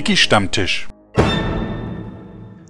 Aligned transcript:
Wiki 0.00 0.16
Stammtisch. 0.16 0.88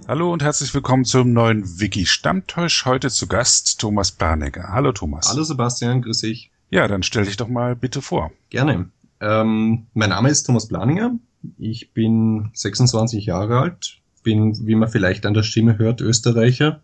Hallo 0.05 0.33
und 0.33 0.43
herzlich 0.43 0.73
willkommen 0.73 1.05
zum 1.05 1.31
neuen 1.31 1.79
Wiki 1.79 2.05
Stammtisch. 2.05 2.83
Heute 2.83 3.09
zu 3.09 3.27
Gast 3.27 3.79
Thomas 3.79 4.11
Planegger. 4.11 4.67
Hallo 4.73 4.91
Thomas. 4.91 5.29
Hallo 5.29 5.43
Sebastian, 5.43 6.01
grüß 6.01 6.19
dich. 6.19 6.51
Ja, 6.71 6.89
dann 6.89 7.03
stell 7.03 7.23
dich 7.23 7.37
doch 7.37 7.47
mal 7.47 7.77
bitte 7.77 8.01
vor. 8.01 8.31
Gerne. 8.49 8.89
Ähm, 9.21 9.87
mein 9.93 10.09
Name 10.09 10.29
ist 10.29 10.43
Thomas 10.43 10.67
Planinger. 10.67 11.17
Ich 11.57 11.93
bin 11.93 12.49
26 12.51 13.27
Jahre 13.27 13.59
alt, 13.59 13.99
bin, 14.23 14.67
wie 14.67 14.75
man 14.75 14.89
vielleicht 14.89 15.25
an 15.25 15.33
der 15.33 15.43
Stimme 15.43 15.77
hört, 15.77 16.01
Österreicher. 16.01 16.81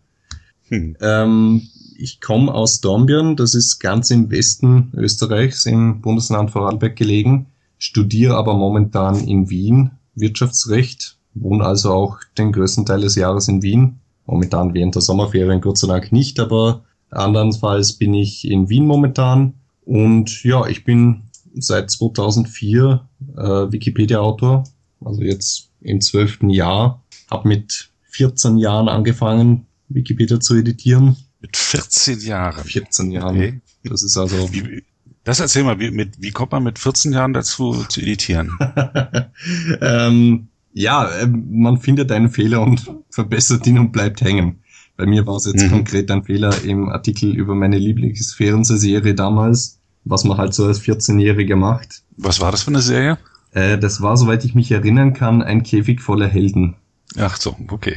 Hm. 0.68 0.96
Ähm, 1.02 1.68
ich 1.98 2.22
komme 2.22 2.54
aus 2.54 2.80
Dornbirn, 2.80 3.36
das 3.36 3.54
ist 3.54 3.80
ganz 3.80 4.10
im 4.10 4.30
Westen 4.30 4.92
Österreichs, 4.96 5.66
im 5.66 6.00
Bundesland 6.00 6.52
Vorarlberg 6.52 6.96
gelegen, 6.96 7.48
studiere 7.76 8.36
aber 8.36 8.54
momentan 8.54 9.28
in 9.28 9.50
Wien 9.50 9.90
Wirtschaftsrecht, 10.20 11.18
wohne 11.34 11.64
also 11.64 11.92
auch 11.92 12.18
den 12.36 12.52
größten 12.52 12.86
Teil 12.86 13.00
des 13.00 13.14
Jahres 13.14 13.48
in 13.48 13.62
Wien. 13.62 14.00
Momentan 14.26 14.74
während 14.74 14.94
der 14.94 15.02
Sommerferien 15.02 15.60
Gott 15.60 15.78
sei 15.78 15.88
Dank 15.88 16.12
nicht, 16.12 16.38
aber 16.38 16.84
andernfalls 17.10 17.94
bin 17.94 18.14
ich 18.14 18.46
in 18.46 18.68
Wien 18.68 18.86
momentan. 18.86 19.54
Und 19.84 20.44
ja, 20.44 20.66
ich 20.66 20.84
bin 20.84 21.22
seit 21.54 21.90
2004 21.90 23.08
äh, 23.36 23.42
Wikipedia-Autor, 23.42 24.64
also 25.04 25.22
jetzt 25.22 25.70
im 25.80 26.00
zwölften 26.00 26.50
Jahr. 26.50 27.02
Habe 27.30 27.48
mit 27.48 27.90
14 28.10 28.58
Jahren 28.58 28.88
angefangen, 28.88 29.66
Wikipedia 29.88 30.40
zu 30.40 30.56
editieren. 30.56 31.16
Mit 31.40 31.56
14 31.56 32.20
Jahren? 32.20 32.64
14 32.64 33.10
Jahren. 33.10 33.36
Okay. 33.36 33.60
Das 33.84 34.02
ist 34.02 34.16
also... 34.16 34.52
Wie, 34.52 34.82
das 35.28 35.40
erzähl 35.40 35.62
mal, 35.62 35.78
wie, 35.78 35.90
mit, 35.90 36.22
wie 36.22 36.30
kommt 36.30 36.52
man 36.52 36.62
mit 36.62 36.78
14 36.78 37.12
Jahren 37.12 37.34
dazu 37.34 37.84
zu 37.88 38.00
editieren? 38.00 38.58
ähm, 39.82 40.48
ja, 40.72 41.10
ähm, 41.20 41.48
man 41.50 41.78
findet 41.78 42.10
einen 42.12 42.30
Fehler 42.30 42.62
und 42.62 42.90
verbessert 43.10 43.66
ihn 43.66 43.78
und 43.78 43.92
bleibt 43.92 44.22
hängen. 44.22 44.62
Bei 44.96 45.04
mir 45.04 45.26
war 45.26 45.36
es 45.36 45.44
jetzt 45.44 45.64
mhm. 45.64 45.70
konkret 45.70 46.10
ein 46.10 46.24
Fehler 46.24 46.64
im 46.64 46.88
Artikel 46.88 47.34
über 47.34 47.54
meine 47.54 47.76
Lieblingsfernsehserie 47.76 49.14
damals, 49.14 49.80
was 50.04 50.24
man 50.24 50.38
halt 50.38 50.54
so 50.54 50.64
als 50.64 50.80
14-Jähriger 50.80 51.56
macht. 51.56 52.02
Was 52.16 52.40
war 52.40 52.50
das 52.50 52.62
für 52.62 52.70
eine 52.70 52.80
Serie? 52.80 53.18
Äh, 53.52 53.76
das 53.76 54.00
war, 54.00 54.16
soweit 54.16 54.46
ich 54.46 54.54
mich 54.54 54.72
erinnern 54.72 55.12
kann, 55.12 55.42
ein 55.42 55.62
Käfig 55.62 56.00
voller 56.00 56.26
Helden. 56.26 56.76
Ach 57.18 57.36
so, 57.36 57.54
okay. 57.68 57.96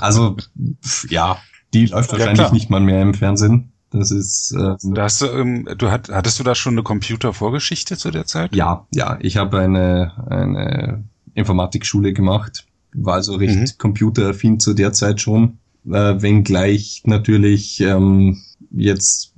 also, 0.00 0.36
ja, 1.08 1.38
die 1.72 1.86
läuft 1.86 2.12
wahrscheinlich 2.12 2.46
ja, 2.46 2.52
nicht 2.52 2.68
mal 2.68 2.80
mehr 2.80 3.00
im 3.00 3.14
Fernsehen. 3.14 3.71
Das 3.92 4.10
ist. 4.10 4.52
Äh, 4.52 4.76
da 4.82 5.02
hast 5.02 5.22
du, 5.22 5.26
ähm, 5.26 5.68
du 5.76 5.90
hat, 5.90 6.08
hattest 6.08 6.38
du 6.38 6.44
da 6.44 6.54
schon 6.54 6.74
eine 6.74 6.82
Computervorgeschichte 6.82 7.96
zu 7.96 8.10
der 8.10 8.26
Zeit? 8.26 8.54
Ja, 8.54 8.86
ja. 8.94 9.18
Ich 9.20 9.36
habe 9.36 9.58
eine, 9.58 10.12
eine 10.28 11.04
Informatikschule 11.34 12.12
gemacht, 12.12 12.66
war 12.94 13.14
also 13.14 13.34
recht 13.36 13.56
mhm. 13.56 13.78
computeraffin 13.78 14.60
zu 14.60 14.74
der 14.74 14.92
Zeit 14.92 15.20
schon, 15.20 15.58
äh, 15.86 16.20
wenngleich 16.20 17.02
natürlich 17.04 17.80
ähm, 17.80 18.42
jetzt 18.70 19.32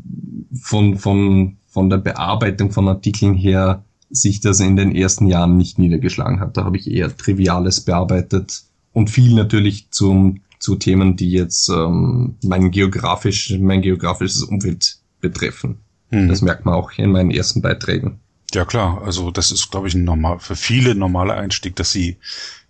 von, 0.60 0.98
von, 0.98 1.56
von 1.66 1.90
der 1.90 1.98
Bearbeitung 1.98 2.70
von 2.70 2.88
Artikeln 2.88 3.34
her 3.34 3.84
sich 4.10 4.40
das 4.40 4.60
in 4.60 4.76
den 4.76 4.94
ersten 4.94 5.26
Jahren 5.26 5.56
nicht 5.56 5.78
niedergeschlagen 5.78 6.38
hat. 6.38 6.56
Da 6.56 6.64
habe 6.64 6.76
ich 6.76 6.88
eher 6.88 7.16
Triviales 7.16 7.80
bearbeitet 7.80 8.62
und 8.92 9.10
viel 9.10 9.34
natürlich 9.34 9.90
zum 9.90 10.40
zu 10.64 10.76
Themen, 10.76 11.14
die 11.14 11.30
jetzt 11.30 11.68
ähm, 11.68 12.36
mein 12.42 12.70
geografisch, 12.70 13.54
mein 13.60 13.82
geografisches 13.82 14.42
Umfeld 14.42 14.96
betreffen. 15.20 15.80
Mhm. 16.10 16.28
Das 16.28 16.40
merkt 16.40 16.64
man 16.64 16.72
auch 16.72 16.90
in 16.96 17.12
meinen 17.12 17.30
ersten 17.30 17.60
Beiträgen. 17.60 18.20
Ja 18.54 18.64
klar, 18.64 19.02
also 19.04 19.30
das 19.30 19.52
ist, 19.52 19.70
glaube 19.70 19.88
ich, 19.88 19.94
ein 19.94 20.04
normal 20.04 20.38
für 20.38 20.56
viele 20.56 20.94
normaler 20.94 21.34
Einstieg, 21.34 21.76
dass 21.76 21.92
sie 21.92 22.16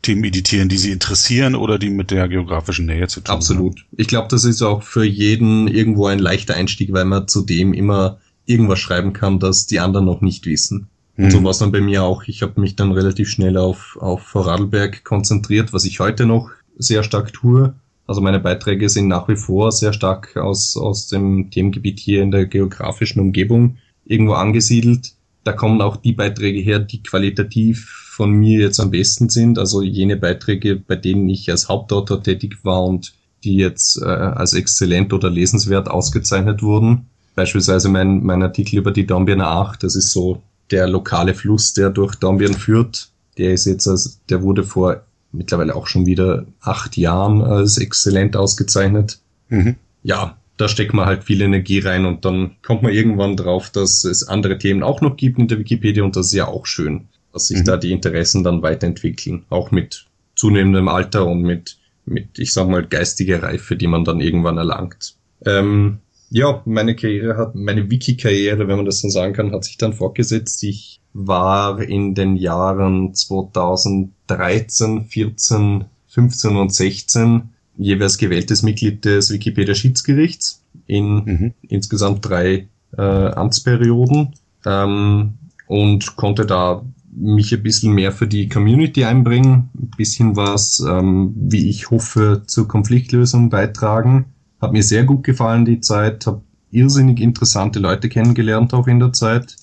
Themen 0.02 0.24
editieren, 0.24 0.68
die 0.68 0.76
sie 0.76 0.90
interessieren 0.90 1.54
oder 1.54 1.78
die 1.78 1.90
mit 1.90 2.10
der 2.10 2.26
geografischen 2.26 2.86
Nähe 2.86 3.06
zu 3.06 3.20
tun 3.20 3.30
haben. 3.30 3.38
Absolut. 3.38 3.86
Ich 3.92 4.08
glaube, 4.08 4.26
das 4.28 4.44
ist 4.44 4.60
auch 4.62 4.82
für 4.82 5.04
jeden 5.04 5.68
irgendwo 5.68 6.06
ein 6.06 6.18
leichter 6.18 6.54
Einstieg, 6.54 6.92
weil 6.92 7.04
man 7.04 7.28
zudem 7.28 7.74
immer 7.74 8.18
irgendwas 8.44 8.80
schreiben 8.80 9.12
kann, 9.12 9.38
das 9.38 9.66
die 9.66 9.78
anderen 9.78 10.06
noch 10.06 10.20
nicht 10.20 10.46
wissen. 10.46 10.88
Und 11.16 11.30
so 11.30 11.38
hm. 11.38 11.44
war 11.44 11.52
es 11.52 11.58
dann 11.58 11.70
bei 11.70 11.80
mir 11.80 12.02
auch. 12.02 12.24
Ich 12.24 12.42
habe 12.42 12.60
mich 12.60 12.74
dann 12.74 12.90
relativ 12.90 13.30
schnell 13.30 13.56
auf, 13.56 13.96
auf 14.00 14.22
Vorarlberg 14.22 15.04
konzentriert, 15.04 15.72
was 15.72 15.84
ich 15.84 16.00
heute 16.00 16.26
noch 16.26 16.50
sehr 16.76 17.04
stark 17.04 17.32
tue. 17.32 17.74
Also 18.06 18.20
meine 18.20 18.40
Beiträge 18.40 18.88
sind 18.88 19.08
nach 19.08 19.28
wie 19.28 19.36
vor 19.36 19.72
sehr 19.72 19.92
stark 19.92 20.36
aus, 20.36 20.76
aus 20.76 21.08
dem 21.08 21.50
Themengebiet 21.50 21.98
hier 22.00 22.22
in 22.22 22.30
der 22.30 22.46
geografischen 22.46 23.20
Umgebung 23.20 23.78
irgendwo 24.04 24.34
angesiedelt. 24.34 25.12
Da 25.44 25.52
kommen 25.52 25.80
auch 25.80 25.96
die 25.96 26.12
Beiträge 26.12 26.60
her, 26.60 26.78
die 26.78 27.02
qualitativ 27.02 28.04
von 28.14 28.30
mir 28.30 28.60
jetzt 28.60 28.80
am 28.80 28.90
besten 28.90 29.28
sind. 29.28 29.58
Also 29.58 29.82
jene 29.82 30.16
Beiträge, 30.16 30.76
bei 30.76 30.96
denen 30.96 31.28
ich 31.28 31.50
als 31.50 31.68
Hauptautor 31.68 32.22
tätig 32.22 32.64
war 32.64 32.84
und 32.84 33.14
die 33.42 33.56
jetzt 33.56 34.00
äh, 34.00 34.06
als 34.06 34.54
exzellent 34.54 35.12
oder 35.12 35.30
lesenswert 35.30 35.88
ausgezeichnet 35.88 36.62
wurden. 36.62 37.06
Beispielsweise 37.34 37.88
mein, 37.88 38.22
mein 38.22 38.42
Artikel 38.42 38.78
über 38.78 38.92
die 38.92 39.06
Dornbirner 39.06 39.48
Acht, 39.48 39.82
das 39.82 39.96
ist 39.96 40.12
so 40.12 40.42
der 40.70 40.86
lokale 40.86 41.34
Fluss, 41.34 41.72
der 41.72 41.90
durch 41.90 42.14
Dornbirn 42.14 42.54
führt. 42.54 43.08
Der 43.36 43.52
ist 43.52 43.66
jetzt, 43.66 43.86
als, 43.88 44.20
der 44.28 44.42
wurde 44.42 44.62
vor 44.62 45.02
mittlerweile 45.34 45.74
auch 45.74 45.86
schon 45.86 46.06
wieder 46.06 46.46
acht 46.60 46.96
Jahren 46.96 47.42
als 47.42 47.78
exzellent 47.78 48.36
ausgezeichnet. 48.36 49.18
Mhm. 49.48 49.76
Ja, 50.02 50.36
da 50.56 50.68
steckt 50.68 50.94
man 50.94 51.06
halt 51.06 51.24
viel 51.24 51.42
Energie 51.42 51.80
rein 51.80 52.06
und 52.06 52.24
dann 52.24 52.56
kommt 52.62 52.82
man 52.82 52.92
irgendwann 52.92 53.36
drauf, 53.36 53.70
dass 53.70 54.04
es 54.04 54.26
andere 54.26 54.58
Themen 54.58 54.82
auch 54.82 55.00
noch 55.00 55.16
gibt 55.16 55.38
in 55.38 55.48
der 55.48 55.58
Wikipedia 55.58 56.04
und 56.04 56.16
das 56.16 56.26
ist 56.26 56.34
ja 56.34 56.46
auch 56.46 56.66
schön, 56.66 57.08
dass 57.32 57.48
sich 57.48 57.60
mhm. 57.60 57.64
da 57.64 57.76
die 57.76 57.92
Interessen 57.92 58.44
dann 58.44 58.62
weiterentwickeln, 58.62 59.44
auch 59.50 59.70
mit 59.70 60.06
zunehmendem 60.36 60.88
Alter 60.88 61.26
und 61.26 61.42
mit, 61.42 61.78
mit, 62.06 62.38
ich 62.38 62.52
sag 62.52 62.68
mal, 62.68 62.86
geistiger 62.86 63.42
Reife, 63.42 63.76
die 63.76 63.86
man 63.86 64.04
dann 64.04 64.20
irgendwann 64.20 64.58
erlangt. 64.58 65.16
Ähm, 65.44 65.98
ja, 66.30 66.62
meine 66.64 66.96
Karriere 66.96 67.36
hat, 67.36 67.54
meine 67.54 67.90
Wiki-Karriere, 67.90 68.66
wenn 68.66 68.76
man 68.76 68.86
das 68.86 69.00
so 69.00 69.08
sagen 69.08 69.34
kann, 69.34 69.52
hat 69.52 69.64
sich 69.64 69.76
dann 69.76 69.92
fortgesetzt. 69.92 70.62
Ich 70.64 71.00
war 71.14 71.80
in 71.80 72.14
den 72.14 72.36
Jahren 72.36 73.14
2013, 73.14 75.04
14, 75.06 75.84
15 76.08 76.56
und 76.56 76.74
16 76.74 77.50
jeweils 77.76 78.18
gewähltes 78.18 78.62
Mitglied 78.62 79.04
des 79.04 79.30
Wikipedia 79.30 79.74
Schiedsgerichts 79.74 80.62
in 80.86 81.24
mhm. 81.24 81.54
insgesamt 81.62 82.28
drei 82.28 82.68
äh, 82.96 83.02
Amtsperioden 83.02 84.34
ähm, 84.66 85.34
und 85.66 86.16
konnte 86.16 86.46
da 86.46 86.84
mich 87.16 87.52
ein 87.54 87.62
bisschen 87.62 87.94
mehr 87.94 88.12
für 88.12 88.26
die 88.26 88.48
Community 88.48 89.04
einbringen, 89.04 89.70
ein 89.74 89.90
bisschen 89.96 90.36
was, 90.36 90.84
ähm, 90.86 91.32
wie 91.36 91.68
ich 91.68 91.90
hoffe, 91.90 92.42
zur 92.46 92.66
Konfliktlösung 92.66 93.50
beitragen. 93.50 94.26
Hat 94.60 94.72
mir 94.72 94.82
sehr 94.82 95.04
gut 95.04 95.22
gefallen 95.22 95.64
die 95.64 95.80
Zeit, 95.80 96.26
habe 96.26 96.42
irrsinnig 96.70 97.20
interessante 97.20 97.78
Leute 97.78 98.08
kennengelernt 98.08 98.74
auch 98.74 98.88
in 98.88 98.98
der 98.98 99.12
Zeit. 99.12 99.56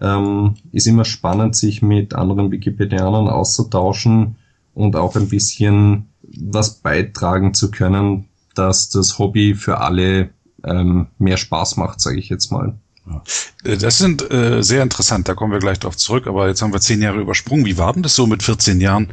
Ähm, 0.00 0.54
ist 0.72 0.86
immer 0.86 1.04
spannend, 1.04 1.56
sich 1.56 1.82
mit 1.82 2.14
anderen 2.14 2.50
Wikipedianern 2.50 3.28
auszutauschen 3.28 4.36
und 4.74 4.96
auch 4.96 5.16
ein 5.16 5.28
bisschen 5.28 6.08
was 6.22 6.74
beitragen 6.74 7.54
zu 7.54 7.70
können, 7.70 8.26
dass 8.54 8.90
das 8.90 9.18
Hobby 9.18 9.54
für 9.54 9.78
alle 9.78 10.30
ähm, 10.64 11.06
mehr 11.18 11.36
Spaß 11.36 11.76
macht, 11.76 12.00
sage 12.00 12.18
ich 12.18 12.28
jetzt 12.28 12.50
mal. 12.50 12.74
Äh, 13.64 13.76
das 13.76 13.98
sind 13.98 14.30
äh, 14.30 14.62
sehr 14.62 14.82
interessant, 14.82 15.28
da 15.28 15.34
kommen 15.34 15.52
wir 15.52 15.60
gleich 15.60 15.78
drauf 15.78 15.96
zurück, 15.96 16.26
aber 16.26 16.48
jetzt 16.48 16.62
haben 16.62 16.72
wir 16.72 16.80
zehn 16.80 17.02
Jahre 17.02 17.20
übersprungen. 17.20 17.66
Wie 17.66 17.78
war 17.78 17.92
denn 17.92 18.02
das 18.02 18.14
so 18.14 18.26
mit 18.26 18.42
14 18.42 18.80
Jahren? 18.80 19.12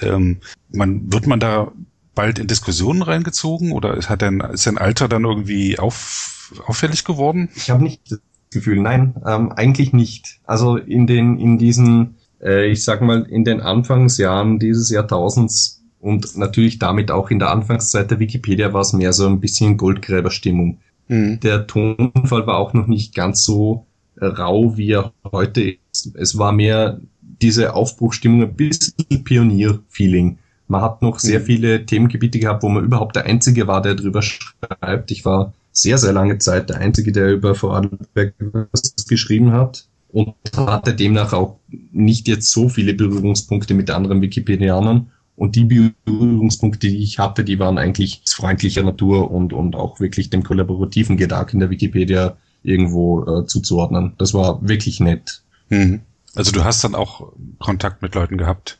Ähm, 0.00 0.38
man, 0.70 1.12
wird 1.12 1.26
man 1.26 1.40
da 1.40 1.70
bald 2.14 2.38
in 2.38 2.46
Diskussionen 2.46 3.02
reingezogen 3.02 3.72
oder 3.72 3.96
hat 4.08 4.22
dein, 4.22 4.40
ist 4.40 4.66
dein 4.66 4.78
Alter 4.78 5.08
dann 5.08 5.24
irgendwie 5.24 5.78
auf, 5.78 6.52
auffällig 6.66 7.04
geworden? 7.04 7.48
Ich 7.56 7.70
habe 7.70 7.82
nicht 7.82 8.18
Gefühl, 8.54 8.80
nein, 8.80 9.14
ähm, 9.26 9.52
eigentlich 9.52 9.92
nicht. 9.92 10.40
Also 10.44 10.76
in 10.76 11.06
den, 11.06 11.38
in 11.38 11.58
diesen, 11.58 12.16
äh, 12.42 12.70
ich 12.70 12.84
sag 12.84 13.02
mal, 13.02 13.22
in 13.22 13.44
den 13.44 13.60
Anfangsjahren 13.60 14.58
dieses 14.58 14.90
Jahrtausends 14.90 15.82
und 16.00 16.36
natürlich 16.36 16.78
damit 16.78 17.10
auch 17.10 17.30
in 17.30 17.38
der 17.38 17.50
Anfangszeit 17.50 18.10
der 18.10 18.18
Wikipedia 18.18 18.72
war 18.72 18.82
es 18.82 18.92
mehr 18.92 19.12
so 19.12 19.26
ein 19.26 19.40
bisschen 19.40 19.76
Goldgräberstimmung. 19.76 20.78
Mhm. 21.08 21.40
Der 21.40 21.66
Tonfall 21.66 22.46
war 22.46 22.58
auch 22.58 22.72
noch 22.74 22.86
nicht 22.86 23.14
ganz 23.14 23.44
so 23.44 23.86
rau, 24.20 24.76
wie 24.76 24.92
er 24.92 25.12
heute 25.30 25.76
ist. 25.92 26.14
Es 26.14 26.38
war 26.38 26.52
mehr 26.52 27.00
diese 27.20 27.74
Aufbruchstimmung, 27.74 28.42
ein 28.42 28.54
bisschen 28.54 29.24
Pionier-Feeling. 29.24 30.38
Man 30.68 30.80
hat 30.80 31.02
noch 31.02 31.18
sehr 31.18 31.40
mhm. 31.40 31.44
viele 31.44 31.86
Themengebiete 31.86 32.38
gehabt, 32.38 32.62
wo 32.62 32.68
man 32.68 32.84
überhaupt 32.84 33.16
der 33.16 33.26
Einzige 33.26 33.66
war, 33.66 33.82
der 33.82 33.94
drüber 33.94 34.22
schreibt. 34.22 35.10
Ich 35.10 35.24
war 35.24 35.52
sehr, 35.74 35.98
sehr 35.98 36.12
lange 36.12 36.38
Zeit 36.38 36.70
der 36.70 36.78
Einzige, 36.78 37.12
der 37.12 37.32
über 37.32 37.54
Vorarlberg 37.54 38.34
was 38.72 38.94
geschrieben 39.06 39.52
hat 39.52 39.86
und 40.12 40.34
hatte 40.56 40.94
demnach 40.94 41.32
auch 41.32 41.58
nicht 41.68 42.28
jetzt 42.28 42.50
so 42.50 42.68
viele 42.68 42.94
Berührungspunkte 42.94 43.74
mit 43.74 43.90
anderen 43.90 44.22
Wikipedianern. 44.22 45.10
Und 45.36 45.56
die 45.56 45.90
Berührungspunkte, 46.04 46.86
die 46.88 47.02
ich 47.02 47.18
hatte, 47.18 47.42
die 47.42 47.58
waren 47.58 47.76
eigentlich 47.76 48.22
freundlicher 48.24 48.84
Natur 48.84 49.32
und, 49.32 49.52
und 49.52 49.74
auch 49.74 49.98
wirklich 49.98 50.30
dem 50.30 50.44
kollaborativen 50.44 51.16
Gedanken 51.16 51.58
der 51.58 51.70
Wikipedia 51.70 52.36
irgendwo 52.62 53.24
äh, 53.24 53.46
zuzuordnen. 53.46 54.14
Das 54.16 54.32
war 54.32 54.66
wirklich 54.66 55.00
nett. 55.00 55.42
Mhm. 55.70 56.02
Also 56.36 56.52
du 56.52 56.62
hast 56.62 56.84
dann 56.84 56.94
auch 56.94 57.32
Kontakt 57.58 58.00
mit 58.00 58.14
Leuten 58.14 58.38
gehabt? 58.38 58.78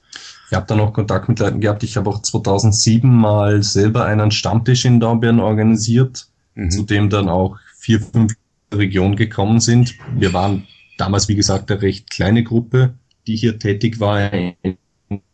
Ich 0.50 0.56
habe 0.56 0.66
dann 0.68 0.78
auch 0.78 0.92
Kontakt 0.92 1.28
mit 1.28 1.40
Leuten 1.40 1.60
gehabt. 1.60 1.82
Ich 1.82 1.96
habe 1.96 2.10
auch 2.10 2.22
2007 2.22 3.12
mal 3.12 3.64
selber 3.64 4.04
einen 4.04 4.30
Stammtisch 4.30 4.84
in 4.84 5.00
Dornbirn 5.00 5.40
organisiert, 5.40 6.28
mhm. 6.54 6.70
zu 6.70 6.82
dem 6.82 7.10
dann 7.10 7.28
auch 7.28 7.58
vier, 7.76 8.00
fünf 8.00 8.34
Regionen 8.72 9.16
gekommen 9.16 9.60
sind. 9.60 9.94
Wir 10.16 10.32
waren 10.32 10.66
damals, 10.98 11.28
wie 11.28 11.36
gesagt, 11.36 11.70
eine 11.70 11.82
recht 11.82 12.10
kleine 12.10 12.42
Gruppe, 12.42 12.94
die 13.26 13.36
hier 13.36 13.58
tätig 13.58 14.00
war 14.00 14.30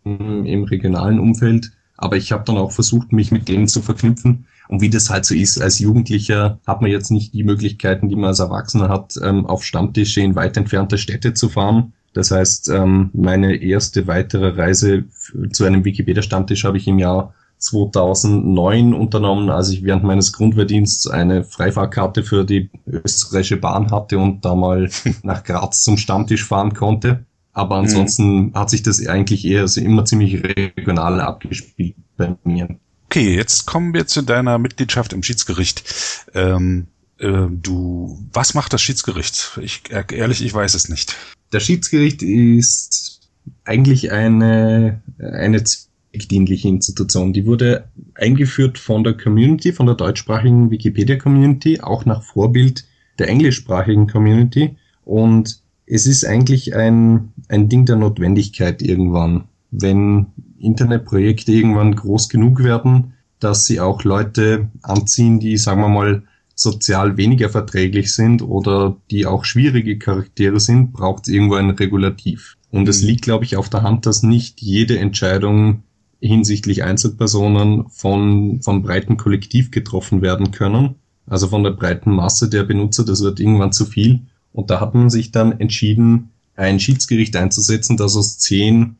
im 0.04 0.64
regionalen 0.64 1.18
Umfeld. 1.20 1.72
Aber 1.96 2.16
ich 2.16 2.32
habe 2.32 2.44
dann 2.44 2.56
auch 2.56 2.72
versucht, 2.72 3.12
mich 3.12 3.30
mit 3.30 3.48
denen 3.48 3.68
zu 3.68 3.82
verknüpfen. 3.82 4.46
Und 4.68 4.80
wie 4.80 4.88
das 4.88 5.10
halt 5.10 5.24
so 5.24 5.34
ist, 5.34 5.60
als 5.60 5.80
Jugendlicher 5.80 6.60
hat 6.66 6.80
man 6.80 6.90
jetzt 6.90 7.10
nicht 7.10 7.34
die 7.34 7.42
Möglichkeiten, 7.42 8.08
die 8.08 8.14
man 8.14 8.26
als 8.26 8.38
Erwachsener 8.38 8.88
hat, 8.88 9.14
ähm, 9.22 9.44
auf 9.44 9.64
Stammtische 9.64 10.20
in 10.20 10.36
weit 10.36 10.56
entfernte 10.56 10.96
Städte 10.96 11.34
zu 11.34 11.48
fahren. 11.48 11.92
Das 12.12 12.30
heißt, 12.30 12.70
ähm, 12.70 13.10
meine 13.12 13.56
erste 13.56 14.06
weitere 14.06 14.50
Reise 14.50 15.04
zu 15.52 15.64
einem 15.64 15.84
Wikipedia-Stammtisch 15.84 16.64
habe 16.64 16.78
ich 16.78 16.86
im 16.88 16.98
Jahr 16.98 17.34
2009 17.60 18.94
unternommen, 18.94 19.50
als 19.50 19.68
ich 19.68 19.84
während 19.84 20.02
meines 20.02 20.32
Grundwehrdienstes 20.32 21.10
eine 21.10 21.44
Freifahrkarte 21.44 22.24
für 22.24 22.44
die 22.44 22.70
österreichische 22.86 23.58
Bahn 23.58 23.90
hatte 23.90 24.18
und 24.18 24.44
da 24.44 24.54
mal 24.54 24.90
nach 25.22 25.44
Graz 25.44 25.82
zum 25.82 25.96
Stammtisch 25.96 26.44
fahren 26.44 26.74
konnte. 26.74 27.24
Aber 27.52 27.76
mhm. 27.76 27.84
ansonsten 27.84 28.36
mhm. 28.36 28.54
hat 28.54 28.70
sich 28.70 28.82
das 28.82 29.06
eigentlich 29.06 29.44
eher 29.44 29.62
also 29.62 29.80
immer 29.80 30.04
ziemlich 30.04 30.42
regional 30.42 31.20
abgespielt 31.20 31.96
bei 32.16 32.36
mir. 32.44 32.76
Okay, 33.06 33.34
jetzt 33.34 33.66
kommen 33.66 33.92
wir 33.92 34.06
zu 34.06 34.22
deiner 34.22 34.58
Mitgliedschaft 34.58 35.12
im 35.12 35.22
Schiedsgericht. 35.22 36.28
Ähm, 36.32 36.86
äh, 37.18 37.46
du, 37.50 38.18
was 38.32 38.54
macht 38.54 38.72
das 38.72 38.80
Schiedsgericht? 38.80 39.58
Ich 39.60 39.82
ehrlich, 39.90 40.44
ich 40.44 40.54
weiß 40.54 40.74
es 40.74 40.88
nicht. 40.88 41.16
Das 41.50 41.64
Schiedsgericht 41.64 42.22
ist 42.22 43.20
eigentlich 43.64 44.12
eine 44.12 45.02
eine 45.18 45.62
dienliche 46.12 46.68
Institution. 46.68 47.32
Die 47.32 47.46
wurde 47.46 47.84
eingeführt 48.14 48.78
von 48.78 49.04
der 49.04 49.16
Community, 49.16 49.72
von 49.72 49.86
der 49.86 49.94
deutschsprachigen 49.94 50.70
Wikipedia-Community, 50.70 51.80
auch 51.80 52.04
nach 52.04 52.22
Vorbild 52.22 52.84
der 53.18 53.28
englischsprachigen 53.28 54.06
Community. 54.06 54.76
Und 55.04 55.60
es 55.86 56.06
ist 56.06 56.24
eigentlich 56.24 56.74
ein, 56.74 57.32
ein 57.48 57.68
Ding 57.68 57.86
der 57.86 57.96
Notwendigkeit 57.96 58.82
irgendwann. 58.82 59.44
Wenn 59.70 60.26
Internetprojekte 60.58 61.52
irgendwann 61.52 61.94
groß 61.94 62.28
genug 62.28 62.62
werden, 62.62 63.14
dass 63.38 63.66
sie 63.66 63.80
auch 63.80 64.04
Leute 64.04 64.68
anziehen, 64.82 65.40
die, 65.40 65.56
sagen 65.56 65.80
wir 65.80 65.88
mal, 65.88 66.22
sozial 66.54 67.16
weniger 67.16 67.48
verträglich 67.48 68.14
sind 68.14 68.42
oder 68.42 68.96
die 69.10 69.26
auch 69.26 69.44
schwierige 69.44 69.98
Charaktere 69.98 70.60
sind, 70.60 70.92
braucht 70.92 71.26
es 71.26 71.32
irgendwo 71.32 71.54
ein 71.54 71.70
Regulativ. 71.70 72.58
Und 72.70 72.88
es 72.88 73.02
mhm. 73.02 73.08
liegt, 73.08 73.22
glaube 73.22 73.44
ich, 73.44 73.56
auf 73.56 73.70
der 73.70 73.82
Hand, 73.82 74.06
dass 74.06 74.22
nicht 74.22 74.60
jede 74.60 74.98
Entscheidung 74.98 75.82
hinsichtlich 76.20 76.82
Einzelpersonen 76.84 77.88
von, 77.88 78.60
von 78.62 78.82
breiten 78.82 79.16
Kollektiv 79.16 79.70
getroffen 79.70 80.22
werden 80.22 80.50
können. 80.50 80.96
Also 81.26 81.48
von 81.48 81.62
der 81.62 81.70
breiten 81.70 82.12
Masse 82.12 82.48
der 82.48 82.64
Benutzer, 82.64 83.04
das 83.04 83.22
wird 83.22 83.40
irgendwann 83.40 83.72
zu 83.72 83.86
viel. 83.86 84.20
Und 84.52 84.70
da 84.70 84.80
hat 84.80 84.94
man 84.94 85.10
sich 85.10 85.32
dann 85.32 85.58
entschieden, 85.60 86.30
ein 86.56 86.80
Schiedsgericht 86.80 87.36
einzusetzen, 87.36 87.96
das 87.96 88.16
aus 88.16 88.38
zehn 88.38 88.96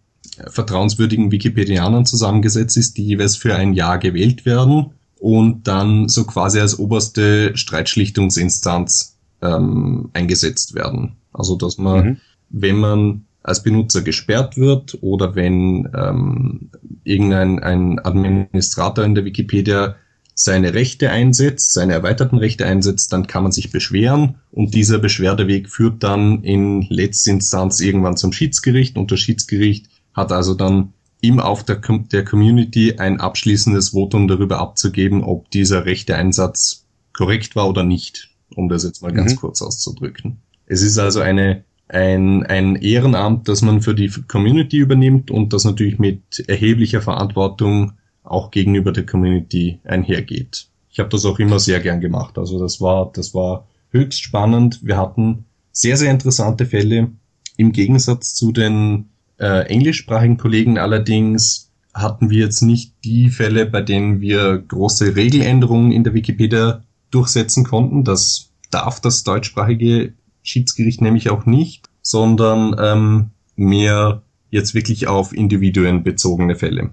vertrauenswürdigen 0.49 1.33
Wikipedianern 1.33 2.07
zusammengesetzt 2.07 2.77
ist, 2.77 2.97
die 2.97 3.05
jeweils 3.05 3.37
für 3.37 3.55
ein 3.55 3.75
Jahr 3.75 3.99
gewählt 3.99 4.47
werden 4.47 4.93
und 5.19 5.67
dann 5.69 6.09
so 6.09 6.25
quasi 6.25 6.61
als 6.61 6.79
oberste 6.79 7.57
Streitschlichtungsinstanz 7.57 9.19
ähm, 9.43 10.11
eingesetzt 10.15 10.75
werden. 10.75 11.17
Also 11.33 11.57
dass 11.57 11.79
man, 11.79 12.05
mhm. 12.05 12.17
wenn 12.49 12.77
man 12.77 13.25
als 13.43 13.63
Benutzer 13.63 14.03
gesperrt 14.03 14.57
wird 14.57 14.99
oder 15.01 15.35
wenn 15.35 15.89
ähm, 15.95 16.71
irgendein 17.05 17.59
ein 17.59 17.99
Administrator 17.99 19.05
in 19.05 19.15
der 19.15 19.25
Wikipedia 19.25 19.97
seine 20.35 20.73
Rechte 20.73 21.11
einsetzt, 21.11 21.73
seine 21.73 21.93
erweiterten 21.93 22.39
Rechte 22.39 22.65
einsetzt, 22.65 23.13
dann 23.13 23.27
kann 23.27 23.43
man 23.43 23.53
sich 23.53 23.71
beschweren 23.71 24.37
und 24.51 24.75
dieser 24.75 24.99
Beschwerdeweg 24.99 25.69
führt 25.69 26.03
dann 26.03 26.43
in 26.43 26.83
letzter 26.89 27.33
Instanz 27.33 27.81
irgendwann 27.81 28.17
zum 28.17 28.33
Schiedsgericht 28.33 28.97
und 28.97 29.11
das 29.13 29.21
Schiedsgericht 29.21 29.87
hat 30.15 30.33
also 30.33 30.55
dann 30.55 30.93
im 31.21 31.41
Auf 31.41 31.65
der, 31.65 31.81
der 32.13 32.25
Community 32.25 32.95
ein 32.97 33.21
abschließendes 33.21 33.91
Votum 33.91 34.29
darüber 34.29 34.59
abzugeben, 34.59 35.23
ob 35.23 35.51
dieser 35.51 35.85
rechte 35.85 36.17
Einsatz 36.17 36.87
korrekt 37.13 37.55
war 37.55 37.69
oder 37.69 37.83
nicht, 37.83 38.31
um 38.55 38.71
das 38.71 38.85
jetzt 38.85 39.03
mal 39.03 39.13
ganz 39.13 39.33
mhm. 39.33 39.37
kurz 39.37 39.61
auszudrücken. 39.61 40.39
Es 40.65 40.81
ist 40.83 40.99
also 40.99 41.21
eine 41.21 41.65
ein, 41.93 42.45
ein 42.45 42.77
Ehrenamt, 42.77 43.49
das 43.49 43.63
man 43.63 43.83
für 43.83 43.95
die 43.95 44.11
Community 44.29 44.79
übernimmt 44.79 45.31
und 45.31 45.53
das 45.53 45.65
natürlich 45.65 45.99
mit 45.99 46.45
erheblicher 46.49 47.03
Verantwortung 47.03 47.93
auch 48.23 48.51
gegenüber 48.51 48.93
der 48.93 49.07
Community 49.07 49.81
einhergeht. 49.85 50.69
Ich 50.91 51.01
habe 51.01 51.09
das 51.09 51.25
auch 51.25 51.39
immer 51.39 51.59
sehr 51.59 51.81
gern 51.81 52.01
gemacht. 52.01 52.39
Also 52.39 52.59
das 52.61 52.81
war, 52.81 53.11
das 53.13 53.35
war 53.35 53.67
höchst 53.91 54.23
spannend. 54.23 54.81
Wir 54.83 54.97
hatten 54.97 55.47
sehr, 55.73 55.97
sehr 55.97 56.11
interessante 56.11 56.67
Fälle. 56.67 57.11
Im 57.57 57.73
Gegensatz 57.73 58.35
zu 58.35 58.53
den 58.53 59.11
äh, 59.39 59.67
englischsprachigen 59.67 60.37
Kollegen 60.37 60.79
allerdings 60.79 61.71
hatten 61.93 62.31
wir 62.31 62.39
jetzt 62.39 62.63
nicht 62.63 62.95
die 63.05 63.31
Fälle, 63.31 63.67
bei 63.67 63.83
denen 63.83 64.21
wir 64.21 64.59
große 64.59 65.17
Regeländerungen 65.17 65.91
in 65.91 66.05
der 66.05 66.15
Wikipedia 66.15 66.85
durchsetzen 67.11 67.65
konnten. 67.65 68.05
Das 68.05 68.51
darf 68.71 69.01
das 69.01 69.25
deutschsprachige 69.25 70.13
Schiedsgericht 70.43 71.01
nämlich 71.01 71.31
auch 71.31 71.47
nicht, 71.47 71.89
sondern 72.03 72.77
ähm, 72.79 73.31
mehr 73.57 74.23
jetzt 74.51 74.75
wirklich 74.75 75.07
auf 75.07 75.33
Individuen 75.33 76.03
bezogene 76.03 76.57
Fälle. 76.57 76.91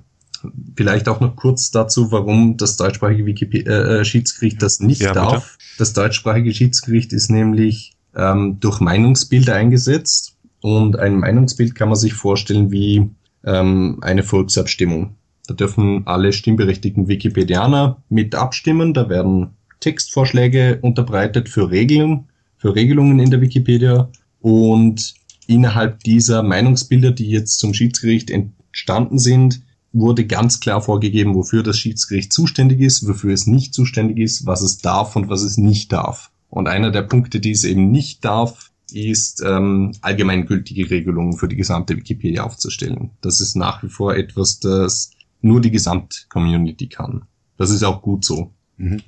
Vielleicht 0.75 1.09
auch 1.09 1.19
noch 1.19 1.35
kurz 1.35 1.71
dazu, 1.71 2.11
warum 2.11 2.57
das 2.57 2.77
deutschsprachige 2.77 3.25
Wikipedia, 3.25 3.71
äh, 3.71 3.99
äh, 3.99 4.05
Schiedsgericht 4.05 4.61
das 4.61 4.79
nicht 4.79 5.01
ja, 5.01 5.13
darf. 5.13 5.57
Das 5.77 5.93
deutschsprachige 5.93 6.53
Schiedsgericht 6.53 7.11
ist 7.13 7.29
nämlich 7.29 7.95
ähm, 8.15 8.59
durch 8.59 8.79
Meinungsbilder 8.79 9.55
eingesetzt 9.55 10.37
und 10.61 10.97
ein 10.99 11.17
Meinungsbild 11.19 11.75
kann 11.75 11.89
man 11.89 11.97
sich 11.97 12.13
vorstellen 12.13 12.71
wie 12.71 13.09
ähm, 13.43 13.97
eine 14.01 14.23
Volksabstimmung. 14.23 15.15
Da 15.47 15.53
dürfen 15.53 16.05
alle 16.05 16.33
stimmberechtigten 16.33 17.07
Wikipedianer 17.07 18.03
mit 18.09 18.35
abstimmen. 18.35 18.93
Da 18.93 19.09
werden 19.09 19.51
Textvorschläge 19.79 20.79
unterbreitet 20.81 21.49
für 21.49 21.71
Regeln, 21.71 22.25
für 22.57 22.75
Regelungen 22.75 23.19
in 23.19 23.29
der 23.29 23.41
Wikipedia 23.41 24.09
und 24.41 25.13
innerhalb 25.47 26.03
dieser 26.03 26.43
Meinungsbilder, 26.43 27.11
die 27.11 27.29
jetzt 27.29 27.59
zum 27.59 27.73
Schiedsgericht 27.73 28.29
entstanden 28.29 29.19
sind, 29.19 29.61
wurde 29.93 30.25
ganz 30.25 30.59
klar 30.59 30.81
vorgegeben, 30.81 31.35
wofür 31.35 31.63
das 31.63 31.79
Schiedsgericht 31.79 32.33
zuständig 32.33 32.81
ist, 32.81 33.07
wofür 33.07 33.33
es 33.33 33.47
nicht 33.47 33.73
zuständig 33.73 34.19
ist, 34.19 34.45
was 34.45 34.61
es 34.61 34.79
darf 34.79 35.15
und 35.15 35.29
was 35.29 35.41
es 35.41 35.57
nicht 35.57 35.91
darf. 35.91 36.31
Und 36.49 36.67
einer 36.67 36.91
der 36.91 37.03
Punkte, 37.03 37.39
die 37.39 37.51
es 37.51 37.63
eben 37.63 37.91
nicht 37.91 38.23
darf, 38.23 38.71
ist 38.91 39.41
ähm, 39.45 39.93
allgemeingültige 40.01 40.89
Regelungen 40.89 41.37
für 41.37 41.47
die 41.47 41.57
gesamte 41.57 41.97
Wikipedia 41.97 42.43
aufzustellen. 42.43 43.11
Das 43.21 43.41
ist 43.41 43.55
nach 43.55 43.83
wie 43.83 43.89
vor 43.89 44.15
etwas, 44.15 44.59
das 44.59 45.11
nur 45.41 45.61
die 45.61 45.71
Gesamtcommunity 45.71 46.87
kann. 46.87 47.23
Das 47.57 47.69
ist 47.69 47.83
auch 47.83 48.01
gut 48.01 48.23
so. 48.23 48.51
Mhm. 48.77 49.01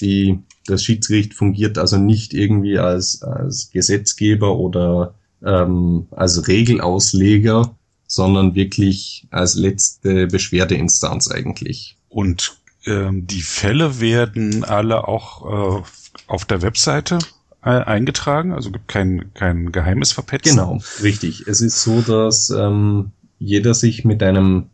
Die 0.00 0.38
das 0.66 0.82
Schiedsgericht 0.82 1.34
fungiert 1.34 1.78
also 1.78 1.96
nicht 1.96 2.32
irgendwie 2.32 2.78
als, 2.78 3.22
als 3.22 3.70
Gesetzgeber 3.70 4.56
oder 4.56 5.14
ähm, 5.44 6.06
als 6.10 6.48
Regelausleger, 6.48 7.74
sondern 8.06 8.54
wirklich 8.54 9.26
als 9.30 9.54
letzte 9.54 10.26
Beschwerdeinstanz 10.26 11.30
eigentlich. 11.30 11.96
Und 12.08 12.56
ähm, 12.86 13.26
die 13.26 13.42
Fälle 13.42 14.00
werden 14.00 14.64
alle 14.64 15.08
auch 15.08 15.80
äh, 15.80 15.82
auf 16.26 16.44
der 16.44 16.62
Webseite 16.62 17.18
äh, 17.62 17.70
eingetragen, 17.70 18.52
also 18.52 18.70
gibt 18.70 18.88
kein, 18.88 19.32
kein 19.34 19.72
geheimes 19.72 20.12
Verpetzen. 20.12 20.56
Genau, 20.56 20.80
richtig. 21.02 21.46
Es 21.46 21.60
ist 21.60 21.82
so, 21.82 22.00
dass 22.02 22.50
ähm, 22.50 23.10
jeder 23.38 23.74
sich 23.74 24.04
mit 24.04 24.22
einem 24.22 24.66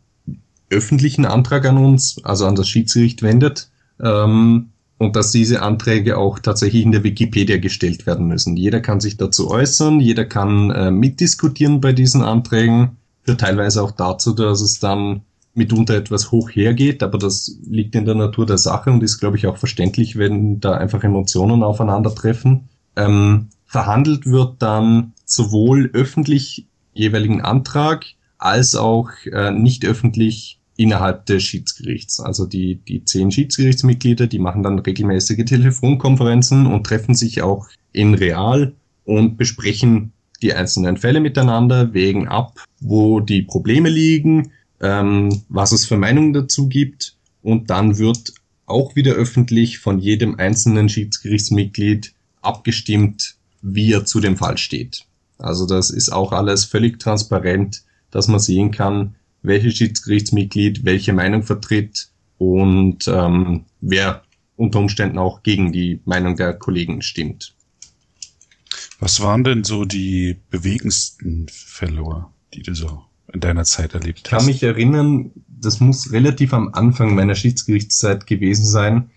öffentlichen 0.69 1.25
Antrag 1.25 1.65
an 1.65 1.77
uns, 1.77 2.23
also 2.23 2.45
an 2.45 2.55
das 2.55 2.69
Schiedsgericht 2.69 3.21
wendet. 3.21 3.69
Ähm, 4.01 4.69
und 5.01 5.15
dass 5.15 5.31
diese 5.31 5.63
Anträge 5.63 6.15
auch 6.19 6.37
tatsächlich 6.37 6.83
in 6.83 6.91
der 6.91 7.03
Wikipedia 7.03 7.57
gestellt 7.57 8.05
werden 8.05 8.27
müssen. 8.27 8.55
Jeder 8.55 8.81
kann 8.81 8.99
sich 8.99 9.17
dazu 9.17 9.49
äußern, 9.49 9.99
jeder 9.99 10.25
kann 10.25 10.69
äh, 10.69 10.91
mitdiskutieren 10.91 11.81
bei 11.81 11.91
diesen 11.91 12.21
Anträgen, 12.21 12.97
führt 13.23 13.41
teilweise 13.41 13.81
auch 13.81 13.89
dazu, 13.89 14.31
dass 14.31 14.61
es 14.61 14.79
dann 14.79 15.21
mitunter 15.55 15.95
etwas 15.95 16.31
hoch 16.31 16.51
hergeht, 16.51 17.01
aber 17.01 17.17
das 17.17 17.57
liegt 17.67 17.95
in 17.95 18.05
der 18.05 18.13
Natur 18.13 18.45
der 18.45 18.59
Sache 18.59 18.91
und 18.91 19.01
ist, 19.01 19.19
glaube 19.19 19.37
ich, 19.37 19.47
auch 19.47 19.57
verständlich, 19.57 20.19
wenn 20.19 20.59
da 20.59 20.73
einfach 20.73 21.03
Emotionen 21.03 21.63
aufeinandertreffen. 21.63 22.69
Ähm, 22.95 23.47
verhandelt 23.65 24.27
wird 24.27 24.61
dann 24.61 25.13
sowohl 25.25 25.89
öffentlich 25.93 26.67
jeweiligen 26.93 27.41
Antrag 27.41 28.05
als 28.37 28.75
auch 28.75 29.09
äh, 29.25 29.49
nicht 29.49 29.83
öffentlich 29.83 30.60
innerhalb 30.81 31.25
des 31.25 31.43
Schiedsgerichts. 31.43 32.19
Also 32.19 32.45
die, 32.45 32.75
die 32.75 33.03
zehn 33.05 33.31
Schiedsgerichtsmitglieder, 33.31 34.27
die 34.27 34.39
machen 34.39 34.63
dann 34.63 34.79
regelmäßige 34.79 35.45
Telefonkonferenzen 35.45 36.65
und 36.65 36.85
treffen 36.85 37.15
sich 37.15 37.41
auch 37.41 37.67
in 37.91 38.13
real 38.13 38.73
und 39.05 39.37
besprechen 39.37 40.13
die 40.41 40.53
einzelnen 40.53 40.97
Fälle 40.97 41.19
miteinander, 41.19 41.93
wägen 41.93 42.27
ab, 42.27 42.63
wo 42.79 43.19
die 43.19 43.43
Probleme 43.43 43.89
liegen, 43.89 44.51
ähm, 44.79 45.43
was 45.49 45.71
es 45.71 45.85
für 45.85 45.97
Meinungen 45.97 46.33
dazu 46.33 46.67
gibt 46.67 47.15
und 47.43 47.69
dann 47.69 47.97
wird 47.97 48.33
auch 48.65 48.95
wieder 48.95 49.13
öffentlich 49.13 49.79
von 49.79 49.99
jedem 49.99 50.39
einzelnen 50.39 50.89
Schiedsgerichtsmitglied 50.89 52.13
abgestimmt, 52.41 53.35
wie 53.61 53.91
er 53.91 54.05
zu 54.05 54.19
dem 54.19 54.37
Fall 54.37 54.57
steht. 54.57 55.05
Also 55.37 55.65
das 55.65 55.89
ist 55.89 56.09
auch 56.09 56.31
alles 56.31 56.65
völlig 56.65 56.99
transparent, 56.99 57.83
dass 58.09 58.27
man 58.27 58.39
sehen 58.39 58.71
kann, 58.71 59.15
welches 59.41 59.77
Schiedsgerichtsmitglied 59.77 60.85
welche 60.85 61.13
Meinung 61.13 61.43
vertritt 61.43 62.09
und 62.37 63.07
ähm, 63.07 63.65
wer 63.81 64.23
unter 64.55 64.79
Umständen 64.79 65.17
auch 65.17 65.43
gegen 65.43 65.71
die 65.71 66.01
Meinung 66.05 66.35
der 66.35 66.53
Kollegen 66.53 67.01
stimmt. 67.01 67.55
Was 68.99 69.19
waren 69.21 69.43
denn 69.43 69.63
so 69.63 69.85
die 69.85 70.37
bewegendsten 70.51 71.47
Fälle, 71.49 72.27
die 72.53 72.61
du 72.61 72.75
so 72.75 73.03
in 73.33 73.39
deiner 73.39 73.63
Zeit 73.63 73.95
erlebt 73.95 74.19
hast? 74.19 74.25
Ich 74.25 74.31
kann 74.31 74.45
mich 74.45 74.63
erinnern, 74.63 75.31
das 75.47 75.79
muss 75.79 76.11
relativ 76.11 76.53
am 76.53 76.69
Anfang 76.73 77.15
meiner 77.15 77.35
Schiedsgerichtszeit 77.35 78.27
gewesen 78.27 78.65
sein. 78.65 79.09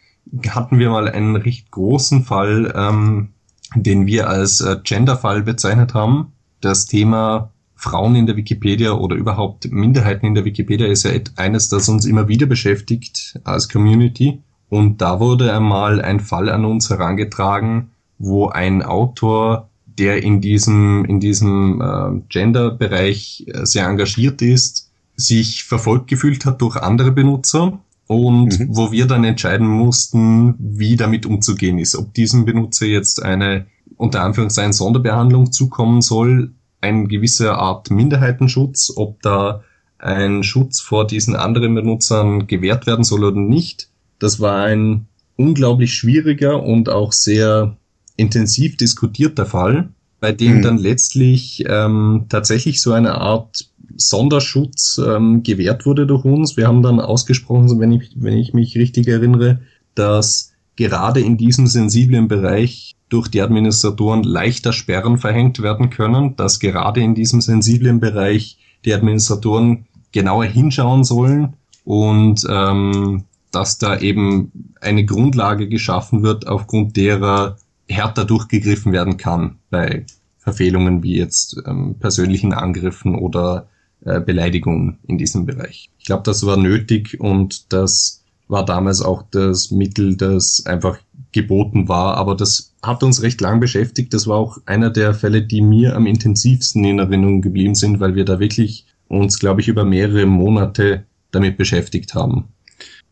Hatten 0.48 0.78
wir 0.78 0.90
mal 0.90 1.08
einen 1.08 1.36
recht 1.36 1.70
großen 1.70 2.24
Fall, 2.24 2.72
ähm, 2.74 3.34
den 3.74 4.06
wir 4.06 4.28
als 4.28 4.60
äh, 4.60 4.78
Genderfall 4.82 5.42
bezeichnet 5.42 5.94
haben. 5.94 6.32
Das 6.60 6.86
Thema 6.86 7.52
Frauen 7.84 8.16
in 8.16 8.24
der 8.24 8.36
Wikipedia 8.36 8.92
oder 8.92 9.14
überhaupt 9.14 9.70
Minderheiten 9.70 10.26
in 10.26 10.34
der 10.34 10.46
Wikipedia 10.46 10.86
ist 10.86 11.04
ja 11.04 11.10
eines, 11.36 11.68
das 11.68 11.88
uns 11.88 12.06
immer 12.06 12.28
wieder 12.28 12.46
beschäftigt 12.46 13.38
als 13.44 13.68
Community. 13.68 14.40
Und 14.70 15.02
da 15.02 15.20
wurde 15.20 15.52
einmal 15.52 16.00
ein 16.00 16.20
Fall 16.20 16.48
an 16.48 16.64
uns 16.64 16.88
herangetragen, 16.88 17.90
wo 18.18 18.48
ein 18.48 18.82
Autor, 18.82 19.68
der 19.86 20.22
in 20.22 20.40
diesem, 20.40 21.04
in 21.04 21.20
diesem 21.20 21.82
äh, 21.82 22.22
Gender-Bereich 22.30 23.46
sehr 23.64 23.86
engagiert 23.86 24.40
ist, 24.40 24.90
sich 25.14 25.64
verfolgt 25.64 26.08
gefühlt 26.08 26.46
hat 26.46 26.62
durch 26.62 26.76
andere 26.76 27.12
Benutzer 27.12 27.78
und 28.06 28.58
mhm. 28.58 28.68
wo 28.70 28.92
wir 28.92 29.06
dann 29.06 29.24
entscheiden 29.24 29.68
mussten, 29.68 30.54
wie 30.58 30.96
damit 30.96 31.26
umzugehen 31.26 31.78
ist. 31.78 31.96
Ob 31.96 32.14
diesem 32.14 32.46
Benutzer 32.46 32.86
jetzt 32.86 33.22
eine 33.22 33.66
unter 33.96 34.22
Anführungszeichen 34.22 34.72
Sonderbehandlung 34.72 35.52
zukommen 35.52 36.00
soll, 36.00 36.52
ein 36.84 37.08
gewisser 37.08 37.58
Art 37.58 37.90
Minderheitenschutz, 37.90 38.92
ob 38.96 39.22
da 39.22 39.64
ein 39.98 40.42
Schutz 40.42 40.80
vor 40.80 41.06
diesen 41.06 41.34
anderen 41.34 41.74
Benutzern 41.74 42.46
gewährt 42.46 42.86
werden 42.86 43.04
soll 43.04 43.24
oder 43.24 43.40
nicht. 43.40 43.88
Das 44.18 44.38
war 44.38 44.64
ein 44.64 45.06
unglaublich 45.36 45.94
schwieriger 45.94 46.62
und 46.62 46.90
auch 46.90 47.12
sehr 47.12 47.76
intensiv 48.16 48.76
diskutierter 48.76 49.46
Fall, 49.46 49.88
bei 50.20 50.32
dem 50.32 50.58
mhm. 50.58 50.62
dann 50.62 50.78
letztlich 50.78 51.64
ähm, 51.66 52.26
tatsächlich 52.28 52.82
so 52.82 52.92
eine 52.92 53.14
Art 53.14 53.70
Sonderschutz 53.96 55.00
ähm, 55.04 55.42
gewährt 55.42 55.86
wurde 55.86 56.06
durch 56.06 56.24
uns. 56.24 56.56
Wir 56.56 56.66
haben 56.66 56.82
dann 56.82 57.00
ausgesprochen, 57.00 57.80
wenn 57.80 57.92
ich, 57.92 58.10
wenn 58.16 58.36
ich 58.36 58.52
mich 58.52 58.76
richtig 58.76 59.08
erinnere, 59.08 59.60
dass 59.94 60.52
gerade 60.76 61.20
in 61.20 61.38
diesem 61.38 61.66
sensiblen 61.66 62.28
Bereich 62.28 62.94
durch 63.14 63.28
die 63.28 63.42
Administratoren 63.42 64.24
leichter 64.24 64.72
Sperren 64.72 65.18
verhängt 65.18 65.62
werden 65.62 65.88
können, 65.88 66.34
dass 66.34 66.58
gerade 66.58 67.00
in 67.00 67.14
diesem 67.14 67.40
sensiblen 67.40 68.00
Bereich 68.00 68.58
die 68.84 68.92
Administratoren 68.92 69.86
genauer 70.10 70.46
hinschauen 70.46 71.04
sollen 71.04 71.54
und 71.84 72.44
ähm, 72.50 73.22
dass 73.52 73.78
da 73.78 74.00
eben 74.00 74.74
eine 74.80 75.04
Grundlage 75.04 75.68
geschaffen 75.68 76.24
wird, 76.24 76.48
aufgrund 76.48 76.96
derer 76.96 77.56
härter 77.88 78.24
durchgegriffen 78.24 78.92
werden 78.92 79.16
kann 79.16 79.58
bei 79.70 80.06
Verfehlungen 80.38 81.04
wie 81.04 81.16
jetzt 81.16 81.62
ähm, 81.66 81.94
persönlichen 82.00 82.52
Angriffen 82.52 83.14
oder 83.14 83.68
äh, 84.04 84.20
Beleidigungen 84.20 84.98
in 85.06 85.18
diesem 85.18 85.46
Bereich. 85.46 85.88
Ich 86.00 86.06
glaube, 86.06 86.24
das 86.24 86.44
war 86.44 86.56
nötig 86.56 87.20
und 87.20 87.72
das 87.72 88.24
war 88.48 88.64
damals 88.64 89.02
auch 89.02 89.22
das 89.30 89.70
Mittel, 89.70 90.16
das 90.16 90.64
einfach 90.66 90.98
geboten 91.34 91.88
war. 91.88 92.16
Aber 92.16 92.34
das 92.34 92.72
hat 92.82 93.02
uns 93.02 93.20
recht 93.20 93.42
lang 93.42 93.60
beschäftigt. 93.60 94.14
Das 94.14 94.26
war 94.26 94.38
auch 94.38 94.58
einer 94.64 94.88
der 94.88 95.12
Fälle, 95.12 95.42
die 95.42 95.60
mir 95.60 95.94
am 95.94 96.06
intensivsten 96.06 96.82
in 96.84 96.98
Erinnerung 96.98 97.42
geblieben 97.42 97.74
sind, 97.74 98.00
weil 98.00 98.14
wir 98.14 98.24
da 98.24 98.40
wirklich 98.40 98.86
uns, 99.08 99.38
glaube 99.38 99.60
ich, 99.60 99.68
über 99.68 99.84
mehrere 99.84 100.24
Monate 100.24 101.04
damit 101.30 101.58
beschäftigt 101.58 102.14
haben. 102.14 102.48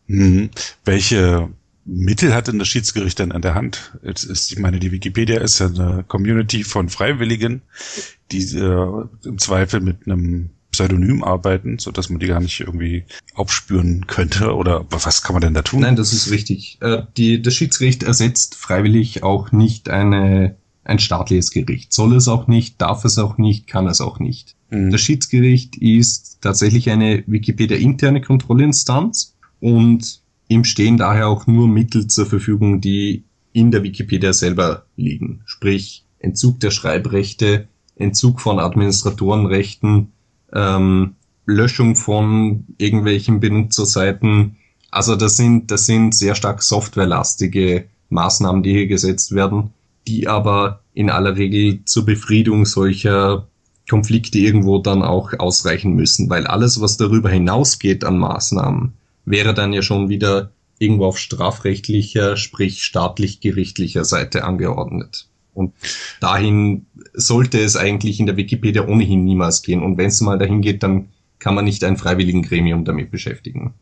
Mhm. 0.07 0.49
Welche 0.85 1.49
Mittel 1.85 2.33
hat 2.33 2.47
denn 2.47 2.59
das 2.59 2.67
Schiedsgericht 2.67 3.19
denn 3.19 3.31
an 3.31 3.41
der 3.41 3.55
Hand? 3.55 3.97
Jetzt 4.03 4.23
ist, 4.23 4.51
ich 4.51 4.59
meine, 4.59 4.79
die 4.79 4.91
Wikipedia 4.91 5.39
ist 5.39 5.61
eine 5.61 6.03
Community 6.07 6.63
von 6.63 6.89
Freiwilligen, 6.89 7.61
die 8.31 8.43
äh, 8.57 9.05
im 9.25 9.37
Zweifel 9.37 9.81
mit 9.81 10.07
einem 10.07 10.49
Pseudonym 10.73 11.23
arbeiten, 11.23 11.79
so 11.79 11.91
dass 11.91 12.09
man 12.09 12.19
die 12.19 12.27
gar 12.27 12.41
nicht 12.41 12.59
irgendwie 12.59 13.05
aufspüren 13.33 14.07
könnte? 14.07 14.53
Oder 14.53 14.85
was 14.89 15.21
kann 15.21 15.35
man 15.35 15.41
denn 15.41 15.53
da 15.53 15.61
tun? 15.61 15.81
Nein, 15.81 15.95
das 15.95 16.11
ist 16.11 16.29
richtig. 16.31 16.79
Äh, 16.81 17.03
die, 17.15 17.41
das 17.41 17.53
Schiedsgericht 17.53 18.03
ersetzt 18.03 18.55
freiwillig 18.55 19.23
auch 19.23 19.51
nicht 19.51 19.89
eine, 19.89 20.57
ein 20.83 20.99
staatliches 20.99 21.51
Gericht. 21.51 21.93
Soll 21.93 22.15
es 22.15 22.27
auch 22.27 22.47
nicht, 22.47 22.81
darf 22.81 23.05
es 23.05 23.17
auch 23.17 23.37
nicht, 23.37 23.67
kann 23.67 23.87
es 23.87 24.01
auch 24.01 24.19
nicht. 24.19 24.55
Mhm. 24.69 24.91
Das 24.91 24.99
Schiedsgericht 25.01 25.77
ist 25.77 26.39
tatsächlich 26.41 26.89
eine 26.89 27.23
Wikipedia-interne 27.27 28.21
Kontrollinstanz 28.21 29.35
und 29.59 30.21
ihm 30.47 30.63
stehen 30.63 30.97
daher 30.97 31.29
auch 31.29 31.47
nur 31.47 31.67
Mittel 31.67 32.07
zur 32.07 32.25
Verfügung, 32.25 32.81
die 32.81 33.23
in 33.53 33.69
der 33.71 33.83
Wikipedia 33.83 34.33
selber 34.33 34.87
liegen. 34.97 35.41
Sprich, 35.45 36.03
Entzug 36.17 36.59
der 36.59 36.71
Schreibrechte, 36.71 37.67
Entzug 37.95 38.41
von 38.41 38.59
Administratorenrechten, 38.59 40.12
ähm, 40.53 41.15
Löschung 41.45 41.95
von 41.95 42.65
irgendwelchen 42.77 43.39
Benutzerseiten. 43.39 44.57
Also 44.91 45.15
das 45.15 45.37
sind, 45.37 45.71
das 45.71 45.85
sind 45.85 46.15
sehr 46.15 46.35
stark 46.35 46.63
softwarelastige 46.63 47.85
Maßnahmen, 48.09 48.63
die 48.63 48.71
hier 48.71 48.87
gesetzt 48.87 49.33
werden, 49.33 49.71
die 50.07 50.27
aber 50.27 50.81
in 50.93 51.09
aller 51.09 51.35
Regel 51.35 51.83
zur 51.85 52.05
Befriedung 52.05 52.65
solcher 52.65 53.47
Konflikte 53.89 54.37
irgendwo 54.37 54.77
dann 54.77 55.01
auch 55.01 55.33
ausreichen 55.37 55.93
müssen, 55.93 56.29
weil 56.29 56.47
alles, 56.47 56.79
was 56.79 56.97
darüber 56.97 57.29
hinausgeht 57.29 58.05
an 58.05 58.17
Maßnahmen, 58.17 58.93
wäre 59.25 59.53
dann 59.53 59.73
ja 59.73 59.81
schon 59.81 60.09
wieder 60.09 60.51
irgendwo 60.79 61.05
auf 61.05 61.17
strafrechtlicher, 61.17 62.37
sprich 62.37 62.83
staatlich-gerichtlicher 62.83 64.05
Seite 64.05 64.43
angeordnet. 64.43 65.27
Und 65.53 65.73
dahin 66.19 66.85
sollte 67.13 67.59
es 67.59 67.75
eigentlich 67.75 68.19
in 68.19 68.25
der 68.25 68.37
Wikipedia 68.37 68.87
ohnehin 68.87 69.23
niemals 69.23 69.61
gehen. 69.61 69.81
Und 69.81 69.97
wenn 69.97 70.07
es 70.07 70.21
mal 70.21 70.37
dahin 70.37 70.61
geht, 70.61 70.83
dann 70.83 71.09
kann 71.39 71.55
man 71.55 71.65
nicht 71.65 71.83
ein 71.83 71.97
freiwilligen 71.97 72.41
Gremium 72.41 72.85
damit 72.85 73.11
beschäftigen. 73.11 73.73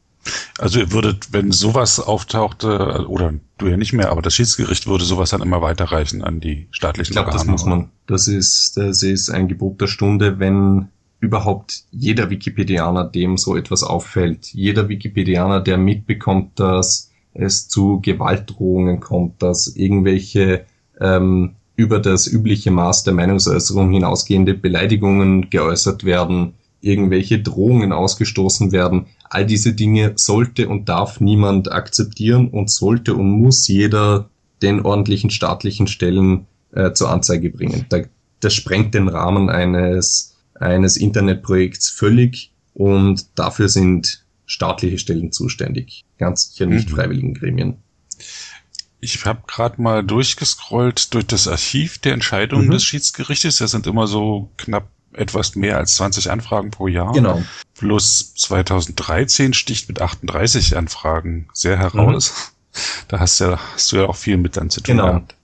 Also 0.59 0.79
ihr 0.79 0.91
würdet, 0.91 1.29
wenn 1.31 1.51
sowas 1.51 1.99
auftauchte, 1.99 3.07
oder 3.07 3.33
du 3.57 3.67
ja 3.67 3.77
nicht 3.77 3.93
mehr, 3.93 4.11
aber 4.11 4.21
das 4.21 4.35
Schiedsgericht 4.35 4.87
würde 4.87 5.03
sowas 5.03 5.31
dann 5.31 5.41
immer 5.41 5.61
weiterreichen 5.61 6.23
an 6.23 6.39
die 6.39 6.67
staatlichen 6.71 7.11
Ich 7.11 7.15
glaube, 7.15 7.31
das 7.31 7.45
muss 7.45 7.65
man. 7.65 7.89
Das 8.05 8.27
ist, 8.27 8.77
das 8.77 9.01
ist 9.01 9.29
ein 9.29 9.47
Gebot 9.47 9.81
der 9.81 9.87
Stunde, 9.87 10.39
wenn 10.39 10.89
überhaupt 11.19 11.83
jeder 11.91 12.29
Wikipedianer 12.29 13.05
dem 13.05 13.37
so 13.37 13.55
etwas 13.55 13.83
auffällt. 13.83 14.47
Jeder 14.47 14.89
Wikipedianer, 14.89 15.61
der 15.61 15.77
mitbekommt, 15.77 16.59
dass 16.59 17.11
es 17.33 17.67
zu 17.67 18.01
Gewaltdrohungen 18.01 18.99
kommt, 18.99 19.41
dass 19.41 19.67
irgendwelche 19.67 20.65
ähm, 20.99 21.55
über 21.75 21.99
das 21.99 22.27
übliche 22.27 22.71
Maß 22.71 23.03
der 23.03 23.13
Meinungsäußerung 23.13 23.91
hinausgehende 23.91 24.53
Beleidigungen 24.53 25.49
geäußert 25.49 26.03
werden, 26.03 26.53
irgendwelche 26.81 27.39
Drohungen 27.39 27.93
ausgestoßen 27.93 28.71
werden. 28.71 29.07
All 29.29 29.45
diese 29.45 29.73
Dinge 29.73 30.13
sollte 30.15 30.67
und 30.67 30.89
darf 30.89 31.21
niemand 31.21 31.71
akzeptieren 31.71 32.49
und 32.49 32.69
sollte 32.69 33.15
und 33.15 33.29
muss 33.29 33.67
jeder 33.67 34.29
den 34.61 34.81
ordentlichen 34.81 35.29
staatlichen 35.29 35.87
Stellen 35.87 36.45
äh, 36.71 36.91
zur 36.93 37.09
Anzeige 37.09 37.49
bringen. 37.49 37.85
Da, 37.89 38.01
das 38.39 38.53
sprengt 38.53 38.93
den 38.93 39.07
Rahmen 39.07 39.49
eines, 39.49 40.35
eines 40.55 40.97
Internetprojekts 40.97 41.89
völlig 41.89 42.51
und 42.73 43.27
dafür 43.35 43.69
sind 43.69 44.23
staatliche 44.45 44.97
Stellen 44.97 45.31
zuständig. 45.31 46.03
Ganz 46.17 46.51
sicher 46.51 46.65
nicht 46.65 46.89
mhm. 46.89 46.95
freiwilligen 46.95 47.33
Gremien. 47.33 47.77
Ich 49.03 49.25
habe 49.25 49.41
gerade 49.47 49.81
mal 49.81 50.03
durchgescrollt 50.03 51.13
durch 51.13 51.25
das 51.25 51.47
Archiv 51.47 51.97
der 51.97 52.13
Entscheidungen 52.13 52.67
mhm. 52.67 52.71
des 52.71 52.83
Schiedsgerichtes. 52.83 53.57
Das 53.57 53.71
sind 53.71 53.87
immer 53.87 54.07
so 54.07 54.51
knapp 54.57 54.87
etwas 55.13 55.55
mehr 55.55 55.77
als 55.77 55.95
20 55.95 56.29
Anfragen 56.31 56.71
pro 56.71 56.87
Jahr. 56.87 57.11
Genau. 57.11 57.41
Plus 57.75 58.33
2013 58.35 59.53
sticht 59.53 59.89
mit 59.89 60.01
38 60.01 60.77
Anfragen 60.77 61.47
sehr 61.53 61.77
heraus. 61.77 62.31
Mhm. 62.31 62.51
Da 63.09 63.19
hast, 63.19 63.39
ja, 63.39 63.59
hast 63.73 63.91
du 63.91 63.97
ja 63.97 64.05
auch 64.05 64.15
viel 64.15 64.37
mit 64.37 64.55
dann 64.55 64.69
zu 64.69 64.79
tun. 64.79 64.95
Genau. 64.95 65.07
Gehabt. 65.07 65.35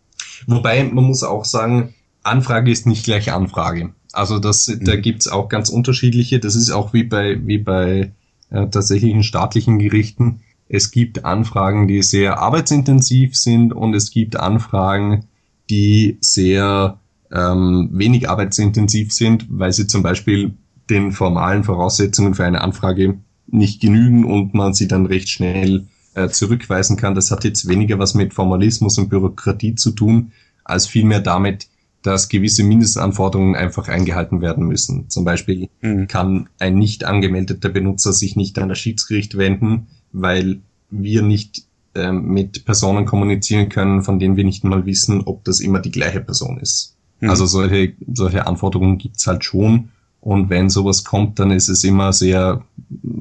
Wobei 0.46 0.82
man 0.86 1.04
muss 1.04 1.24
auch 1.24 1.44
sagen, 1.44 1.94
Anfrage 2.24 2.72
ist 2.72 2.88
nicht 2.88 3.04
gleich 3.04 3.34
Anfrage. 3.34 3.94
Also 4.14 4.40
das, 4.40 4.70
mhm. 4.70 4.86
da 4.86 4.96
gibt's 4.96 5.28
auch 5.28 5.50
ganz 5.50 5.68
unterschiedliche. 5.68 6.40
Das 6.40 6.56
ist 6.56 6.72
auch 6.72 6.94
wie 6.94 7.04
bei, 7.04 7.46
wie 7.46 7.58
bei 7.58 8.14
äh, 8.50 8.68
tatsächlichen 8.70 9.24
staatlichen 9.24 9.78
Gerichten. 9.78 10.42
Es 10.70 10.92
gibt 10.92 11.26
Anfragen, 11.26 11.88
die 11.88 12.02
sehr 12.02 12.40
arbeitsintensiv 12.40 13.36
sind 13.36 13.74
und 13.74 13.94
es 13.94 14.12
gibt 14.12 14.38
Anfragen, 14.38 15.26
die 15.70 16.18
sehr 16.22 17.00
ähm, 17.32 17.90
wenig 17.92 18.30
arbeitsintensiv 18.30 19.14
sind, 19.14 19.46
weil 19.50 19.74
sie 19.74 19.88
zum 19.88 20.04
Beispiel 20.04 20.54
den 20.90 21.12
formalen 21.12 21.64
Voraussetzungen 21.64 22.34
für 22.34 22.46
eine 22.46 22.62
Anfrage 22.62 23.20
nicht 23.48 23.82
genügen 23.82 24.26
und 24.26 24.54
man 24.54 24.74
sie 24.74 24.88
dann 24.88 25.06
recht 25.06 25.30
schnell 25.30 25.88
äh, 26.16 26.30
zurückweisen 26.30 26.98
kann. 26.98 27.16
Das 27.16 27.32
hat 27.32 27.44
jetzt 27.44 27.68
weniger 27.68 28.00
was 28.00 28.14
mit 28.14 28.34
Formalismus 28.34 28.98
und 28.98 29.10
Bürokratie 29.10 29.76
zu 29.76 29.92
tun, 29.92 30.32
als 30.64 30.88
vielmehr 30.88 31.22
damit, 31.22 31.68
dass 32.02 32.30
gewisse 32.30 32.64
Mindestanforderungen 32.64 33.56
einfach 33.56 33.88
eingehalten 33.88 34.42
werden 34.42 34.66
müssen. 34.66 35.10
Zum 35.10 35.26
Beispiel 35.26 35.70
mhm. 35.82 36.08
kann 36.08 36.50
ein 36.60 36.76
nicht 36.76 37.04
angemeldeter 37.04 37.70
Benutzer 37.70 38.14
sich 38.14 38.36
nicht 38.36 38.58
an 38.60 38.70
das 38.70 38.80
Schiedsgericht 38.80 39.38
wenden, 39.38 39.88
weil 40.12 40.60
wir 40.90 41.22
nicht 41.22 41.64
äh, 41.96 42.12
mit 42.12 42.66
Personen 42.66 43.06
kommunizieren 43.06 43.70
können, 43.70 44.04
von 44.04 44.20
denen 44.20 44.38
wir 44.38 44.44
nicht 44.44 44.64
mal 44.64 44.86
wissen, 44.86 45.22
ob 45.22 45.44
das 45.44 45.60
immer 45.60 45.80
die 45.80 45.92
gleiche 45.92 46.22
Person 46.22 46.60
ist. 46.60 46.96
Mhm. 47.20 47.30
Also 47.30 47.46
solche, 47.46 47.94
solche 48.12 48.48
Anforderungen 48.48 48.98
gibt's 48.98 49.28
halt 49.28 49.44
schon. 49.44 49.90
Und 50.20 50.50
wenn 50.50 50.70
sowas 50.70 51.04
kommt, 51.04 51.40
dann 51.40 51.52
ist 51.52 51.70
es 51.70 51.84
immer 51.84 52.12
sehr, 52.12 52.64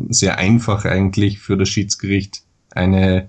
sehr 0.09 0.39
einfach 0.39 0.85
eigentlich 0.85 1.39
für 1.39 1.57
das 1.57 1.69
Schiedsgericht 1.69 2.43
eine 2.71 3.29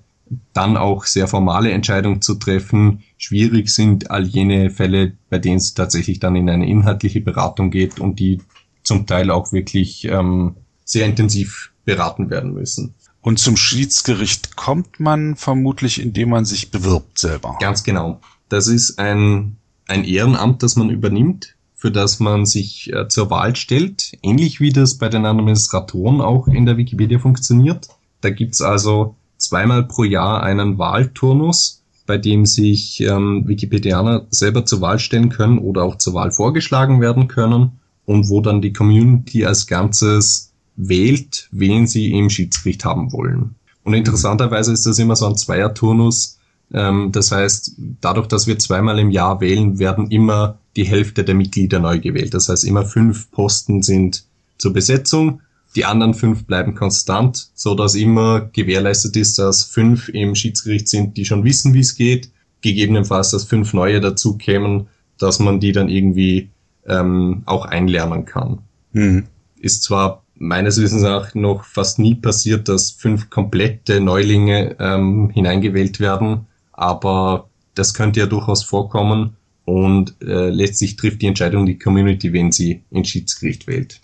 dann 0.54 0.78
auch 0.78 1.06
sehr 1.06 1.28
formale 1.28 1.72
Entscheidung 1.72 2.22
zu 2.22 2.36
treffen. 2.36 3.04
Schwierig 3.18 3.70
sind 3.70 4.12
all 4.12 4.26
jene 4.26 4.70
Fälle, 4.70 5.14
bei 5.30 5.40
denen 5.40 5.58
es 5.58 5.74
tatsächlich 5.74 6.20
dann 6.20 6.36
in 6.36 6.50
eine 6.50 6.68
inhaltliche 6.68 7.22
Beratung 7.22 7.72
geht 7.72 8.00
und 8.00 8.20
die 8.20 8.42
zum 8.84 9.06
Teil 9.06 9.32
auch 9.32 9.52
wirklich 9.52 10.06
ähm, 10.06 10.56
sehr 10.84 11.06
intensiv 11.06 11.72
beraten 11.86 12.30
werden 12.30 12.54
müssen. 12.54 12.94
Und 13.28 13.40
zum 13.40 13.58
Schiedsgericht 13.58 14.56
kommt 14.56 15.02
man 15.02 15.36
vermutlich, 15.36 16.02
indem 16.02 16.30
man 16.30 16.46
sich 16.46 16.72
bewirbt 16.72 17.20
selber. 17.20 17.58
Ganz 17.60 17.84
genau. 17.84 18.22
Das 18.48 18.70
ist 18.70 19.00
ein, 19.00 19.58
ein 19.86 20.06
Ehrenamt, 20.06 20.64
das 20.64 20.78
man 20.78 20.90
übernimmt, 20.90 21.56
für 21.76 21.92
das 21.92 22.22
man 22.22 22.46
sich 22.46 22.90
äh, 22.94 23.10
zur 23.10 23.30
Wahl 23.30 23.58
stellt. 23.58 24.14
Ähnlich 24.24 24.62
wie 24.62 24.72
das 24.72 24.98
bei 24.98 25.10
den 25.10 25.26
Administratoren 25.26 26.22
auch 26.22 26.48
in 26.48 26.66
der 26.66 26.78
Wikipedia 26.78 27.20
funktioniert. 27.20 27.90
Da 28.22 28.30
gibt's 28.30 28.62
also 28.62 29.18
zweimal 29.38 29.84
pro 29.84 30.06
Jahr 30.06 30.42
einen 30.42 30.78
Wahlturnus, 30.78 31.84
bei 32.06 32.18
dem 32.18 32.46
sich 32.46 33.02
ähm, 33.02 33.46
Wikipedianer 33.46 34.26
selber 34.30 34.66
zur 34.66 34.80
Wahl 34.80 35.00
stellen 35.00 35.28
können 35.28 35.58
oder 35.58 35.84
auch 35.84 35.98
zur 35.98 36.14
Wahl 36.14 36.32
vorgeschlagen 36.32 37.02
werden 37.02 37.28
können 37.28 37.82
und 38.06 38.30
wo 38.30 38.40
dann 38.40 38.62
die 38.62 38.72
Community 38.72 39.46
als 39.46 39.68
Ganzes 39.68 40.47
wählt, 40.78 41.50
wen 41.52 41.88
sie 41.88 42.12
im 42.12 42.30
Schiedsgericht 42.30 42.86
haben 42.86 43.12
wollen. 43.12 43.56
Und 43.84 43.94
interessanterweise 43.94 44.72
ist 44.72 44.86
das 44.86 45.00
immer 45.00 45.16
so 45.16 45.26
ein 45.26 45.38
Zweierturnus. 45.38 46.40
Ähm, 46.74 47.12
das 47.12 47.32
heißt, 47.32 47.74
dadurch, 48.02 48.28
dass 48.28 48.48
wir 48.48 48.60
zweimal 48.60 49.00
im 49.00 49.12
Jahr 49.12 49.42
wählen, 49.42 49.80
werden 49.80 50.10
immer 50.12 50.60
die 50.76 50.86
Hälfte 50.86 51.24
der 51.24 51.36
Mitglieder 51.36 51.80
neu 51.80 52.00
gewählt. 52.00 52.34
Das 52.34 52.50
heißt, 52.50 52.64
immer 52.64 52.86
fünf 52.86 53.32
Posten 53.32 53.82
sind 53.82 54.24
zur 54.58 54.74
Besetzung 54.74 55.42
die 55.78 55.86
anderen 55.86 56.16
fünf 56.16 56.46
bleiben 56.46 56.74
konstant, 56.74 57.50
so 57.54 57.76
dass 57.76 57.94
immer 57.94 58.42
gewährleistet 58.42 59.16
ist, 59.16 59.38
dass 59.38 59.64
fünf 59.64 60.10
im 60.10 60.34
Schiedsgericht 60.34 60.88
sind, 60.88 61.18
die 61.18 61.26
schon 61.26 61.44
wissen, 61.44 61.76
wie 61.76 61.82
es 61.82 61.94
geht. 61.94 62.32
Gegebenenfalls, 62.62 63.30
dass 63.30 63.44
fünf 63.44 63.74
neue 63.74 64.02
dazu 64.02 64.38
kämen, 64.38 64.88
dass 65.20 65.38
man 65.38 65.60
die 65.60 65.74
dann 65.74 65.88
irgendwie 65.88 66.50
ähm, 66.88 67.44
auch 67.46 67.66
einlernen 67.66 68.26
kann. 68.26 68.60
Mhm. 68.94 69.26
Ist 69.60 69.84
zwar 69.84 70.24
meines 70.40 70.82
Wissens 70.82 71.04
nach 71.04 71.34
noch 71.36 71.64
fast 71.64 72.00
nie 72.00 72.16
passiert, 72.16 72.68
dass 72.68 72.92
fünf 72.92 73.30
komplette 73.30 74.00
Neulinge 74.02 74.76
ähm, 74.80 75.30
hineingewählt 75.30 76.00
werden, 76.00 76.48
aber 76.74 77.50
das 77.76 77.94
könnte 77.94 78.20
ja 78.20 78.26
durchaus 78.26 78.64
vorkommen 78.64 79.36
und 79.66 80.16
äh, 80.22 80.50
letztlich 80.50 80.96
trifft 80.96 81.22
die 81.22 81.28
Entscheidung 81.28 81.66
die 81.66 81.78
Community, 81.78 82.32
wenn 82.32 82.52
sie 82.52 82.84
ins 82.90 83.10
Schiedsgericht 83.10 83.68
wählt. 83.68 84.00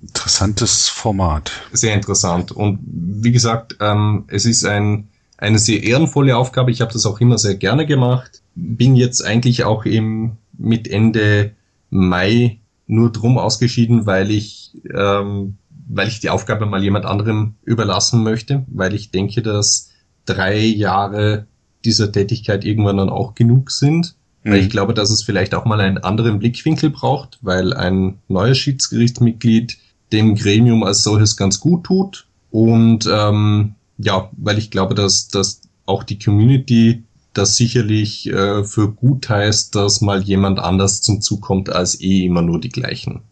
Interessantes 0.00 0.88
Format. 0.88 1.50
Sehr 1.72 1.94
interessant. 1.94 2.52
Und 2.52 2.78
wie 2.86 3.32
gesagt, 3.32 3.76
ähm, 3.80 4.24
es 4.28 4.44
ist 4.44 4.64
ein, 4.64 5.08
eine 5.36 5.58
sehr 5.58 5.82
ehrenvolle 5.82 6.36
Aufgabe. 6.36 6.70
Ich 6.70 6.80
habe 6.80 6.92
das 6.92 7.04
auch 7.04 7.20
immer 7.20 7.36
sehr 7.36 7.56
gerne 7.56 7.84
gemacht. 7.84 8.42
Bin 8.54 8.94
jetzt 8.94 9.24
eigentlich 9.24 9.64
auch 9.64 9.84
im, 9.84 10.36
mit 10.56 10.86
Ende 10.86 11.52
Mai 11.90 12.58
nur 12.86 13.10
drum 13.10 13.38
ausgeschieden, 13.38 14.06
weil 14.06 14.30
ich, 14.30 14.70
ähm, 14.94 15.56
weil 15.88 16.08
ich 16.08 16.20
die 16.20 16.30
Aufgabe 16.30 16.66
mal 16.66 16.82
jemand 16.82 17.06
anderem 17.06 17.54
überlassen 17.64 18.22
möchte, 18.22 18.64
weil 18.68 18.94
ich 18.94 19.10
denke, 19.10 19.42
dass 19.42 19.90
drei 20.26 20.58
Jahre 20.58 21.46
dieser 21.84 22.12
Tätigkeit 22.12 22.64
irgendwann 22.64 22.98
dann 22.98 23.08
auch 23.08 23.34
genug 23.34 23.70
sind. 23.70 24.14
Mhm. 24.44 24.50
Weil 24.50 24.60
ich 24.60 24.70
glaube, 24.70 24.94
dass 24.94 25.10
es 25.10 25.22
vielleicht 25.22 25.54
auch 25.54 25.64
mal 25.64 25.80
einen 25.80 25.98
anderen 25.98 26.38
Blickwinkel 26.38 26.90
braucht, 26.90 27.38
weil 27.42 27.72
ein 27.72 28.18
neues 28.28 28.58
Schiedsgerichtsmitglied 28.58 29.78
dem 30.12 30.34
Gremium 30.34 30.84
als 30.84 31.02
solches 31.02 31.36
ganz 31.36 31.60
gut 31.60 31.84
tut. 31.84 32.26
Und 32.50 33.08
ähm, 33.10 33.74
ja, 33.98 34.30
weil 34.36 34.58
ich 34.58 34.70
glaube, 34.70 34.94
dass, 34.94 35.28
dass 35.28 35.62
auch 35.86 36.04
die 36.04 36.18
Community 36.18 37.04
das 37.34 37.56
sicherlich 37.56 38.28
äh, 38.28 38.64
für 38.64 38.90
gut 38.90 39.28
heißt, 39.28 39.74
dass 39.74 40.00
mal 40.00 40.22
jemand 40.22 40.58
anders 40.58 41.02
zum 41.02 41.20
Zug 41.20 41.42
kommt 41.42 41.70
als 41.70 42.00
eh 42.00 42.24
immer 42.24 42.42
nur 42.42 42.60
die 42.60 42.70
gleichen. 42.70 43.22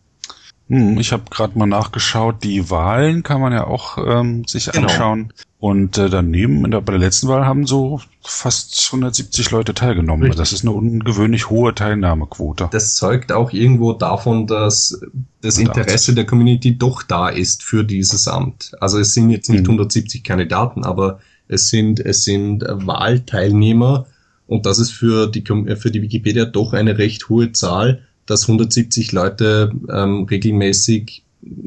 Hm, 0.68 0.98
ich 0.98 1.12
habe 1.12 1.24
gerade 1.30 1.56
mal 1.58 1.66
nachgeschaut, 1.66 2.42
die 2.42 2.70
Wahlen 2.70 3.22
kann 3.22 3.40
man 3.40 3.52
ja 3.52 3.66
auch 3.66 3.98
ähm, 3.98 4.44
sich 4.46 4.70
genau. 4.70 4.88
anschauen. 4.88 5.32
Und 5.58 5.96
äh, 5.96 6.10
daneben, 6.10 6.64
in 6.64 6.70
der, 6.70 6.80
bei 6.80 6.92
der 6.92 7.00
letzten 7.00 7.28
Wahl 7.28 7.46
haben 7.46 7.66
so 7.66 8.00
fast 8.22 8.86
170 8.86 9.50
Leute 9.52 9.74
teilgenommen. 9.74 10.24
Richtig. 10.24 10.38
Das 10.38 10.52
ist 10.52 10.64
eine 10.64 10.72
ungewöhnlich 10.72 11.48
hohe 11.48 11.74
Teilnahmequote. 11.74 12.68
Das 12.72 12.94
zeugt 12.94 13.32
auch 13.32 13.52
irgendwo 13.52 13.92
davon, 13.92 14.46
dass 14.46 15.00
das 15.40 15.58
Interesse 15.58 16.14
der 16.14 16.26
Community 16.26 16.76
doch 16.76 17.02
da 17.02 17.28
ist 17.28 17.62
für 17.62 17.84
dieses 17.84 18.28
Amt. 18.28 18.72
Also 18.80 18.98
es 18.98 19.14
sind 19.14 19.30
jetzt 19.30 19.48
nicht 19.48 19.62
mhm. 19.62 19.72
170 19.72 20.24
Kandidaten, 20.24 20.84
aber 20.84 21.20
es 21.48 21.68
sind, 21.68 22.00
es 22.00 22.24
sind 22.24 22.64
Wahlteilnehmer 22.68 24.06
und 24.46 24.66
das 24.66 24.78
ist 24.78 24.92
für 24.92 25.26
die, 25.26 25.42
für 25.76 25.90
die 25.90 26.02
Wikipedia 26.02 26.44
doch 26.44 26.72
eine 26.72 26.98
recht 26.98 27.28
hohe 27.28 27.52
Zahl, 27.52 28.05
dass 28.26 28.42
170 28.42 29.12
Leute 29.12 29.72
ähm, 29.90 30.24
regelmäßig 30.24 31.22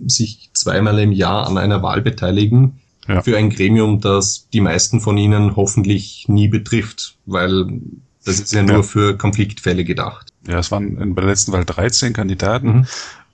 sich 0.06 0.50
zweimal 0.54 1.00
im 1.00 1.12
Jahr 1.12 1.48
an 1.48 1.58
einer 1.58 1.82
Wahl 1.82 2.02
beteiligen 2.02 2.80
ja. 3.08 3.22
für 3.22 3.38
ein 3.38 3.50
Gremium, 3.50 4.02
das 4.02 4.48
die 4.54 4.62
meisten 4.62 5.00
von 5.00 5.17
ihnen 5.17 5.56
hoffentlich 5.56 6.26
nie 6.28 6.48
betrifft, 6.48 7.15
weil 7.26 7.82
das 8.26 8.39
ist 8.39 8.54
ja 8.54 8.62
nur 8.62 8.78
ja. 8.78 8.84
für 8.84 9.17
Konfliktfälle 9.17 9.84
gedacht. 9.84 10.34
Ja, 10.48 10.60
es 10.60 10.72
waren 10.72 11.15
bei 11.15 11.22
der 11.22 11.30
letzten 11.30 11.52
Wahl 11.52 11.65
13 11.65 12.13
Kandidaten 12.13 12.67
mhm. 12.67 12.88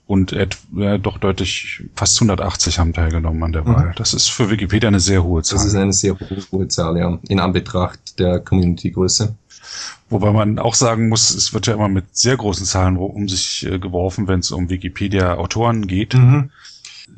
und 0.06 0.32
äh, 0.32 0.48
doch 0.98 1.18
deutlich 1.18 1.82
fast 1.94 2.16
180 2.16 2.78
haben 2.78 2.92
teilgenommen 2.92 3.42
an 3.42 3.52
der 3.52 3.62
mhm. 3.62 3.74
Wahl. 3.74 3.94
Das 3.96 4.14
ist 4.14 4.28
für 4.28 4.50
Wikipedia 4.50 4.88
eine 4.88 5.00
sehr 5.00 5.22
hohe 5.22 5.42
Zahl. 5.42 5.58
Das 5.58 5.66
ist 5.66 5.74
eine 5.74 5.92
sehr 5.92 6.16
hohe 6.52 6.68
Zahl, 6.68 6.96
ja, 6.98 7.18
in 7.28 7.40
Anbetracht 7.40 8.18
der 8.18 8.40
Community-Größe. 8.40 9.34
Wobei 10.08 10.32
man 10.32 10.58
auch 10.58 10.74
sagen 10.74 11.08
muss, 11.08 11.34
es 11.34 11.52
wird 11.52 11.66
ja 11.66 11.74
immer 11.74 11.88
mit 11.88 12.16
sehr 12.16 12.36
großen 12.36 12.64
Zahlen 12.64 12.96
um 12.96 13.28
sich 13.28 13.66
äh, 13.66 13.78
geworfen, 13.78 14.28
wenn 14.28 14.40
es 14.40 14.50
um 14.50 14.68
Wikipedia-Autoren 14.68 15.86
geht. 15.86 16.14
Mhm. 16.14 16.50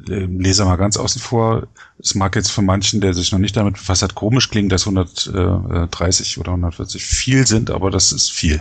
Ähm, 0.09 0.41
Leser 0.41 0.65
mal 0.65 0.77
ganz 0.77 0.97
außen 0.97 1.21
vor. 1.21 1.67
Es 1.99 2.15
mag 2.15 2.37
jetzt 2.37 2.51
für 2.51 2.63
manchen, 2.63 3.01
der 3.01 3.15
sich 3.15 3.33
noch 3.33 3.39
nicht 3.39 3.57
damit 3.57 3.75
befasst 3.75 4.03
hat, 4.03 4.15
komisch 4.15 4.51
klingen, 4.51 4.69
dass 4.69 4.87
130 4.87 6.39
oder 6.39 6.53
140 6.53 7.05
viel 7.05 7.47
sind, 7.47 7.71
aber 7.71 7.91
das 7.91 8.13
ist 8.13 8.31
viel. 8.31 8.61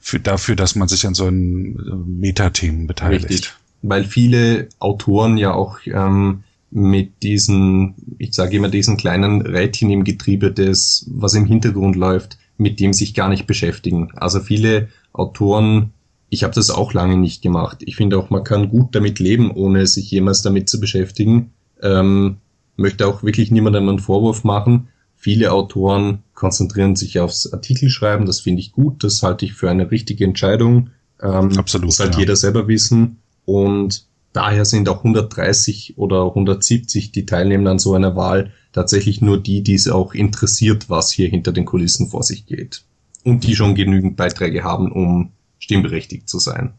Für, 0.00 0.20
dafür, 0.20 0.54
dass 0.54 0.76
man 0.76 0.88
sich 0.88 1.06
an 1.06 1.14
so 1.14 1.26
einen 1.26 1.76
äh, 1.78 2.10
Metathemen 2.20 2.86
beteiligt. 2.86 3.28
Richtig. 3.28 3.54
Weil 3.82 4.04
viele 4.04 4.68
Autoren 4.78 5.36
ja 5.36 5.52
auch 5.52 5.78
ähm, 5.86 6.44
mit 6.70 7.22
diesen, 7.22 7.94
ich 8.18 8.34
sage 8.34 8.56
immer, 8.56 8.68
diesen 8.68 8.96
kleinen 8.96 9.42
Rädchen 9.42 9.90
im 9.90 10.04
Getriebe 10.04 10.52
des, 10.52 11.06
was 11.10 11.34
im 11.34 11.46
Hintergrund 11.46 11.96
läuft, 11.96 12.38
mit 12.58 12.80
dem 12.80 12.92
sich 12.92 13.14
gar 13.14 13.28
nicht 13.28 13.46
beschäftigen. 13.46 14.12
Also 14.16 14.40
viele 14.40 14.88
Autoren 15.12 15.92
ich 16.28 16.42
habe 16.42 16.54
das 16.54 16.70
auch 16.70 16.92
lange 16.92 17.16
nicht 17.16 17.42
gemacht. 17.42 17.78
Ich 17.80 17.96
finde 17.96 18.18
auch, 18.18 18.30
man 18.30 18.44
kann 18.44 18.68
gut 18.68 18.94
damit 18.94 19.18
leben, 19.18 19.50
ohne 19.50 19.86
sich 19.86 20.10
jemals 20.10 20.42
damit 20.42 20.68
zu 20.68 20.80
beschäftigen. 20.80 21.52
Ähm, 21.82 22.38
möchte 22.76 23.06
auch 23.06 23.22
wirklich 23.22 23.50
niemandem 23.50 23.88
einen 23.88 23.98
Vorwurf 23.98 24.44
machen. 24.44 24.88
Viele 25.14 25.52
Autoren 25.52 26.22
konzentrieren 26.34 26.96
sich 26.96 27.20
aufs 27.20 27.52
Artikelschreiben, 27.52 28.26
das 28.26 28.40
finde 28.40 28.60
ich 28.60 28.72
gut, 28.72 29.02
das 29.02 29.22
halte 29.22 29.44
ich 29.44 29.54
für 29.54 29.70
eine 29.70 29.90
richtige 29.90 30.24
Entscheidung. 30.24 30.90
Ähm, 31.22 31.56
Absolut. 31.56 31.88
Das 31.88 31.96
sollte 31.96 32.14
ja. 32.14 32.20
jeder 32.20 32.36
selber 32.36 32.68
wissen. 32.68 33.18
Und 33.44 34.04
daher 34.36 34.64
sind 34.64 34.88
auch 34.88 34.98
130 34.98 35.94
oder 35.96 36.24
170, 36.26 37.10
die 37.10 37.26
teilnehmen 37.26 37.66
an 37.66 37.78
so 37.78 37.94
einer 37.94 38.16
Wahl, 38.16 38.52
tatsächlich 38.72 39.22
nur 39.22 39.42
die, 39.42 39.62
die 39.62 39.74
es 39.74 39.88
auch 39.88 40.14
interessiert, 40.14 40.90
was 40.90 41.10
hier 41.10 41.28
hinter 41.28 41.52
den 41.52 41.64
Kulissen 41.64 42.08
vor 42.08 42.22
sich 42.22 42.46
geht. 42.46 42.82
Und 43.24 43.44
die 43.44 43.56
schon 43.56 43.74
genügend 43.74 44.16
Beiträge 44.16 44.62
haben, 44.62 44.92
um 44.92 45.32
stimmberechtigt 45.58 46.28
zu 46.28 46.38
sein. 46.38 46.74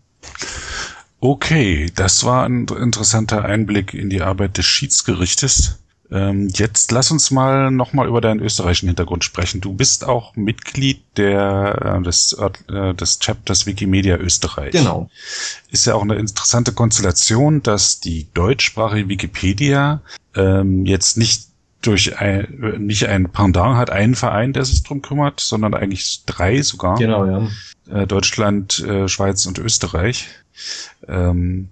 Okay, 1.19 1.91
das 1.95 2.23
war 2.23 2.45
ein 2.45 2.67
interessanter 2.67 3.43
Einblick 3.43 3.93
in 3.93 4.09
die 4.09 4.21
Arbeit 4.21 4.57
des 4.57 4.65
Schiedsgerichtes. 4.65 5.79
Ähm, 6.09 6.47
jetzt 6.53 6.91
lass 6.91 7.11
uns 7.11 7.31
mal 7.31 7.69
nochmal 7.69 8.07
über 8.07 8.21
deinen 8.21 8.39
österreichischen 8.39 8.87
Hintergrund 8.87 9.23
sprechen. 9.23 9.59
Du 9.59 9.73
bist 9.73 10.05
auch 10.05 10.35
Mitglied 10.35 11.01
der, 11.17 11.97
äh, 11.99 12.03
des, 12.03 12.33
äh, 12.33 12.93
des 12.93 13.19
Chapters 13.19 13.65
Wikimedia 13.65 14.17
Österreich. 14.17 14.71
Genau. 14.71 15.09
Ist 15.69 15.85
ja 15.85 15.95
auch 15.95 16.03
eine 16.03 16.15
interessante 16.15 16.71
Konstellation, 16.71 17.61
dass 17.61 17.99
die 17.99 18.27
deutschsprachige 18.33 19.09
Wikipedia 19.09 20.01
ähm, 20.35 20.85
jetzt 20.85 21.17
nicht 21.17 21.47
durch 21.81 22.17
ein, 22.19 22.75
nicht 22.79 23.07
ein 23.07 23.29
Pendant 23.29 23.77
hat, 23.77 23.89
einen 23.89 24.15
Verein, 24.15 24.53
der 24.53 24.65
sich 24.65 24.83
drum 24.83 25.01
kümmert, 25.01 25.39
sondern 25.39 25.73
eigentlich 25.73 26.23
drei 26.25 26.61
sogar. 26.61 26.97
Genau, 26.97 27.25
ja. 27.25 27.47
Äh, 27.89 28.07
Deutschland, 28.07 28.79
äh, 28.79 29.07
Schweiz 29.07 29.45
und 29.45 29.59
Österreich. 29.59 30.27
Ähm, 31.07 31.69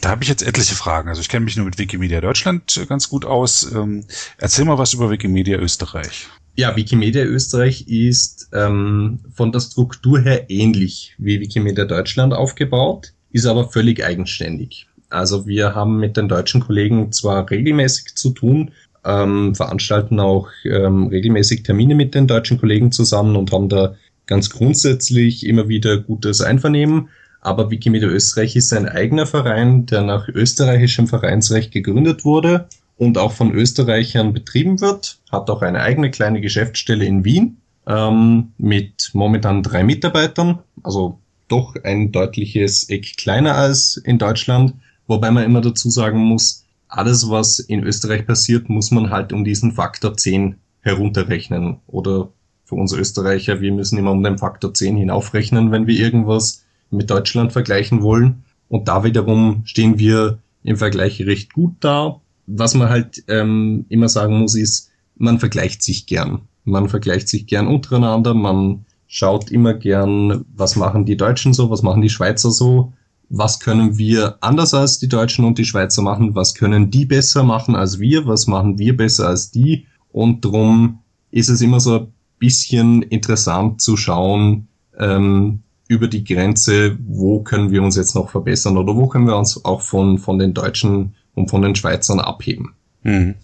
da 0.00 0.10
habe 0.10 0.22
ich 0.22 0.28
jetzt 0.28 0.42
etliche 0.42 0.74
Fragen. 0.74 1.08
Also 1.08 1.20
ich 1.20 1.28
kenne 1.28 1.44
mich 1.44 1.56
nur 1.56 1.66
mit 1.66 1.78
Wikimedia 1.78 2.20
Deutschland 2.20 2.76
äh, 2.76 2.86
ganz 2.86 3.08
gut 3.08 3.24
aus. 3.24 3.70
Ähm, 3.72 4.04
erzähl 4.38 4.64
mal 4.64 4.78
was 4.78 4.92
über 4.92 5.10
Wikimedia 5.10 5.58
Österreich. 5.58 6.28
Ja, 6.56 6.74
Wikimedia 6.74 7.22
Österreich 7.24 7.86
ist 7.88 8.48
ähm, 8.52 9.20
von 9.34 9.52
der 9.52 9.60
Struktur 9.60 10.20
her 10.20 10.48
ähnlich 10.48 11.14
wie 11.18 11.40
Wikimedia 11.40 11.84
Deutschland 11.84 12.32
aufgebaut, 12.32 13.12
ist 13.30 13.46
aber 13.46 13.68
völlig 13.68 14.02
eigenständig. 14.02 14.86
Also 15.10 15.46
wir 15.46 15.74
haben 15.74 15.98
mit 15.98 16.16
den 16.16 16.28
deutschen 16.28 16.62
Kollegen 16.62 17.12
zwar 17.12 17.48
regelmäßig 17.50 18.14
zu 18.14 18.30
tun, 18.30 18.70
ähm, 19.04 19.54
veranstalten 19.54 20.18
auch 20.18 20.48
ähm, 20.64 21.08
regelmäßig 21.08 21.62
Termine 21.62 21.94
mit 21.94 22.14
den 22.14 22.26
deutschen 22.26 22.58
Kollegen 22.58 22.90
zusammen 22.90 23.36
und 23.36 23.52
haben 23.52 23.68
da 23.68 23.94
ganz 24.26 24.50
grundsätzlich 24.50 25.46
immer 25.46 25.68
wieder 25.68 25.98
gutes 25.98 26.40
Einvernehmen. 26.40 27.08
Aber 27.46 27.70
Wikimedia 27.70 28.08
Österreich 28.08 28.56
ist 28.56 28.72
ein 28.72 28.88
eigener 28.88 29.24
Verein, 29.24 29.86
der 29.86 30.02
nach 30.02 30.26
österreichischem 30.26 31.06
Vereinsrecht 31.06 31.70
gegründet 31.70 32.24
wurde 32.24 32.66
und 32.96 33.18
auch 33.18 33.30
von 33.30 33.52
Österreichern 33.52 34.32
betrieben 34.32 34.80
wird, 34.80 35.20
hat 35.30 35.48
auch 35.48 35.62
eine 35.62 35.80
eigene 35.80 36.10
kleine 36.10 36.40
Geschäftsstelle 36.40 37.04
in 37.04 37.24
Wien 37.24 37.58
ähm, 37.86 38.50
mit 38.58 39.10
momentan 39.12 39.62
drei 39.62 39.84
Mitarbeitern, 39.84 40.58
also 40.82 41.20
doch 41.46 41.76
ein 41.84 42.10
deutliches 42.10 42.88
Eck 42.88 43.16
kleiner 43.16 43.54
als 43.54 43.96
in 43.96 44.18
Deutschland, 44.18 44.74
wobei 45.06 45.30
man 45.30 45.44
immer 45.44 45.60
dazu 45.60 45.88
sagen 45.88 46.18
muss, 46.18 46.64
alles, 46.88 47.30
was 47.30 47.60
in 47.60 47.84
Österreich 47.84 48.26
passiert, 48.26 48.68
muss 48.68 48.90
man 48.90 49.10
halt 49.10 49.32
um 49.32 49.44
diesen 49.44 49.70
Faktor 49.70 50.16
10 50.16 50.56
herunterrechnen. 50.80 51.76
Oder 51.86 52.28
für 52.64 52.74
uns 52.74 52.92
Österreicher, 52.92 53.60
wir 53.60 53.70
müssen 53.70 53.98
immer 53.98 54.10
um 54.10 54.24
den 54.24 54.36
Faktor 54.36 54.74
10 54.74 54.96
hinaufrechnen, 54.96 55.70
wenn 55.70 55.86
wir 55.86 55.96
irgendwas 55.96 56.65
mit 56.90 57.10
Deutschland 57.10 57.52
vergleichen 57.52 58.02
wollen. 58.02 58.44
Und 58.68 58.88
da 58.88 59.04
wiederum 59.04 59.62
stehen 59.64 59.98
wir 59.98 60.38
im 60.62 60.76
Vergleich 60.76 61.20
recht 61.22 61.52
gut 61.52 61.74
da. 61.80 62.20
Was 62.46 62.74
man 62.74 62.88
halt 62.88 63.24
ähm, 63.28 63.86
immer 63.88 64.08
sagen 64.08 64.38
muss, 64.38 64.54
ist, 64.54 64.90
man 65.16 65.38
vergleicht 65.38 65.82
sich 65.82 66.06
gern. 66.06 66.42
Man 66.64 66.88
vergleicht 66.88 67.28
sich 67.28 67.46
gern 67.46 67.66
untereinander, 67.66 68.34
man 68.34 68.84
schaut 69.06 69.50
immer 69.50 69.74
gern, 69.74 70.44
was 70.54 70.76
machen 70.76 71.04
die 71.04 71.16
Deutschen 71.16 71.54
so, 71.54 71.70
was 71.70 71.82
machen 71.82 72.02
die 72.02 72.10
Schweizer 72.10 72.50
so, 72.50 72.92
was 73.28 73.60
können 73.60 73.98
wir 73.98 74.38
anders 74.40 74.74
als 74.74 74.98
die 74.98 75.08
Deutschen 75.08 75.44
und 75.44 75.58
die 75.58 75.64
Schweizer 75.64 76.02
machen, 76.02 76.34
was 76.34 76.54
können 76.54 76.90
die 76.90 77.06
besser 77.06 77.42
machen 77.42 77.74
als 77.76 77.98
wir, 77.98 78.26
was 78.26 78.46
machen 78.46 78.78
wir 78.78 78.96
besser 78.96 79.28
als 79.28 79.50
die. 79.50 79.86
Und 80.10 80.44
drum 80.44 81.00
ist 81.30 81.48
es 81.48 81.60
immer 81.60 81.80
so 81.80 81.98
ein 81.98 82.12
bisschen 82.38 83.02
interessant 83.02 83.80
zu 83.80 83.96
schauen 83.96 84.68
ähm, 84.98 85.62
über 85.88 86.08
die 86.08 86.24
Grenze, 86.24 86.98
wo 87.06 87.40
können 87.40 87.70
wir 87.70 87.82
uns 87.82 87.96
jetzt 87.96 88.14
noch 88.14 88.30
verbessern 88.30 88.76
oder 88.76 88.96
wo 88.96 89.06
können 89.06 89.26
wir 89.26 89.36
uns 89.36 89.64
auch 89.64 89.82
von, 89.82 90.18
von 90.18 90.38
den 90.38 90.54
Deutschen 90.54 91.14
und 91.34 91.50
von 91.50 91.62
den 91.62 91.74
Schweizern 91.74 92.20
abheben. 92.20 92.74
Mhm 93.02 93.34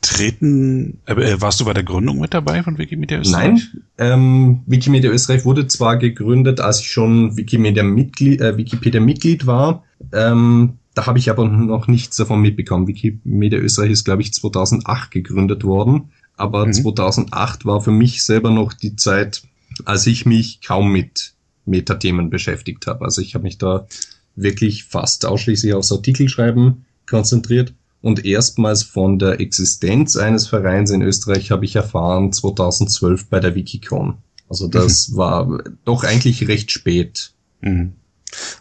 treten, 0.00 0.98
äh, 1.06 1.40
warst 1.40 1.60
du 1.60 1.64
bei 1.64 1.74
der 1.74 1.82
Gründung 1.82 2.20
mit 2.20 2.34
dabei 2.34 2.62
von 2.62 2.78
Wikimedia 2.78 3.18
Österreich? 3.18 3.68
Nein, 3.72 3.84
ähm, 3.98 4.60
Wikimedia 4.66 5.10
Österreich 5.10 5.44
wurde 5.44 5.66
zwar 5.66 5.96
gegründet, 5.98 6.60
als 6.60 6.80
ich 6.80 6.90
schon 6.90 7.36
Wikimedia 7.36 7.82
Mitglied, 7.82 8.40
äh, 8.40 8.56
Wikipedia 8.56 9.00
Mitglied 9.00 9.46
war. 9.46 9.84
Ähm, 10.12 10.78
da 10.94 11.06
habe 11.06 11.18
ich 11.18 11.30
aber 11.30 11.46
noch 11.46 11.86
nichts 11.86 12.16
davon 12.16 12.40
mitbekommen. 12.40 12.86
Wikimedia 12.86 13.58
Österreich 13.58 13.92
ist, 13.92 14.04
glaube 14.04 14.22
ich, 14.22 14.32
2008 14.32 15.10
gegründet 15.10 15.64
worden. 15.64 16.10
Aber 16.36 16.66
mhm. 16.66 16.72
2008 16.72 17.66
war 17.66 17.80
für 17.80 17.92
mich 17.92 18.24
selber 18.24 18.50
noch 18.50 18.72
die 18.72 18.96
Zeit, 18.96 19.42
als 19.84 20.06
ich 20.06 20.26
mich 20.26 20.60
kaum 20.60 20.92
mit 20.92 21.34
Metathemen 21.64 22.30
beschäftigt 22.30 22.86
habe. 22.86 23.04
Also 23.04 23.20
ich 23.20 23.34
habe 23.34 23.44
mich 23.44 23.58
da 23.58 23.86
wirklich 24.34 24.84
fast 24.84 25.26
ausschließlich 25.26 25.74
aufs 25.74 25.92
Artikelschreiben 25.92 26.84
konzentriert 27.08 27.74
und 28.02 28.24
erstmals 28.24 28.82
von 28.82 29.18
der 29.18 29.40
Existenz 29.40 30.16
eines 30.16 30.46
Vereins 30.46 30.90
in 30.90 31.02
Österreich 31.02 31.50
habe 31.50 31.64
ich 31.64 31.76
erfahren 31.76 32.32
2012 32.32 33.28
bei 33.28 33.40
der 33.40 33.54
Wikicon. 33.54 34.18
Also 34.48 34.68
das 34.68 35.10
mhm. 35.10 35.16
war 35.16 35.62
doch 35.84 36.04
eigentlich 36.04 36.48
recht 36.48 36.70
spät. 36.70 37.32
Mhm. 37.60 37.92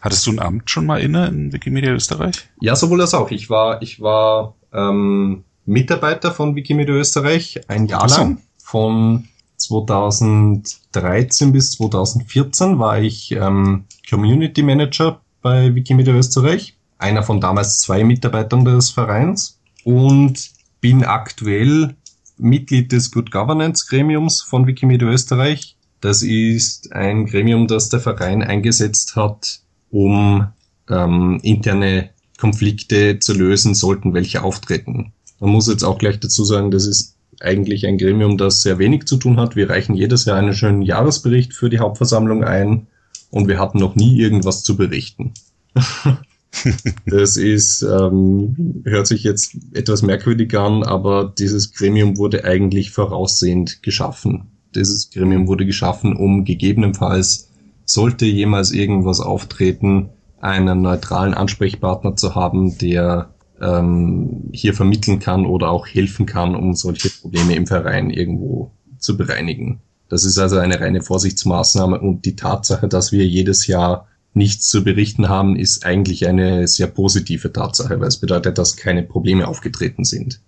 Hattest 0.01 0.25
du 0.27 0.31
ein 0.31 0.39
Amt 0.39 0.69
schon 0.69 0.85
mal 0.85 0.99
inne 0.99 1.27
in 1.27 1.53
Wikimedia 1.53 1.93
Österreich? 1.93 2.49
Ja, 2.59 2.75
sowohl 2.75 3.01
als 3.01 3.13
auch. 3.13 3.31
Ich 3.31 3.49
war, 3.49 3.81
ich 3.81 4.01
war 4.01 4.55
ähm, 4.73 5.43
Mitarbeiter 5.65 6.31
von 6.31 6.55
Wikimedia 6.55 6.95
Österreich 6.95 7.61
ein 7.67 7.85
Jahr 7.85 8.09
lang. 8.09 8.39
Von 8.57 9.27
2013 9.59 11.51
bis 11.51 11.71
2014 11.73 12.79
war 12.79 12.99
ich 12.99 13.31
ähm, 13.31 13.85
Community 14.09 14.63
Manager 14.63 15.21
bei 15.41 15.75
Wikimedia 15.75 16.13
Österreich 16.13 16.75
einer 16.99 17.23
von 17.23 17.41
damals 17.41 17.79
zwei 17.79 18.03
Mitarbeitern 18.03 18.65
des 18.65 18.91
Vereins 18.91 19.57
und 19.83 20.51
bin 20.81 21.03
aktuell 21.03 21.95
Mitglied 22.37 22.91
des 22.91 23.11
Good 23.11 23.31
Governance 23.31 23.87
Gremiums 23.87 24.41
von 24.41 24.67
Wikimedia 24.67 25.07
Österreich. 25.07 25.75
Das 26.01 26.21
ist 26.21 26.93
ein 26.93 27.25
Gremium, 27.25 27.67
das 27.67 27.89
der 27.89 27.99
Verein 27.99 28.43
eingesetzt 28.43 29.15
hat, 29.15 29.61
um 29.89 30.47
ähm, 30.89 31.39
interne 31.41 32.11
Konflikte 32.37 33.19
zu 33.19 33.33
lösen, 33.33 33.75
sollten 33.75 34.13
welche 34.13 34.43
auftreten. 34.43 35.13
Man 35.39 35.51
muss 35.51 35.67
jetzt 35.67 35.83
auch 35.83 35.97
gleich 35.97 36.19
dazu 36.19 36.45
sagen, 36.45 36.71
das 36.71 36.85
ist 36.85 37.15
eigentlich 37.41 37.87
ein 37.87 37.97
Gremium, 37.97 38.37
das 38.37 38.61
sehr 38.61 38.79
wenig 38.79 39.05
zu 39.05 39.17
tun 39.17 39.39
hat. 39.39 39.55
Wir 39.55 39.69
reichen 39.69 39.95
jedes 39.95 40.25
Jahr 40.25 40.37
einen 40.37 40.53
schönen 40.53 40.81
Jahresbericht 40.81 41.53
für 41.53 41.69
die 41.69 41.79
Hauptversammlung 41.79 42.43
ein 42.43 42.87
und 43.29 43.47
wir 43.47 43.59
hatten 43.59 43.79
noch 43.79 43.95
nie 43.95 44.19
irgendwas 44.19 44.63
zu 44.63 44.75
berichten. 44.77 45.33
Das 47.05 47.37
ist, 47.37 47.83
ähm, 47.83 48.81
hört 48.83 49.05
sich 49.05 49.23
jetzt 49.23 49.55
etwas 49.73 50.01
merkwürdig 50.01 50.57
an, 50.57 50.83
aber 50.83 51.31
dieses 51.37 51.73
Gremium 51.73 52.17
wurde 52.17 52.43
eigentlich 52.43 52.89
voraussehend 52.89 53.83
geschaffen. 53.83 54.47
Dieses 54.75 55.11
Gremium 55.11 55.47
wurde 55.47 55.65
geschaffen, 55.65 56.15
um 56.15 56.45
gegebenenfalls, 56.45 57.49
sollte 57.85 58.25
jemals 58.25 58.71
irgendwas 58.71 59.19
auftreten, 59.19 60.09
einen 60.41 60.81
neutralen 60.81 61.33
Ansprechpartner 61.33 62.15
zu 62.15 62.35
haben, 62.35 62.77
der 62.77 63.29
ähm, 63.61 64.49
hier 64.51 64.73
vermitteln 64.73 65.19
kann 65.19 65.45
oder 65.45 65.69
auch 65.69 65.87
helfen 65.87 66.25
kann, 66.25 66.55
um 66.55 66.75
solche 66.75 67.09
Probleme 67.09 67.55
im 67.55 67.67
Verein 67.67 68.09
irgendwo 68.09 68.71
zu 68.97 69.17
bereinigen. 69.17 69.81
Das 70.09 70.23
ist 70.23 70.37
also 70.37 70.57
eine 70.57 70.79
reine 70.79 71.01
Vorsichtsmaßnahme 71.01 71.99
und 71.99 72.25
die 72.25 72.35
Tatsache, 72.35 72.87
dass 72.87 73.11
wir 73.11 73.25
jedes 73.25 73.67
Jahr 73.67 74.07
nichts 74.33 74.69
zu 74.69 74.83
berichten 74.83 75.29
haben, 75.29 75.55
ist 75.55 75.85
eigentlich 75.85 76.27
eine 76.27 76.67
sehr 76.67 76.87
positive 76.87 77.51
Tatsache, 77.51 77.99
weil 77.99 78.07
es 78.07 78.17
bedeutet, 78.17 78.57
dass 78.57 78.77
keine 78.77 79.03
Probleme 79.03 79.47
aufgetreten 79.47 80.03
sind. 80.03 80.39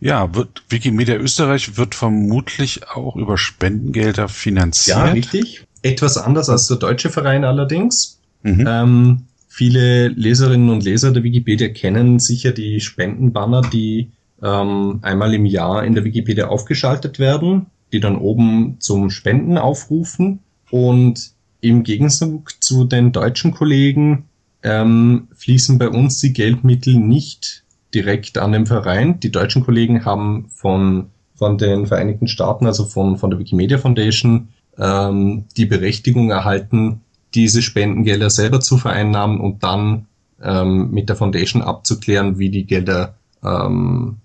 Ja, 0.00 0.34
wird, 0.34 0.62
Wikimedia 0.68 1.16
Österreich 1.16 1.76
wird 1.76 1.94
vermutlich 1.94 2.88
auch 2.88 3.16
über 3.16 3.38
Spendengelder 3.38 4.28
finanziert. 4.28 4.96
Ja, 4.96 5.04
richtig. 5.04 5.66
Etwas 5.82 6.16
anders 6.16 6.48
als 6.48 6.66
der 6.66 6.78
deutsche 6.78 7.10
Verein 7.10 7.44
allerdings. 7.44 8.18
Mhm. 8.42 8.64
Ähm, 8.66 9.22
viele 9.54 10.08
Leserinnen 10.08 10.68
und 10.68 10.82
Leser 10.82 11.12
der 11.12 11.22
Wikipedia 11.22 11.68
kennen 11.68 12.18
sicher 12.18 12.50
die 12.50 12.80
Spendenbanner, 12.80 13.60
die 13.62 14.10
ähm, 14.42 14.98
einmal 15.02 15.32
im 15.32 15.46
Jahr 15.46 15.84
in 15.84 15.94
der 15.94 16.02
Wikipedia 16.02 16.48
aufgeschaltet 16.48 17.20
werden, 17.20 17.66
die 17.92 18.00
dann 18.00 18.16
oben 18.16 18.78
zum 18.80 19.10
Spenden 19.10 19.56
aufrufen. 19.56 20.40
Und 20.72 21.30
im 21.60 21.84
Gegenzug 21.84 22.60
zu 22.60 22.84
den 22.84 23.12
deutschen 23.12 23.52
Kollegen 23.52 24.24
ähm, 24.64 25.28
fließen 25.36 25.78
bei 25.78 25.88
uns 25.88 26.18
die 26.18 26.32
Geldmittel 26.32 26.96
nicht 26.96 27.62
direkt 27.94 28.38
an 28.38 28.50
den 28.50 28.66
Verein. 28.66 29.20
Die 29.20 29.30
deutschen 29.30 29.62
Kollegen 29.62 30.04
haben 30.04 30.48
von, 30.48 31.10
von 31.36 31.58
den 31.58 31.86
Vereinigten 31.86 32.26
Staaten, 32.26 32.66
also 32.66 32.84
von, 32.84 33.18
von 33.18 33.30
der 33.30 33.38
Wikimedia 33.38 33.78
Foundation, 33.78 34.48
ähm, 34.76 35.44
die 35.56 35.66
Berechtigung 35.66 36.30
erhalten, 36.30 37.02
diese 37.34 37.62
Spendengelder 37.62 38.30
selber 38.30 38.60
zu 38.60 38.76
vereinnahmen 38.76 39.40
und 39.40 39.62
dann 39.62 40.06
ähm, 40.42 40.90
mit 40.90 41.08
der 41.08 41.16
Foundation 41.16 41.62
abzuklären, 41.62 42.38
wie 42.38 42.50
die 42.50 42.66
Gelder 42.66 43.14
ähm, 43.42 44.16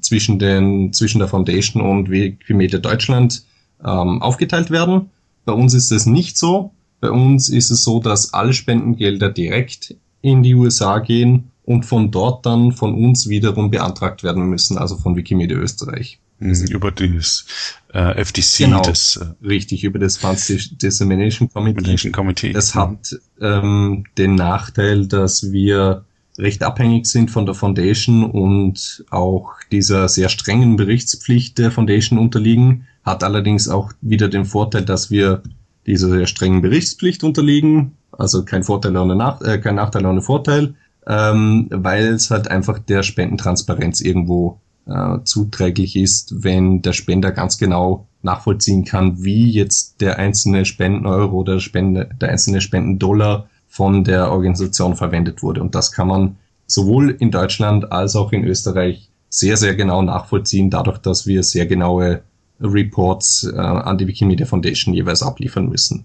zwischen, 0.00 0.38
den, 0.38 0.92
zwischen 0.92 1.18
der 1.18 1.28
Foundation 1.28 1.82
und 1.82 2.10
Wikimedia 2.10 2.78
Deutschland 2.78 3.44
ähm, 3.84 4.22
aufgeteilt 4.22 4.70
werden. 4.70 5.10
Bei 5.44 5.52
uns 5.52 5.74
ist 5.74 5.92
es 5.92 6.06
nicht 6.06 6.36
so. 6.36 6.72
Bei 7.00 7.10
uns 7.10 7.48
ist 7.48 7.70
es 7.70 7.84
so, 7.84 8.00
dass 8.00 8.34
alle 8.34 8.52
Spendengelder 8.52 9.30
direkt 9.30 9.94
in 10.20 10.42
die 10.42 10.54
USA 10.54 10.98
gehen 10.98 11.50
und 11.64 11.86
von 11.86 12.10
dort 12.10 12.44
dann 12.44 12.72
von 12.72 12.94
uns 12.94 13.28
wiederum 13.28 13.70
beantragt 13.70 14.22
werden 14.24 14.44
müssen, 14.48 14.78
also 14.78 14.96
von 14.96 15.16
Wikimedia 15.16 15.56
Österreich. 15.56 16.18
Mhm, 16.40 16.66
über 16.70 16.92
das 16.92 17.46
äh, 17.92 18.24
FTC, 18.24 18.58
genau, 18.58 18.82
das 18.82 19.16
äh, 19.16 19.46
richtig, 19.46 19.82
über 19.82 19.98
das 19.98 20.16
Advanced 20.18 20.80
Dissemination 20.80 21.48
Committee. 21.50 22.10
Committee. 22.10 22.52
Das 22.52 22.74
hat 22.74 23.18
ähm, 23.40 24.04
den 24.16 24.36
Nachteil, 24.36 25.06
dass 25.06 25.50
wir 25.50 26.04
recht 26.38 26.62
abhängig 26.62 27.06
sind 27.06 27.30
von 27.30 27.46
der 27.46 27.54
Foundation 27.54 28.24
und 28.24 29.04
auch 29.10 29.54
dieser 29.72 30.08
sehr 30.08 30.28
strengen 30.28 30.76
Berichtspflicht 30.76 31.58
der 31.58 31.72
Foundation 31.72 32.18
unterliegen, 32.18 32.86
hat 33.02 33.24
allerdings 33.24 33.68
auch 33.68 33.92
wieder 34.00 34.28
den 34.28 34.44
Vorteil, 34.44 34.84
dass 34.84 35.10
wir 35.10 35.42
dieser 35.86 36.08
sehr 36.10 36.26
strengen 36.26 36.62
Berichtspflicht 36.62 37.24
unterliegen, 37.24 37.96
also 38.12 38.44
kein 38.44 38.62
Vorteil 38.62 38.96
ohne 38.96 39.16
Nach 39.16 39.40
äh, 39.40 39.58
kein 39.58 39.74
Nachteil 39.74 40.06
ohne 40.06 40.22
Vorteil, 40.22 40.74
ähm, 41.06 41.66
weil 41.70 42.08
es 42.08 42.30
halt 42.30 42.48
einfach 42.48 42.78
der 42.78 43.02
Spendentransparenz 43.02 44.00
irgendwo 44.00 44.60
äh, 44.88 45.18
zuträglich 45.24 45.96
ist, 45.96 46.42
wenn 46.42 46.82
der 46.82 46.92
Spender 46.92 47.30
ganz 47.30 47.58
genau 47.58 48.08
nachvollziehen 48.22 48.84
kann, 48.84 49.22
wie 49.22 49.50
jetzt 49.50 50.00
der 50.00 50.18
einzelne 50.18 50.64
Spendeneuro 50.64 51.38
oder 51.38 51.60
Spende, 51.60 52.10
der 52.20 52.30
einzelne 52.30 52.60
Spendendollar 52.60 53.48
von 53.68 54.02
der 54.02 54.32
Organisation 54.32 54.96
verwendet 54.96 55.42
wurde. 55.42 55.60
Und 55.60 55.74
das 55.74 55.92
kann 55.92 56.08
man 56.08 56.36
sowohl 56.66 57.10
in 57.10 57.30
Deutschland 57.30 57.92
als 57.92 58.16
auch 58.16 58.32
in 58.32 58.44
Österreich 58.44 59.08
sehr, 59.28 59.56
sehr 59.56 59.74
genau 59.74 60.02
nachvollziehen, 60.02 60.70
dadurch, 60.70 60.98
dass 60.98 61.26
wir 61.26 61.42
sehr 61.42 61.66
genaue 61.66 62.22
Reports 62.60 63.44
äh, 63.44 63.56
an 63.56 63.98
die 63.98 64.06
Wikimedia 64.06 64.46
Foundation 64.46 64.94
jeweils 64.94 65.22
abliefern 65.22 65.68
müssen. 65.68 66.04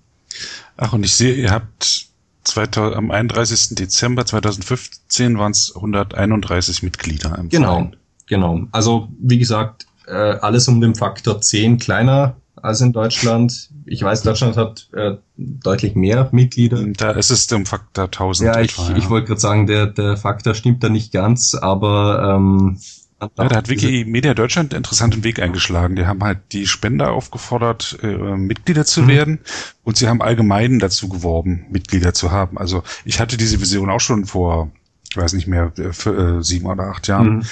Ach, 0.78 0.94
und 0.94 1.04
ich 1.04 1.14
sehe, 1.14 1.34
ihr 1.34 1.52
habt 1.52 2.08
2000, 2.44 2.96
am 2.96 3.12
31. 3.12 3.76
Dezember 3.76 4.26
2015 4.26 5.38
waren 5.38 5.52
es 5.52 5.74
131 5.76 6.84
Mitglieder 6.84 7.38
im 7.38 7.50
Genau, 7.50 7.76
Verein. 7.76 7.96
Genau. 8.28 8.62
Also 8.72 9.08
wie 9.20 9.40
gesagt, 9.40 9.86
äh, 10.08 10.14
alles 10.14 10.68
um 10.68 10.82
den 10.82 10.96
Faktor 10.96 11.42
10 11.42 11.78
kleiner 11.78 12.36
als 12.64 12.82
in 12.82 12.94
Deutschland. 12.94 13.70
Ich 13.86 14.02
weiß, 14.02 14.24
Deutschland 14.24 14.56
hat 14.56 14.90
äh, 14.94 15.18
deutlich 15.36 15.96
mehr 15.96 16.30
Mitglieder. 16.32 16.84
Da 16.98 17.12
ist 17.12 17.30
es 17.30 17.48
der 17.48 17.66
Faktor 17.66 18.06
1000. 18.06 18.48
Ja, 18.48 18.62
ich, 18.62 18.78
ja. 18.78 18.96
ich 18.96 19.10
wollte 19.10 19.28
gerade 19.28 19.42
sagen, 19.42 19.68
der, 19.68 19.88
der 19.88 20.18
Faktor 20.18 20.56
stimmt 20.56 20.84
da 20.84 20.90
nicht 20.90 21.12
ganz, 21.12 21.56
aber 21.56 22.38
ähm, 22.38 22.78
ja, 23.22 23.30
da 23.36 23.56
hat 23.56 23.70
Wikimedia 23.70 24.34
Deutschland 24.34 24.74
einen 24.74 24.80
interessanten 24.80 25.24
Weg 25.24 25.42
eingeschlagen. 25.42 25.96
Die 25.96 26.06
haben 26.06 26.24
halt 26.24 26.40
die 26.52 26.66
Spender 26.66 27.12
aufgefordert, 27.12 27.98
äh, 28.02 28.08
Mitglieder 28.08 28.86
zu 28.86 29.04
mhm. 29.04 29.08
werden 29.08 29.40
und 29.84 29.98
sie 29.98 30.08
haben 30.08 30.22
allgemein 30.22 30.80
dazu 30.80 31.10
geworben, 31.10 31.66
Mitglieder 31.70 32.14
zu 32.14 32.32
haben. 32.32 32.58
Also 32.58 32.84
ich 33.04 33.20
hatte 33.20 33.36
diese 33.36 33.60
Vision 33.60 33.90
auch 33.90 34.02
schon 34.02 34.26
vor, 34.26 34.72
ich 35.10 35.18
weiß 35.18 35.34
nicht 35.34 35.48
mehr, 35.48 35.72
äh, 35.78 35.92
für, 35.92 36.40
äh, 36.40 36.44
sieben 36.44 36.68
oder 36.68 36.84
acht 36.84 37.08
Jahren. 37.08 37.38
Mhm 37.38 37.44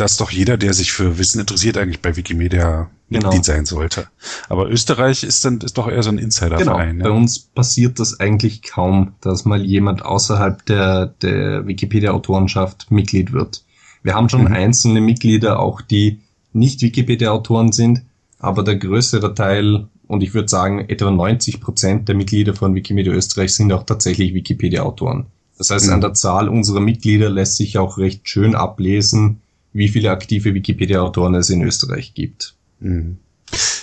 dass 0.00 0.16
doch 0.16 0.30
jeder, 0.30 0.56
der 0.56 0.72
sich 0.72 0.92
für 0.92 1.18
Wissen 1.18 1.40
interessiert, 1.40 1.76
eigentlich 1.76 2.00
bei 2.00 2.16
Wikimedia 2.16 2.88
genau. 3.10 3.28
Mitglied 3.28 3.44
sein 3.44 3.66
sollte. 3.66 4.06
Aber 4.48 4.70
Österreich 4.70 5.24
ist 5.24 5.44
dann 5.44 5.58
ist 5.58 5.76
doch 5.76 5.88
eher 5.88 6.02
so 6.02 6.08
ein 6.08 6.18
Insiderverein. 6.18 6.96
Genau. 6.96 7.04
Ja? 7.04 7.10
Bei 7.10 7.16
uns 7.16 7.38
passiert 7.38 8.00
das 8.00 8.18
eigentlich 8.18 8.62
kaum, 8.62 9.12
dass 9.20 9.44
mal 9.44 9.64
jemand 9.64 10.02
außerhalb 10.04 10.64
der, 10.64 11.06
der 11.06 11.66
Wikipedia-Autorenschaft 11.66 12.90
Mitglied 12.90 13.32
wird. 13.32 13.62
Wir 14.02 14.14
haben 14.14 14.30
schon 14.30 14.44
mhm. 14.44 14.52
einzelne 14.52 15.02
Mitglieder, 15.02 15.60
auch 15.60 15.82
die 15.82 16.20
nicht 16.52 16.80
Wikipedia-Autoren 16.80 17.72
sind, 17.72 18.02
aber 18.38 18.64
der 18.64 18.76
größere 18.76 19.34
Teil, 19.34 19.86
und 20.06 20.22
ich 20.22 20.32
würde 20.32 20.48
sagen 20.48 20.80
etwa 20.88 21.10
90 21.10 21.60
Prozent 21.60 22.08
der 22.08 22.14
Mitglieder 22.14 22.54
von 22.54 22.74
Wikimedia 22.74 23.12
Österreich 23.12 23.54
sind 23.54 23.70
auch 23.72 23.84
tatsächlich 23.84 24.32
Wikipedia-Autoren. 24.32 25.26
Das 25.58 25.68
heißt, 25.68 25.88
mhm. 25.88 25.92
an 25.92 26.00
der 26.00 26.14
Zahl 26.14 26.48
unserer 26.48 26.80
Mitglieder 26.80 27.28
lässt 27.28 27.56
sich 27.56 27.76
auch 27.76 27.98
recht 27.98 28.26
schön 28.26 28.54
ablesen, 28.54 29.42
wie 29.72 29.88
viele 29.88 30.10
aktive 30.10 30.54
Wikipedia-Autoren 30.54 31.34
es 31.34 31.50
in 31.50 31.62
Österreich 31.62 32.14
gibt. 32.14 32.54
Mhm. 32.80 33.18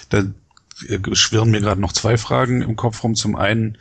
Da 0.10 0.24
schwirren 1.14 1.52
mir 1.52 1.62
gerade 1.62 1.82
noch 1.82 1.94
zwei 1.94 2.18
Fragen 2.18 2.62
im 2.62 2.76
Kopf 2.76 3.04
rum. 3.04 3.16
Zum 3.16 3.36
einen, 3.36 3.78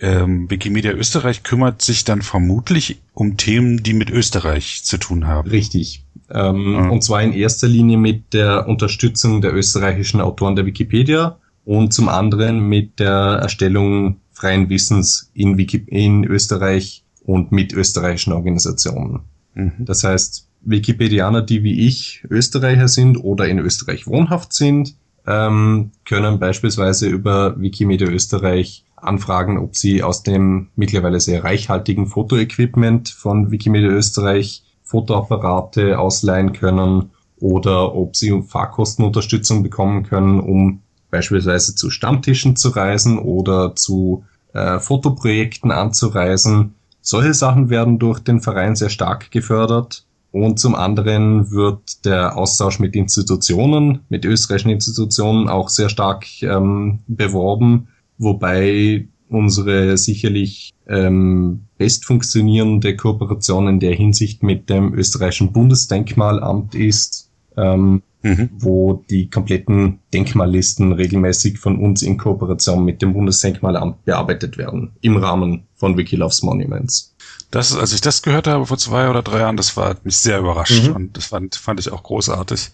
ähm, 0.00 0.50
Wikimedia 0.50 0.92
Österreich 0.92 1.42
kümmert 1.42 1.82
sich 1.82 2.04
dann 2.04 2.22
vermutlich 2.22 3.00
um 3.14 3.36
Themen, 3.36 3.82
die 3.82 3.94
mit 3.94 4.10
Österreich 4.10 4.82
zu 4.84 4.98
tun 4.98 5.26
haben. 5.26 5.48
Richtig. 5.48 6.04
Ähm, 6.30 6.74
ja. 6.74 6.88
Und 6.88 7.02
zwar 7.02 7.22
in 7.22 7.32
erster 7.32 7.68
Linie 7.68 7.98
mit 7.98 8.32
der 8.32 8.68
Unterstützung 8.68 9.40
der 9.40 9.54
österreichischen 9.54 10.20
Autoren 10.20 10.56
der 10.56 10.66
Wikipedia 10.66 11.38
und 11.64 11.92
zum 11.92 12.08
anderen 12.08 12.68
mit 12.68 12.98
der 13.00 13.38
Erstellung 13.42 14.20
freien 14.32 14.68
Wissens 14.68 15.30
in, 15.34 15.56
Wiki 15.56 15.78
in 15.86 16.24
Österreich 16.24 17.04
und 17.24 17.52
mit 17.52 17.72
österreichischen 17.72 18.32
Organisationen. 18.32 19.20
Mhm. 19.54 19.72
Das 19.78 20.04
heißt, 20.04 20.46
Wikipedianer, 20.62 21.42
die 21.42 21.62
wie 21.62 21.86
ich 21.86 22.24
Österreicher 22.28 22.88
sind 22.88 23.16
oder 23.16 23.48
in 23.48 23.58
Österreich 23.58 24.06
wohnhaft 24.06 24.52
sind, 24.52 24.94
ähm, 25.26 25.92
können 26.04 26.38
beispielsweise 26.38 27.08
über 27.08 27.60
Wikimedia 27.60 28.08
Österreich 28.08 28.84
anfragen, 28.96 29.58
ob 29.58 29.76
sie 29.76 30.02
aus 30.02 30.22
dem 30.22 30.68
mittlerweile 30.76 31.20
sehr 31.20 31.44
reichhaltigen 31.44 32.06
Fotoequipment 32.06 33.08
von 33.08 33.50
Wikimedia 33.50 33.90
Österreich 33.90 34.64
Fotoapparate 34.82 35.98
ausleihen 35.98 36.52
können 36.52 37.10
oder 37.38 37.94
ob 37.94 38.16
sie 38.16 38.42
Fahrkostenunterstützung 38.42 39.62
bekommen 39.62 40.04
können, 40.04 40.40
um 40.40 40.82
beispielsweise 41.10 41.74
zu 41.74 41.90
Stammtischen 41.90 42.56
zu 42.56 42.70
reisen 42.70 43.18
oder 43.18 43.74
zu 43.74 44.24
äh, 44.52 44.78
Fotoprojekten 44.78 45.70
anzureisen. 45.70 46.74
Solche 47.00 47.34
Sachen 47.34 47.68
werden 47.68 47.98
durch 47.98 48.20
den 48.20 48.40
Verein 48.40 48.74
sehr 48.74 48.88
stark 48.88 49.30
gefördert. 49.30 50.05
Und 50.32 50.58
zum 50.58 50.74
anderen 50.74 51.50
wird 51.50 52.04
der 52.04 52.36
Austausch 52.36 52.78
mit 52.78 52.94
Institutionen, 52.94 54.00
mit 54.08 54.24
österreichischen 54.24 54.70
Institutionen 54.70 55.48
auch 55.48 55.68
sehr 55.68 55.88
stark 55.88 56.26
ähm, 56.42 56.98
beworben, 57.06 57.88
wobei 58.18 59.08
unsere 59.28 59.96
sicherlich 59.96 60.72
ähm, 60.88 61.62
best 61.78 62.04
funktionierende 62.04 62.96
Kooperation 62.96 63.68
in 63.68 63.80
der 63.80 63.94
Hinsicht 63.94 64.42
mit 64.42 64.70
dem 64.70 64.94
österreichischen 64.94 65.52
Bundesdenkmalamt 65.52 66.74
ist, 66.74 67.30
ähm, 67.56 68.02
mhm. 68.22 68.50
wo 68.58 69.04
die 69.10 69.28
kompletten 69.30 70.00
Denkmallisten 70.12 70.92
regelmäßig 70.92 71.58
von 71.58 71.78
uns 71.78 72.02
in 72.02 72.18
Kooperation 72.18 72.84
mit 72.84 73.02
dem 73.02 73.14
Bundesdenkmalamt 73.14 74.04
bearbeitet 74.04 74.58
werden, 74.58 74.92
im 75.00 75.16
Rahmen 75.16 75.64
von 75.74 75.96
Wikilove's 75.96 76.42
Monuments. 76.42 77.15
Das, 77.50 77.74
als 77.76 77.92
ich 77.92 78.00
das 78.00 78.22
gehört 78.22 78.48
habe 78.48 78.66
vor 78.66 78.76
zwei 78.76 79.08
oder 79.08 79.22
drei 79.22 79.38
Jahren, 79.38 79.56
das 79.56 79.76
war 79.76 79.88
hat 79.90 80.04
mich 80.04 80.16
sehr 80.16 80.40
überrascht 80.40 80.88
mhm. 80.88 80.96
und 80.96 81.16
das 81.16 81.26
fand, 81.26 81.54
fand 81.54 81.78
ich 81.78 81.92
auch 81.92 82.02
großartig. 82.02 82.70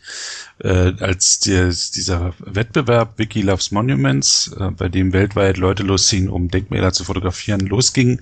Äh, 0.58 0.94
als 1.00 1.40
die, 1.40 1.70
dieser 1.94 2.32
Wettbewerb 2.38 3.18
Wiki 3.18 3.42
Loves 3.42 3.70
Monuments, 3.70 4.50
äh, 4.58 4.70
bei 4.70 4.88
dem 4.88 5.12
weltweit 5.12 5.58
Leute 5.58 5.82
losziehen, 5.82 6.28
um 6.28 6.48
Denkmäler 6.48 6.92
zu 6.92 7.04
fotografieren, 7.04 7.60
losging, 7.60 8.20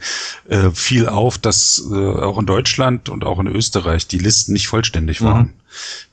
äh, 0.48 0.70
fiel 0.70 1.08
auf, 1.08 1.38
dass 1.38 1.82
äh, 1.90 1.94
auch 1.94 2.38
in 2.38 2.46
Deutschland 2.46 3.08
und 3.08 3.24
auch 3.24 3.38
in 3.38 3.46
Österreich 3.46 4.06
die 4.08 4.18
Listen 4.18 4.52
nicht 4.52 4.68
vollständig 4.68 5.22
waren. 5.22 5.46
Mhm. 5.46 5.52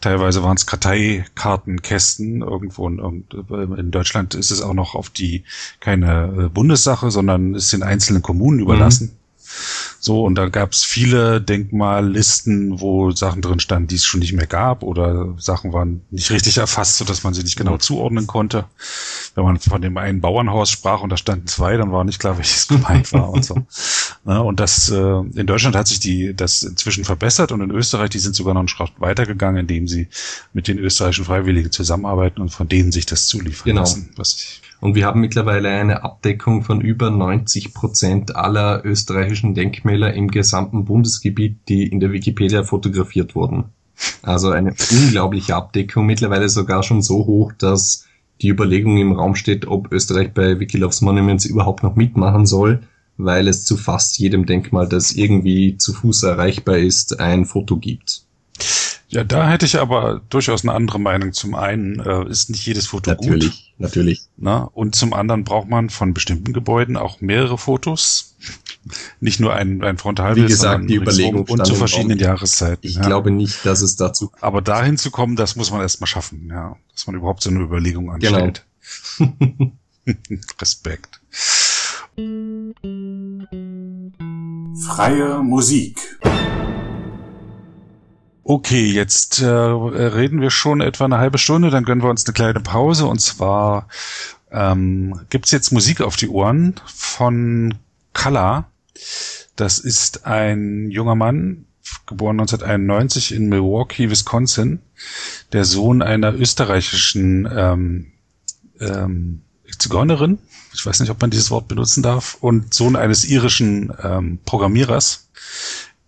Teilweise 0.01 0.43
waren 0.43 0.57
es 0.57 0.67
Karteikartenkästen 0.67 2.41
irgendwo 2.41 2.85
und 2.85 3.33
äh, 3.33 3.79
in 3.79 3.89
Deutschland 3.89 4.35
ist 4.35 4.51
es 4.51 4.61
auch 4.61 4.73
noch 4.73 4.93
auf 4.93 5.09
die 5.09 5.43
keine 5.79 6.45
äh, 6.45 6.49
Bundessache, 6.49 7.09
sondern 7.09 7.55
ist 7.55 7.73
den 7.73 7.83
einzelnen 7.83 8.21
Kommunen 8.21 8.59
überlassen. 8.59 9.07
Mhm. 9.07 9.17
So, 9.99 10.23
und 10.23 10.35
da 10.35 10.49
gab 10.49 10.71
es 10.71 10.83
viele 10.83 11.41
Denkmallisten, 11.41 12.79
wo 12.79 13.11
Sachen 13.11 13.41
drin 13.41 13.59
standen, 13.59 13.87
die 13.87 13.95
es 13.95 14.05
schon 14.05 14.19
nicht 14.19 14.33
mehr 14.33 14.47
gab 14.47 14.83
oder 14.83 15.33
Sachen 15.37 15.73
waren 15.73 16.01
nicht 16.11 16.29
richtig 16.31 16.57
erfasst, 16.57 16.97
sodass 16.97 17.23
man 17.23 17.33
sie 17.33 17.43
nicht 17.43 17.57
genau 17.57 17.77
zuordnen 17.77 18.27
konnte. 18.27 18.65
Wenn 19.35 19.43
man 19.43 19.59
von 19.59 19.81
dem 19.81 19.97
einen 19.97 20.21
Bauernhaus 20.21 20.69
sprach 20.69 21.01
und 21.01 21.09
da 21.09 21.17
standen 21.17 21.47
zwei, 21.47 21.77
dann 21.77 21.91
war 21.91 22.03
nicht 22.03 22.19
klar, 22.19 22.37
welches 22.37 22.67
gemeint 22.67 23.11
war 23.13 23.29
und 23.29 23.43
so. 23.43 23.57
Ja, 24.25 24.39
und 24.39 24.59
das 24.59 24.89
äh, 24.89 24.95
in 24.95 25.47
Deutschland 25.47 25.75
hat 25.75 25.87
sich 25.87 25.99
die 25.99 26.35
das 26.35 26.63
inzwischen 26.63 27.05
verbessert 27.05 27.51
und 27.51 27.61
in 27.61 27.71
Österreich, 27.71 28.09
die 28.09 28.19
sind 28.19 28.35
sogar 28.35 28.53
noch 28.53 28.61
einen 28.61 28.67
Schritt 28.67 28.91
weitergegangen, 28.97 29.61
indem 29.61 29.87
sie 29.87 30.07
mit 30.53 30.67
den 30.67 30.77
österreichischen 30.77 31.25
Freiwilligen 31.25 31.71
zusammenarbeiten 31.71 32.41
und 32.41 32.49
von 32.49 32.67
denen 32.67 32.91
sich 32.91 33.05
das 33.05 33.27
zuliefern 33.27 33.65
genau. 33.65 33.81
lassen. 33.81 34.09
Was 34.15 34.33
ich 34.35 34.61
und 34.79 34.95
wir 34.95 35.05
haben 35.05 35.21
mittlerweile 35.21 35.69
eine 35.69 36.03
Abdeckung 36.03 36.63
von 36.63 36.81
über 36.81 37.09
90 37.09 37.73
Prozent 37.73 38.35
aller 38.35 38.85
österreichischen 38.85 39.55
Denkmäler 39.55 40.13
im 40.13 40.29
gesamten 40.29 40.85
Bundesgebiet, 40.85 41.57
die 41.67 41.87
in 41.87 41.99
der 41.99 42.11
Wikipedia 42.11 42.63
fotografiert 42.63 43.35
wurden. 43.35 43.65
Also 44.21 44.51
eine 44.51 44.75
unglaubliche 44.91 45.55
Abdeckung, 45.55 46.05
mittlerweile 46.05 46.49
sogar 46.49 46.83
schon 46.83 47.01
so 47.01 47.25
hoch, 47.25 47.53
dass 47.57 48.05
die 48.41 48.49
Überlegung 48.49 48.97
im 48.97 49.13
Raum 49.13 49.35
steht, 49.35 49.67
ob 49.67 49.91
Österreich 49.91 50.33
bei 50.33 50.59
Wikilove's 50.59 51.01
Monuments 51.01 51.45
überhaupt 51.45 51.81
noch 51.81 51.95
mitmachen 51.95 52.45
soll, 52.45 52.81
weil 53.17 53.47
es 53.47 53.65
zu 53.65 53.77
fast 53.77 54.19
jedem 54.19 54.45
Denkmal, 54.45 54.87
das 54.87 55.13
irgendwie 55.13 55.77
zu 55.77 55.93
Fuß 55.93 56.23
erreichbar 56.23 56.77
ist, 56.77 57.19
ein 57.19 57.45
Foto 57.45 57.77
gibt. 57.77 58.21
Ja, 59.09 59.23
da 59.23 59.49
hätte 59.49 59.65
ich 59.65 59.79
aber 59.79 60.21
durchaus 60.29 60.63
eine 60.63 60.73
andere 60.73 60.99
Meinung. 60.99 61.31
Zum 61.31 61.55
einen 61.55 61.99
äh, 61.99 62.27
ist 62.29 62.49
nicht 62.49 62.65
jedes 62.65 62.87
Foto 62.87 63.11
natürlich, 63.11 63.51
gut. 63.51 63.79
Natürlich, 63.79 64.27
natürlich. 64.37 64.73
Und 64.73 64.95
zum 64.95 65.13
anderen 65.13 65.45
braucht 65.45 65.69
man 65.69 65.89
von 65.89 66.13
bestimmten 66.13 66.51
Gebäuden 66.51 66.97
auch 66.97 67.21
mehrere 67.21 67.57
Fotos. 67.57 68.35
nicht 69.21 69.39
nur 69.39 69.53
ein, 69.53 69.81
ein 69.83 69.97
Frontalbild, 69.97 70.47
Wie 70.47 70.51
gesagt, 70.51 70.89
die 70.89 70.95
Überlegung 70.95 71.45
und 71.45 71.65
zu 71.65 71.75
verschiedenen 71.75 72.19
Jahreszeiten. 72.19 72.85
Ich 72.85 72.95
ja. 72.95 73.01
glaube 73.01 73.31
nicht, 73.31 73.65
dass 73.65 73.81
es 73.81 73.95
dazu. 73.95 74.31
Aber 74.41 74.61
dahin 74.61 74.97
zu 74.97 75.09
kommen, 75.09 75.37
das 75.37 75.55
muss 75.55 75.71
man 75.71 75.81
erstmal 75.81 76.07
schaffen, 76.07 76.49
ja, 76.49 76.75
dass 76.91 77.07
man 77.07 77.15
überhaupt 77.15 77.41
so 77.41 77.49
eine 77.49 77.59
Überlegung 77.59 78.11
anstellt. 78.11 78.65
Genau. 79.17 79.71
Respekt. 80.59 81.21
Freie 84.85 85.43
Musik. 85.43 85.99
Okay, 88.49 88.85
jetzt 88.85 89.41
äh, 89.41 89.45
reden 89.45 90.39
wir 90.39 90.51
schon 90.51 90.79
etwa 90.79 91.03
eine 91.03 91.17
halbe 91.17 91.37
Stunde, 91.37 91.69
dann 91.69 91.83
gönnen 91.83 92.01
wir 92.01 92.09
uns 92.09 92.25
eine 92.25 92.33
kleine 92.33 92.61
Pause. 92.61 93.05
Und 93.05 93.19
zwar 93.19 93.89
ähm, 94.51 95.19
gibt 95.29 95.51
jetzt 95.51 95.73
Musik 95.73 95.99
auf 95.99 96.15
die 96.15 96.29
Ohren 96.29 96.75
von 96.85 97.75
Kala. 98.13 98.71
Das 99.57 99.79
ist 99.79 100.25
ein 100.25 100.89
junger 100.91 101.15
Mann, 101.15 101.65
geboren 102.05 102.39
1991 102.39 103.33
in 103.33 103.49
Milwaukee, 103.49 104.09
Wisconsin, 104.09 104.79
der 105.51 105.65
Sohn 105.65 106.01
einer 106.01 106.33
österreichischen 106.33 107.49
ähm, 107.53 108.13
ähm, 108.79 109.41
Zigeunerin, 109.77 110.39
ich 110.73 110.85
weiß 110.85 111.01
nicht, 111.01 111.09
ob 111.09 111.19
man 111.19 111.31
dieses 111.31 111.51
Wort 111.51 111.67
benutzen 111.67 112.01
darf, 112.01 112.37
und 112.39 112.73
Sohn 112.73 112.95
eines 112.95 113.25
irischen 113.25 113.91
ähm, 114.01 114.39
Programmierers, 114.45 115.27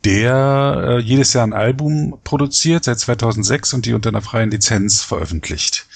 der 0.05 0.83
äh, 0.88 0.99
jedes 0.99 1.33
Jahr 1.33 1.45
ein 1.45 1.53
Album 1.53 2.19
produziert, 2.23 2.85
seit 2.85 2.99
2006 2.99 3.73
und 3.73 3.85
die 3.85 3.93
unter 3.93 4.09
einer 4.09 4.21
freien 4.21 4.51
Lizenz 4.51 5.01
veröffentlicht. 5.01 5.88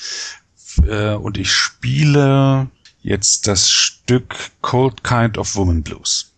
Äh, 0.88 1.14
und 1.14 1.38
ich 1.38 1.52
spiele 1.52 2.68
jetzt 3.02 3.48
das 3.48 3.70
Stück 3.70 4.36
Cold 4.62 5.04
Kind 5.04 5.38
of 5.38 5.56
Woman 5.56 5.84
Blues. 5.84 6.34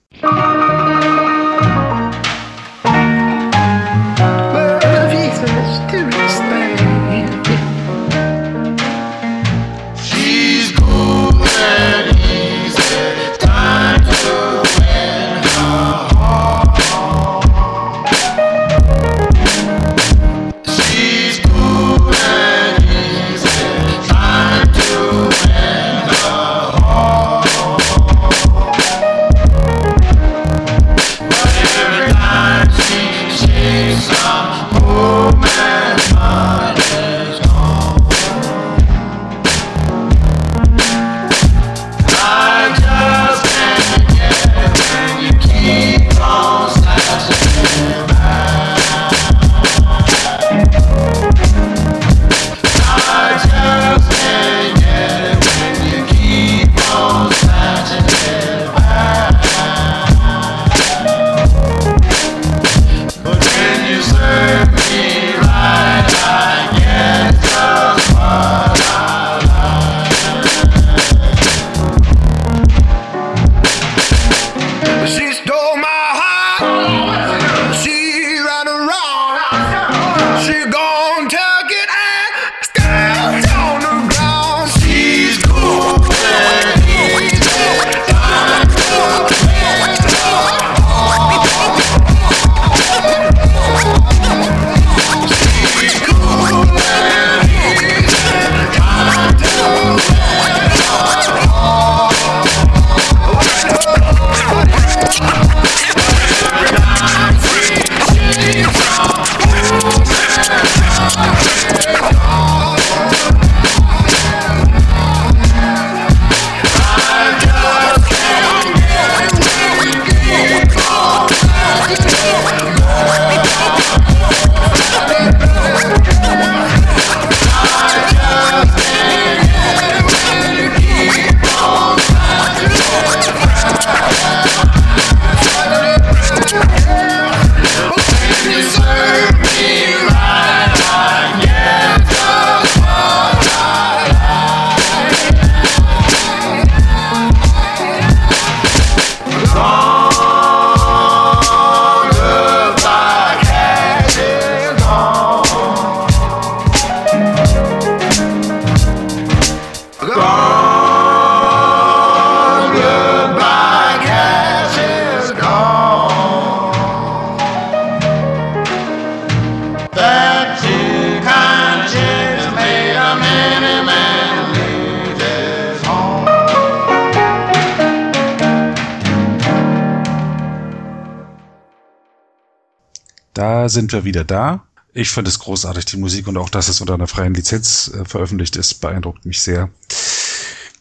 Sind 183.76 183.94
wir 183.94 184.04
wieder 184.04 184.24
da. 184.24 184.64
Ich 184.94 185.10
finde 185.10 185.30
es 185.30 185.40
großartig, 185.40 185.86
die 185.86 185.98
Musik 185.98 186.28
und 186.28 186.38
auch, 186.38 186.50
dass 186.50 186.70
es 186.70 186.82
unter 186.82 186.96
einer 186.96 187.08
freien 187.08 187.34
Lizenz 187.36 187.92
äh, 187.94 188.06
veröffentlicht 188.06 188.56
ist, 188.56 188.76
beeindruckt 188.76 189.26
mich 189.26 189.42
sehr. 189.42 189.70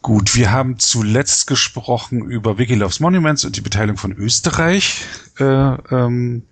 Gut, 0.01 0.35
wir 0.35 0.51
haben 0.51 0.79
zuletzt 0.79 1.47
gesprochen 1.47 2.23
über 2.23 2.57
Wikiloves 2.57 3.01
Monuments 3.01 3.43
und 3.43 3.57
die 3.57 3.61
Beteiligung 3.61 3.97
von 3.97 4.13
Österreich, 4.13 5.01
äh, 5.39 5.43
ähm, 5.43 6.43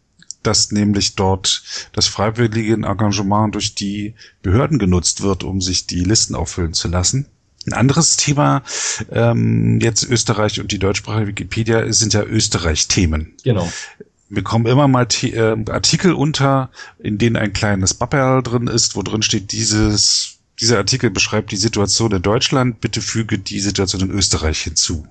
dass 0.44 0.72
nämlich 0.72 1.16
dort 1.16 1.64
das 1.94 2.08
freiwillige 2.08 2.74
Engagement 2.74 3.56
durch 3.56 3.76
die 3.76 4.16
Behörden 4.42 4.78
genutzt 4.78 5.22
wird, 5.22 5.46
um 5.46 5.62
sich 5.62 5.88
die 5.88 6.04
Listen 6.04 6.36
auffüllen 6.36 6.74
zu 6.74 6.90
lassen. 6.90 7.28
Ein 7.66 7.74
anderes 7.74 8.18
Thema, 8.18 8.64
ähm, 9.10 9.80
jetzt 9.80 10.04
Österreich 10.04 10.60
und 10.60 10.74
die 10.74 10.80
deutschsprachige 10.80 11.28
Wikipedia, 11.28 11.94
sind 11.94 12.14
ja 12.14 12.24
Österreich-Themen. 12.24 13.38
Genau 13.46 13.70
wir 14.36 14.44
kommen 14.44 14.66
immer 14.66 14.88
mal 14.88 15.08
äh, 15.22 15.56
Artikel 15.70 16.14
unter, 16.14 16.72
in 17.00 17.18
denen 17.18 17.36
ein 17.36 17.54
kleines 17.54 17.94
Bubble 17.94 18.42
drin 18.42 18.68
ist, 18.68 18.96
wo 18.96 19.04
drin 19.04 19.22
steht, 19.22 19.52
dieses, 19.52 20.40
dieser 20.60 20.78
Artikel 20.78 21.12
beschreibt 21.12 21.52
die 21.52 21.58
Situation 21.58 22.12
in 22.12 22.22
Deutschland, 22.22 22.82
bitte 22.82 23.02
füge 23.02 23.38
die 23.38 23.60
Situation 23.60 24.02
in 24.02 24.12
Österreich 24.12 24.62
hinzu. 24.62 25.06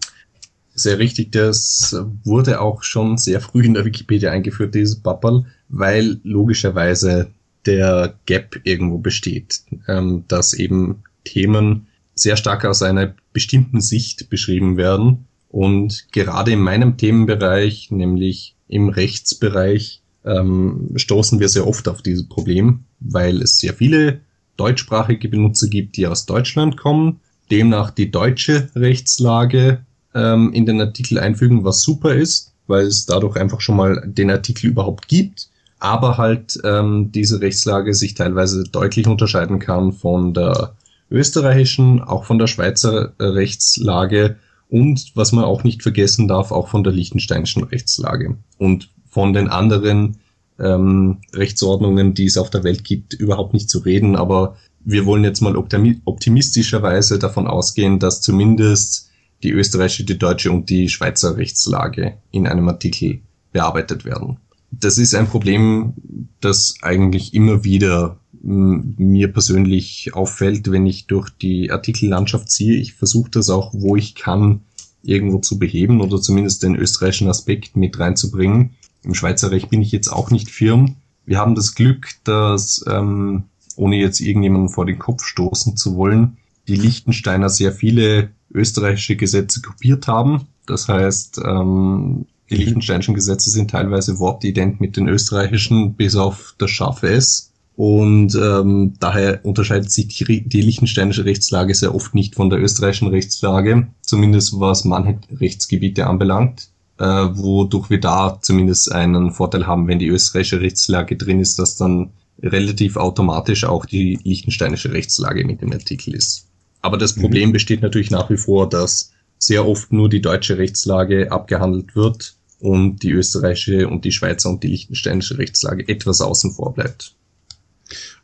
Sehr 0.75 0.99
richtig, 0.99 1.33
das 1.33 1.95
wurde 2.25 2.61
auch 2.61 2.83
schon 2.83 3.19
sehr 3.19 3.41
früh 3.41 3.65
in 3.65 3.75
der 3.75 3.85
Wikipedia 3.85 4.31
eingeführt, 4.31 4.75
dieses 4.75 4.97
Bubble, 4.97 5.45
weil 5.69 6.19
logischerweise 6.25 7.31
der 7.67 8.15
Gap 8.27 8.61
irgendwo 8.65 8.99
besteht, 8.99 9.61
ähm, 9.87 10.25
dass 10.29 10.53
eben 10.53 11.05
Themen 11.25 11.87
sehr 12.15 12.37
stark 12.37 12.65
aus 12.65 12.83
einer 12.83 13.15
bestimmten 13.33 13.81
Sicht 13.81 14.29
beschrieben 14.31 14.77
werden 14.77 15.27
Und 15.53 16.07
gerade 16.13 16.53
in 16.53 16.61
meinem 16.61 16.97
Themenbereich, 16.97 17.91
nämlich 17.91 18.57
im 18.73 18.89
Rechtsbereich, 18.89 20.01
ähm, 20.25 20.91
stoßen 20.97 21.41
wir 21.41 21.49
sehr 21.49 21.67
oft 21.67 21.89
auf 21.89 22.01
dieses 22.01 22.27
Problem, 22.27 22.85
weil 23.01 23.43
es 23.43 23.59
sehr 23.59 23.75
viele 23.75 24.21
deutschsprachige 24.57 25.29
Benutzer 25.29 25.69
gibt, 25.69 25.97
die 25.97 26.07
aus 26.07 26.25
Deutschland 26.25 26.79
kommen, 26.79 27.21
demnach 27.51 27.91
die 27.91 28.11
deutsche 28.11 28.71
Rechtslage 28.75 29.85
ähm, 30.15 30.53
in 30.55 30.65
den 30.65 30.81
Artikel 30.81 31.19
einfügen, 31.19 31.65
was 31.65 31.83
super 31.83 32.15
ist, 32.15 32.55
weil 32.67 32.87
es 32.87 33.05
dadurch 33.05 33.37
einfach 33.37 33.61
schon 33.61 33.77
mal 33.77 34.03
den 34.07 34.31
Artikel 34.31 34.69
überhaupt 34.69 35.07
gibt, 35.07 35.49
aber 35.79 36.17
halt 36.17 36.59
ähm, 36.65 37.11
diese 37.13 37.43
Rechtslage 37.43 37.93
sich 37.93 38.15
teilweise 38.15 38.65
deutlich 38.65 39.07
unterscheiden 39.07 39.59
kann 39.59 39.93
von 39.93 40.33
der 40.33 40.77
österreichischen, 41.11 42.01
auch 42.01 42.25
von 42.25 42.39
der 42.39 42.47
Schweizer 42.47 43.13
Rechtslage 43.19 44.37
und 44.73 45.13
was 45.15 45.33
man 45.33 45.45
auch 45.45 45.65
nicht 45.65 45.83
vergessen 45.83 46.29
darf, 46.29 46.51
auch 46.51 46.69
von 46.69 46.83
der 46.83 46.95
liechtensteinischen 46.95 47.63
Rechtslage 47.63 48.39
und 48.57 48.89
von 49.07 49.35
den 49.35 49.49
anderen 49.49 50.17
ähm, 50.59 51.19
Rechtsordnungen, 51.35 52.15
die 52.15 52.25
es 52.25 52.39
auf 52.39 52.49
der 52.49 52.65
Welt 52.65 52.83
gibt, 52.83 53.13
überhaupt 53.13 53.53
nicht 53.53 53.69
zu 53.69 53.81
reden. 53.81 54.17
Aber 54.17 54.57
wir 54.83 55.05
wollen 55.05 55.25
jetzt 55.25 55.43
mal 55.43 55.57
optimistischerweise 55.57 57.19
davon 57.19 57.47
ausgehen, 57.47 57.99
dass 57.99 58.23
zumindest 58.23 59.11
die 59.43 59.51
österreichische, 59.51 60.05
die 60.05 60.19
deutsche 60.19 60.51
und 60.51 60.71
die 60.71 60.89
Schweizer 60.89 61.37
Rechtslage 61.37 62.17
in 62.31 62.47
einem 62.47 62.67
Artikel 62.67 63.21
bearbeitet 63.53 64.07
werden. 64.07 64.39
Das 64.71 64.97
ist 64.97 65.15
ein 65.15 65.27
Problem, 65.27 65.93
das 66.41 66.77
eigentlich 66.81 67.35
immer 67.35 67.63
wieder 67.63 68.22
mir 68.43 69.33
persönlich 69.33 70.15
auffällt, 70.15 70.71
wenn 70.71 70.87
ich 70.87 71.07
durch 71.07 71.31
die 71.31 71.71
Artikellandschaft 71.71 72.51
ziehe. 72.51 72.79
Ich 72.79 72.95
versuche 72.95 73.31
das 73.31 73.51
auch, 73.51 73.73
wo 73.73 73.97
ich 73.97 74.15
kann, 74.15 74.63
irgendwo 75.03 75.39
zu 75.39 75.59
beheben 75.59 76.01
oder 76.01 76.21
zumindest 76.21 76.63
den 76.63 76.77
österreichischen 76.77 77.29
Aspekt 77.29 77.77
mit 77.77 77.99
reinzubringen. 77.99 78.71
Im 79.05 79.15
Schweizer 79.15 79.51
Recht 79.51 79.71
bin 79.71 79.83
ich 79.83 79.93
jetzt 79.93 80.09
auch 80.09 80.31
nicht 80.31 80.51
firm. 80.51 80.97
Wir 81.25 81.39
haben 81.39 81.55
das 81.55 81.75
Glück, 81.75 82.09
dass, 82.25 82.85
ähm, 82.89 83.45
ohne 83.77 83.97
jetzt 83.97 84.21
irgendjemanden 84.21 84.71
vor 84.71 84.87
den 84.87 84.99
Kopf 84.99 85.25
stoßen 85.25 85.77
zu 85.77 85.97
wollen, 85.97 86.37
die 86.69 86.77
Liechtensteiner 86.77 87.49
sehr 87.49 87.73
viele 87.73 88.31
österreichische 88.53 89.17
Gesetze 89.17 89.63
kopiert 89.63 90.07
haben. 90.07 90.47
Das 90.67 90.89
heißt, 90.89 91.41
ähm, 91.45 92.27
die 92.51 92.57
liechtensteinischen 92.57 93.15
Gesetze 93.15 93.51
sind 93.51 93.71
teilweise 93.71 94.19
wortident 94.19 94.81
mit 94.81 94.97
den 94.97 95.09
österreichischen, 95.09 95.95
bis 95.95 96.17
auf 96.17 96.55
das 96.59 96.71
scharfe 96.71 97.09
S. 97.09 97.52
Und 97.75 98.35
ähm, 98.35 98.95
daher 99.01 99.45
unterscheidet 99.45 99.91
sich 99.91 100.09
die, 100.09 100.49
die 100.49 100.61
liechtensteinische 100.61 101.25
Rechtslage 101.25 101.75
sehr 101.75 101.95
oft 101.95 102.15
nicht 102.15 102.35
von 102.35 102.51
der 102.51 102.61
österreichischen 102.61 103.09
Rechtslage, 103.09 103.89
zumindest 104.03 104.61
was 104.61 104.85
manche 104.85 105.19
Rechtsgebiete 105.41 106.07
anbelangt 106.07 106.69
äh, 107.03 107.05
wodurch 107.05 107.91
wir 107.91 108.01
da 108.01 108.39
zumindest 108.41 108.93
einen 108.93 109.33
Vorteil 109.33 109.67
haben, 109.67 109.89
wenn 109.89 109.99
die 109.99 110.07
österreichische 110.07 110.61
Rechtslage 110.61 111.17
drin 111.17 111.41
ist, 111.41 111.59
dass 111.59 111.77
dann 111.77 112.13
relativ 112.41 112.97
automatisch 112.97 113.65
auch 113.65 113.87
die 113.87 114.19
liechtensteinische 114.23 114.93
Rechtslage 114.93 115.45
mit 115.45 115.63
dem 115.63 115.73
Artikel 115.73 116.15
ist. 116.15 116.49
Aber 116.81 116.99
das 116.99 117.17
mhm. 117.17 117.23
Problem 117.23 117.53
besteht 117.53 117.83
natürlich 117.83 118.11
nach 118.11 118.31
wie 118.31 118.37
vor, 118.37 118.69
dass 118.69 119.13
sehr 119.39 119.67
oft 119.67 119.93
nur 119.93 120.09
die 120.09 120.21
deutsche 120.21 120.59
Rechtslage 120.59 121.33
abgehandelt 121.33 121.97
wird 121.97 122.37
und 122.61 123.03
die 123.03 123.11
österreichische 123.11 123.89
und 123.89 124.05
die 124.05 124.13
Schweizer 124.13 124.51
und 124.51 124.63
die 124.63 124.69
liechtensteinische 124.69 125.39
Rechtslage 125.39 125.89
etwas 125.89 126.21
außen 126.21 126.53
vor 126.53 126.73
bleibt. 126.73 127.17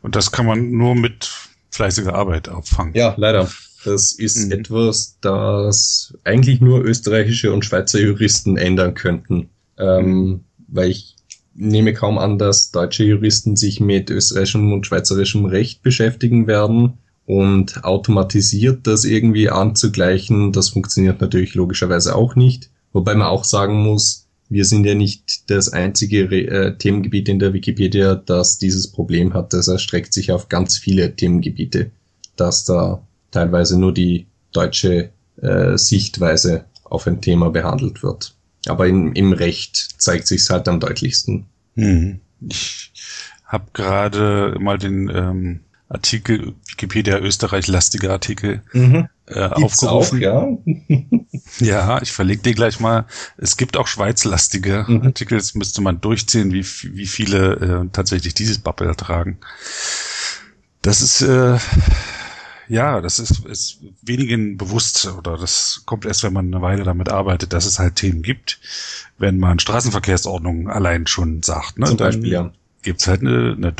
Und 0.01 0.15
das 0.15 0.31
kann 0.31 0.45
man 0.45 0.71
nur 0.71 0.95
mit 0.95 1.29
fleißiger 1.71 2.13
Arbeit 2.13 2.49
auffangen. 2.49 2.93
Ja, 2.93 3.13
leider. 3.17 3.49
Das 3.85 4.11
ist 4.11 4.47
mhm. 4.47 4.51
etwas, 4.51 5.17
das 5.21 6.13
eigentlich 6.25 6.59
nur 6.59 6.83
österreichische 6.83 7.53
und 7.53 7.63
Schweizer 7.63 7.99
Juristen 7.99 8.57
ändern 8.57 8.93
könnten. 8.93 9.49
Ähm. 9.77 10.43
Weil 10.71 10.91
ich 10.91 11.15
nehme 11.55 11.93
kaum 11.93 12.17
an, 12.17 12.37
dass 12.37 12.71
deutsche 12.71 13.03
Juristen 13.03 13.55
sich 13.55 13.79
mit 13.79 14.09
österreichischem 14.09 14.71
und 14.71 14.85
schweizerischem 14.85 15.45
Recht 15.45 15.81
beschäftigen 15.81 16.47
werden 16.47 16.99
und 17.25 17.83
automatisiert 17.83 18.87
das 18.87 19.03
irgendwie 19.03 19.49
anzugleichen, 19.49 20.51
das 20.51 20.69
funktioniert 20.69 21.21
natürlich 21.21 21.53
logischerweise 21.53 22.15
auch 22.15 22.35
nicht. 22.35 22.71
Wobei 22.91 23.13
man 23.13 23.27
auch 23.27 23.43
sagen 23.43 23.83
muss, 23.83 24.28
wir 24.49 24.65
sind 24.65 24.85
ja 24.85 24.95
nicht 24.95 25.49
das 25.49 25.71
einzige 25.71 26.23
äh, 26.23 26.75
Themengebiet 26.75 27.29
in 27.29 27.39
der 27.39 27.53
Wikipedia, 27.53 28.15
das 28.15 28.57
dieses 28.57 28.91
Problem 28.91 29.33
hat. 29.33 29.53
Das 29.53 29.67
erstreckt 29.67 30.13
sich 30.13 30.31
auf 30.31 30.49
ganz 30.49 30.77
viele 30.77 31.15
Themengebiete, 31.15 31.91
dass 32.35 32.65
da 32.65 33.01
teilweise 33.31 33.79
nur 33.79 33.93
die 33.93 34.25
deutsche 34.51 35.11
äh, 35.41 35.77
Sichtweise 35.77 36.65
auf 36.83 37.05
ein 37.05 37.21
Thema 37.21 37.51
behandelt 37.51 38.01
wird. 38.01 38.35
Aber 38.65 38.87
in, 38.87 39.13
im 39.13 39.33
Recht 39.33 40.01
zeigt 40.01 40.27
sich 40.27 40.49
halt 40.49 40.67
am 40.67 40.79
deutlichsten. 40.79 41.45
Hm. 41.75 42.19
Ich 42.41 42.91
habe 43.45 43.65
gerade 43.73 44.55
mal 44.59 44.77
den 44.77 45.09
ähm, 45.13 45.59
Artikel 45.89 46.53
Wikipedia 46.67 47.19
Österreich 47.19 47.67
lastige 47.67 48.11
Artikel 48.11 48.61
mhm. 48.73 49.09
Äh, 49.29 49.49
aufgerufen. 49.49 50.17
Auch, 50.17 50.21
ja. 50.21 50.47
ja, 51.59 52.01
ich 52.01 52.11
verlinke 52.11 52.43
dir 52.43 52.53
gleich 52.53 52.79
mal. 52.79 53.05
Es 53.37 53.57
gibt 53.57 53.77
auch 53.77 53.87
Schweiz-lastige 53.87 54.85
mhm. 54.87 55.03
Artikel. 55.03 55.37
Jetzt 55.37 55.55
müsste 55.55 55.81
man 55.81 56.01
durchziehen, 56.01 56.53
wie, 56.53 56.65
wie 56.95 57.07
viele 57.07 57.53
äh, 57.53 57.89
tatsächlich 57.91 58.33
dieses 58.33 58.59
Bubble 58.59 58.95
tragen. 58.95 59.39
Das 60.81 61.01
ist 61.01 61.21
äh, 61.21 61.57
ja, 62.69 63.01
das 63.01 63.17
ist, 63.17 63.45
ist 63.47 63.79
wenigen 64.03 64.55
bewusst 64.57 65.07
oder 65.07 65.37
das 65.37 65.81
kommt 65.85 66.05
erst, 66.05 66.23
wenn 66.23 66.33
man 66.33 66.53
eine 66.53 66.61
Weile 66.61 66.83
damit 66.83 67.09
arbeitet, 67.09 67.51
dass 67.51 67.65
es 67.65 67.79
halt 67.79 67.95
Themen 67.95 68.21
gibt. 68.21 68.59
Wenn 69.17 69.39
man 69.39 69.57
Straßenverkehrsordnung 69.57 70.69
allein 70.69 71.07
schon 71.07 71.41
sagt, 71.41 71.79
ne, 71.79 71.87
Zum 71.87 71.97
Beispiel, 71.97 72.31
ja. 72.31 72.51
gibt's 72.83 73.07
halt 73.07 73.21
eine, 73.21 73.55
eine 73.57 73.73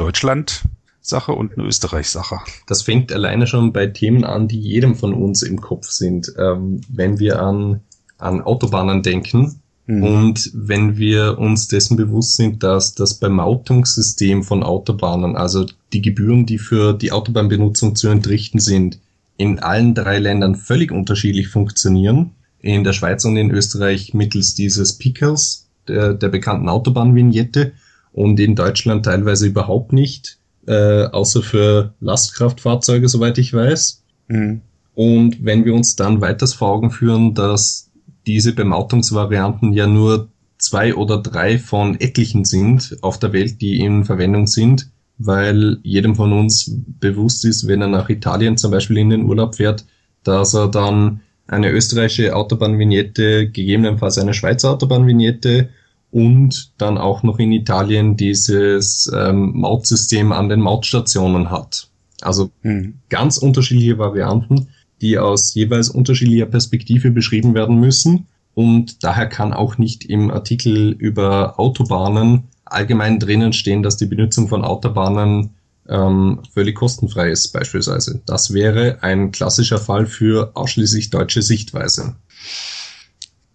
Deutschland-Sache 1.00 1.32
und 1.32 1.58
eine 1.58 1.68
Österreich-Sache. 1.68 2.40
Das 2.68 2.84
fängt 2.84 3.12
alleine 3.12 3.48
schon 3.48 3.74
bei 3.74 3.88
Themen 3.88 4.24
an, 4.24 4.48
die 4.48 4.60
jedem 4.60 4.96
von 4.96 5.14
uns 5.14 5.42
im 5.42 5.62
Kopf 5.62 5.90
sind. 5.90 6.34
Ähm, 6.38 6.82
wenn 6.90 7.20
wir 7.20 7.42
an, 7.42 7.82
an 8.18 8.42
Autobahnen 8.42 9.04
denken, 9.04 9.62
Mhm. 9.88 10.04
Und 10.04 10.52
wenn 10.54 11.00
wir 11.00 11.40
uns 11.40 11.68
dessen 11.68 11.98
bewusst 11.98 12.36
sind, 12.36 12.62
dass 12.62 12.94
das 12.94 13.16
Bemautungssystem 13.16 14.44
von 14.44 14.62
Autobahnen, 14.62 15.36
also 15.36 15.66
die 15.94 16.04
Gebühren, 16.04 16.46
die 16.46 16.60
für 16.60 16.94
die 16.94 17.12
Autobahnbenutzung 17.12 17.96
zu 17.96 18.08
entrichten 18.10 18.60
sind, 18.60 19.00
in 19.38 19.58
allen 19.58 19.96
drei 19.96 20.20
Ländern 20.20 20.54
völlig 20.54 20.92
unterschiedlich 20.92 21.48
funktionieren, 21.48 22.36
in 22.60 22.84
der 22.84 22.94
Schweiz 22.94 23.26
und 23.26 23.36
in 23.36 23.50
Österreich 23.50 24.14
mittels 24.14 24.54
dieses 24.54 25.00
Pickers, 25.00 25.68
der, 25.88 26.14
der 26.14 26.30
bekannten 26.30 26.70
Autobahnvignette, 26.70 27.72
und 28.12 28.40
in 28.40 28.56
Deutschland 28.56 29.06
teilweise 29.06 29.48
überhaupt 29.48 29.92
nicht, 29.92 30.39
äh, 30.70 31.06
außer 31.06 31.42
für 31.42 31.96
Lastkraftfahrzeuge, 32.00 33.10
soweit 33.10 33.40
ich 33.40 33.54
weiß. 33.54 34.04
Mhm. 34.28 34.62
Und 34.94 35.44
wenn 35.44 35.66
wir 35.66 35.74
uns 35.74 35.96
dann 35.96 36.22
weiters 36.22 36.54
vor 36.54 36.70
Augen 36.70 36.92
führen, 36.92 37.34
dass 37.34 37.90
diese 38.28 38.54
Bemautungsvarianten 38.54 39.74
ja 39.74 39.88
nur 39.88 40.30
zwei 40.60 40.94
oder 40.94 41.18
drei 41.18 41.58
von 41.58 42.00
etlichen 42.00 42.46
sind 42.46 42.98
auf 43.02 43.18
der 43.18 43.34
Welt, 43.34 43.62
die 43.62 43.80
in 43.80 44.06
Verwendung 44.06 44.46
sind, 44.46 44.92
weil 45.18 45.78
jedem 45.82 46.16
von 46.16 46.34
uns 46.34 46.72
bewusst 47.00 47.46
ist, 47.46 47.68
wenn 47.68 47.82
er 47.82 47.88
nach 47.88 48.10
Italien 48.10 48.58
zum 48.58 48.72
Beispiel 48.72 48.98
in 48.98 49.10
den 49.10 49.26
Urlaub 49.26 49.56
fährt, 49.56 49.86
dass 50.24 50.54
er 50.54 50.68
dann 50.68 51.22
eine 51.48 51.72
österreichische 51.72 52.36
Autobahnvignette, 52.36 53.50
gegebenenfalls 53.50 54.20
eine 54.20 54.36
Schweizer 54.36 54.72
Autobahnvignette 54.72 55.70
und 56.12 56.72
dann 56.78 56.98
auch 56.98 57.24
noch 57.24 57.40
in 57.40 57.52
Italien 57.52 58.18
dieses 58.18 59.12
ähm, 59.16 59.52
Mautsystem 59.54 60.32
an 60.32 60.50
den 60.50 60.62
Mautstationen 60.62 61.52
hat. 61.52 61.88
Also 62.22 62.52
hm. 62.62 62.96
ganz 63.10 63.38
unterschiedliche 63.38 63.98
Varianten 63.98 64.68
die 65.02 65.18
aus 65.18 65.54
jeweils 65.54 65.90
unterschiedlicher 65.90 66.46
Perspektive 66.46 67.12
beschrieben 67.12 67.54
werden 67.54 67.80
müssen. 67.80 68.28
Und 68.54 69.04
daher 69.04 69.28
kann 69.28 69.54
auch 69.54 69.78
nicht 69.78 70.06
im 70.06 70.32
Artikel 70.32 70.92
über 70.92 71.60
Autobahnen 71.60 72.44
allgemein 72.66 73.20
drinnen 73.20 73.54
stehen, 73.54 73.84
dass 73.84 73.98
die 73.98 74.06
Benutzung 74.06 74.48
von 74.48 74.64
Autobahnen 74.64 75.52
ähm, 75.88 76.42
völlig 76.54 76.76
kostenfrei 76.76 77.32
ist, 77.32 77.52
beispielsweise. 77.54 78.22
Das 78.26 78.54
wäre 78.54 79.00
ein 79.02 79.32
klassischer 79.32 79.80
Fall 79.80 80.06
für 80.06 80.52
ausschließlich 80.56 81.10
deutsche 81.10 81.42
Sichtweise. 81.42 82.16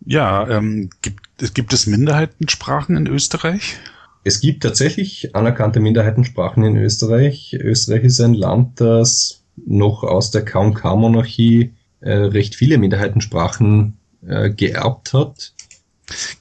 Ja, 0.04 0.48
ähm, 0.48 0.90
gibt, 1.02 1.54
gibt 1.54 1.72
es 1.72 1.86
Minderheitensprachen 1.86 2.96
in 2.96 3.06
Österreich? 3.06 3.76
Es 4.24 4.40
gibt 4.40 4.62
tatsächlich 4.62 5.34
anerkannte 5.34 5.80
Minderheitensprachen 5.80 6.64
in 6.64 6.76
Österreich. 6.76 7.54
Österreich 7.58 8.04
ist 8.04 8.20
ein 8.20 8.34
Land, 8.34 8.80
das 8.80 9.42
noch 9.56 10.02
aus 10.02 10.30
der 10.30 10.44
KMK-Monarchie 10.44 11.74
äh, 12.00 12.12
recht 12.12 12.54
viele 12.54 12.78
Minderheitensprachen 12.78 13.98
äh, 14.26 14.50
geerbt 14.50 15.12
hat. 15.12 15.52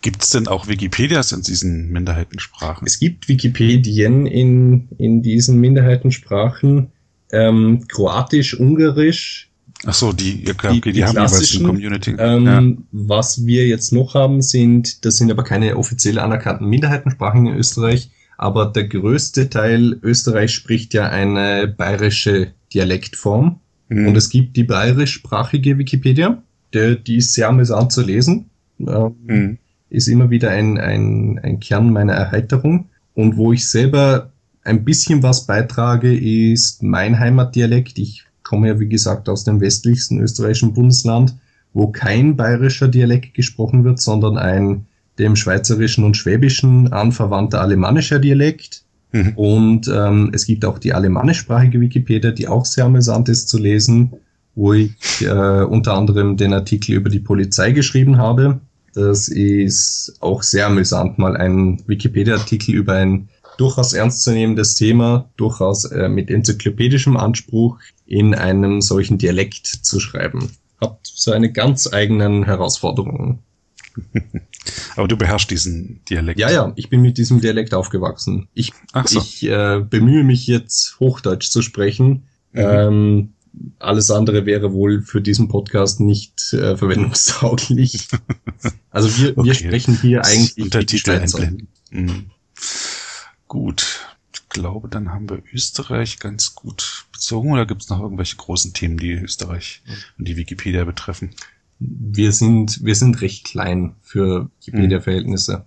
Gibt 0.01 0.24
es 0.24 0.32
denn 0.32 0.47
auch 0.47 0.68
Wikipedias 0.68 1.32
in 1.32 1.41
diesen 1.41 1.89
Minderheitensprachen? 1.89 2.86
Es 2.86 2.99
gibt 2.99 3.30
Wikipedien 3.30 4.26
in, 4.26 4.89
in 4.97 5.22
diesen 5.22 5.60
Minderheitensprachen. 5.60 6.91
Ähm, 7.32 7.88
Kroatisch, 7.88 8.60
Ungarisch 8.60 9.49
Ach 9.86 9.93
so, 9.93 10.13
die, 10.13 10.43
ja, 10.45 10.53
okay, 10.53 10.73
die, 10.73 10.81
die, 10.81 10.91
die 10.93 11.05
haben 11.05 11.15
jeweils 11.15 11.55
eine 11.55 11.65
Community. 11.65 12.15
Ähm, 12.17 12.45
ja. 12.45 12.63
Was 12.91 13.45
wir 13.45 13.67
jetzt 13.67 13.91
noch 13.91 14.13
haben, 14.13 14.41
sind, 14.41 15.03
das 15.03 15.17
sind 15.17 15.29
aber 15.29 15.43
keine 15.43 15.75
offiziell 15.77 16.19
anerkannten 16.19 16.69
Minderheitensprachen 16.69 17.47
in 17.47 17.55
Österreich, 17.55 18.09
aber 18.38 18.67
der 18.67 18.88
größte 18.88 19.49
Teil 19.49 19.99
Österreich 20.01 20.51
spricht 20.53 20.93
ja 20.93 21.09
eine 21.09 21.67
bayerische 21.67 22.53
Dialektform. 22.73 23.59
Mhm. 23.89 24.07
Und 24.07 24.15
es 24.15 24.29
gibt 24.29 24.55
die 24.55 24.63
bayerischsprachige 24.63 25.77
Wikipedia, 25.77 26.41
der, 26.73 26.95
die 26.95 27.17
ist 27.17 27.34
sehr 27.34 27.49
amüsant 27.49 27.91
zu 27.91 28.01
lesen. 28.01 28.49
Ähm, 28.79 29.15
mhm. 29.25 29.57
Ist 29.89 30.07
immer 30.07 30.29
wieder 30.29 30.49
ein, 30.49 30.79
ein, 30.79 31.39
ein 31.43 31.59
Kern 31.59 31.91
meiner 31.91 32.13
Erheiterung. 32.13 32.89
Und 33.13 33.38
wo 33.38 33.53
ich 33.53 33.67
selber 33.67 34.31
ein 34.63 34.84
bisschen 34.86 35.21
was 35.21 35.45
beitrage, 35.45 36.17
ist 36.17 36.81
mein 36.81 37.19
Heimatdialekt. 37.19 37.99
Ich 37.99 38.25
komme 38.44 38.68
ja, 38.68 38.80
wie 38.80 38.89
gesagt, 38.89 39.30
aus 39.30 39.44
dem 39.44 39.62
westlichsten 39.62 40.20
österreichischen 40.20 40.74
Bundesland, 40.74 41.36
wo 41.74 41.88
kein 41.88 42.36
bayerischer 42.36 42.88
Dialekt 42.88 43.34
gesprochen 43.34 43.84
wird, 43.84 44.00
sondern 44.00 44.38
ein 44.38 44.86
dem 45.20 45.36
schweizerischen 45.36 46.04
und 46.04 46.18
schwäbischen 46.18 46.91
anverwandter 46.91 47.62
alemannischer 47.62 48.20
Dialekt. 48.20 48.84
Mhm. 49.12 49.34
Und 49.36 49.88
ähm, 49.88 50.32
es 50.34 50.46
gibt 50.46 50.66
auch 50.66 50.80
die 50.80 50.94
alemannischsprachige 50.94 51.80
Wikipedia, 51.80 52.32
die 52.32 52.48
auch 52.48 52.66
sehr 52.66 52.86
amüsant 52.86 53.30
ist 53.30 53.48
zu 53.48 53.60
lesen, 53.60 54.14
wo 54.56 54.74
ich 54.74 54.96
äh, 55.22 55.64
unter 55.64 55.94
anderem 55.94 56.38
den 56.38 56.54
Artikel 56.54 56.94
über 56.94 57.10
die 57.10 57.20
Polizei 57.20 57.72
geschrieben 57.72 58.18
habe. 58.18 58.60
Das 58.94 59.28
ist 59.28 60.18
auch 60.20 60.44
sehr 60.44 60.68
amüsant, 60.68 61.18
mal 61.18 61.36
ein 61.36 61.82
Wikipedia-Artikel 61.88 62.76
über 62.76 62.94
ein 62.94 63.30
durchaus 63.58 63.94
ernstzunehmendes 63.94 64.76
Thema, 64.76 65.30
durchaus 65.38 65.86
äh, 65.86 66.10
mit 66.10 66.30
enzyklopädischem 66.30 67.18
Anspruch 67.18 67.80
in 68.14 68.36
einem 68.36 68.82
solchen 68.82 69.18
Dialekt 69.18 69.66
zu 69.66 69.99
schreiben. 69.99 70.51
Hat 70.80 70.99
seine 71.03 71.51
ganz 71.51 71.91
eigenen 71.91 72.45
Herausforderungen. 72.45 73.39
Aber 74.95 75.07
du 75.07 75.18
beherrschst 75.18 75.49
diesen 75.49 76.05
Dialekt. 76.05 76.39
Ja, 76.39 76.51
ja, 76.51 76.74
ich 76.76 76.89
bin 76.89 77.01
mit 77.01 77.18
diesem 77.18 77.41
Dialekt 77.41 77.74
aufgewachsen. 77.74 78.47
Ich, 78.53 78.72
so. 79.05 79.20
ich 79.20 79.43
äh, 79.43 79.82
bemühe 79.88 80.24
mich 80.24 80.45
jetzt, 80.45 80.99
Hochdeutsch 80.99 81.49
zu 81.49 81.64
sprechen. 81.64 82.24
Mhm. 82.51 82.61
Ähm, 82.61 83.34
alles 83.80 84.11
andere 84.11 84.45
wäre 84.45 84.74
wohl 84.74 85.01
für 85.01 85.22
diesen 85.22 85.47
Podcast 85.47 85.99
nicht 85.99 86.53
äh, 86.53 86.78
verwendungstauglich. 86.78 88.07
Also 88.91 89.09
wir, 89.18 89.36
okay. 89.36 89.47
wir 89.47 89.53
sprechen 89.55 89.97
hier 89.99 90.24
eigentlich 90.24 90.55
Untertitel 90.57 91.11
einblenden. 91.11 91.68
Mhm. 91.89 92.26
Gut. 93.47 94.12
Ich 94.56 94.62
glaube, 94.62 94.88
dann 94.88 95.12
haben 95.12 95.28
wir 95.32 95.41
Österreich 95.51 96.20
ganz 96.20 96.54
gut 96.54 97.06
bezogen. 97.12 97.51
Oder 97.54 97.66
gibt 97.66 97.82
es 97.82 97.89
noch 97.89 97.99
irgendwelche 97.99 98.36
großen 98.36 98.72
Themen, 98.72 98.97
die 98.97 99.14
Österreich 99.14 99.82
und 100.20 100.28
die 100.28 100.38
Wikipedia 100.38 100.84
betreffen? 100.84 101.32
Wir 101.80 102.32
sind, 102.32 102.86
wir 102.86 102.93
sind 102.93 103.20
recht 103.22 103.45
klein 103.45 103.95
für 104.04 104.51
Wikipedia-Verhältnisse. 104.60 105.66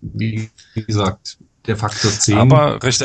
Wie 0.00 0.48
gesagt, 0.74 1.36
der 1.66 1.76
Faktor 1.76 2.10
10. 2.10 2.38
Aber 2.38 2.82
recht 2.82 3.04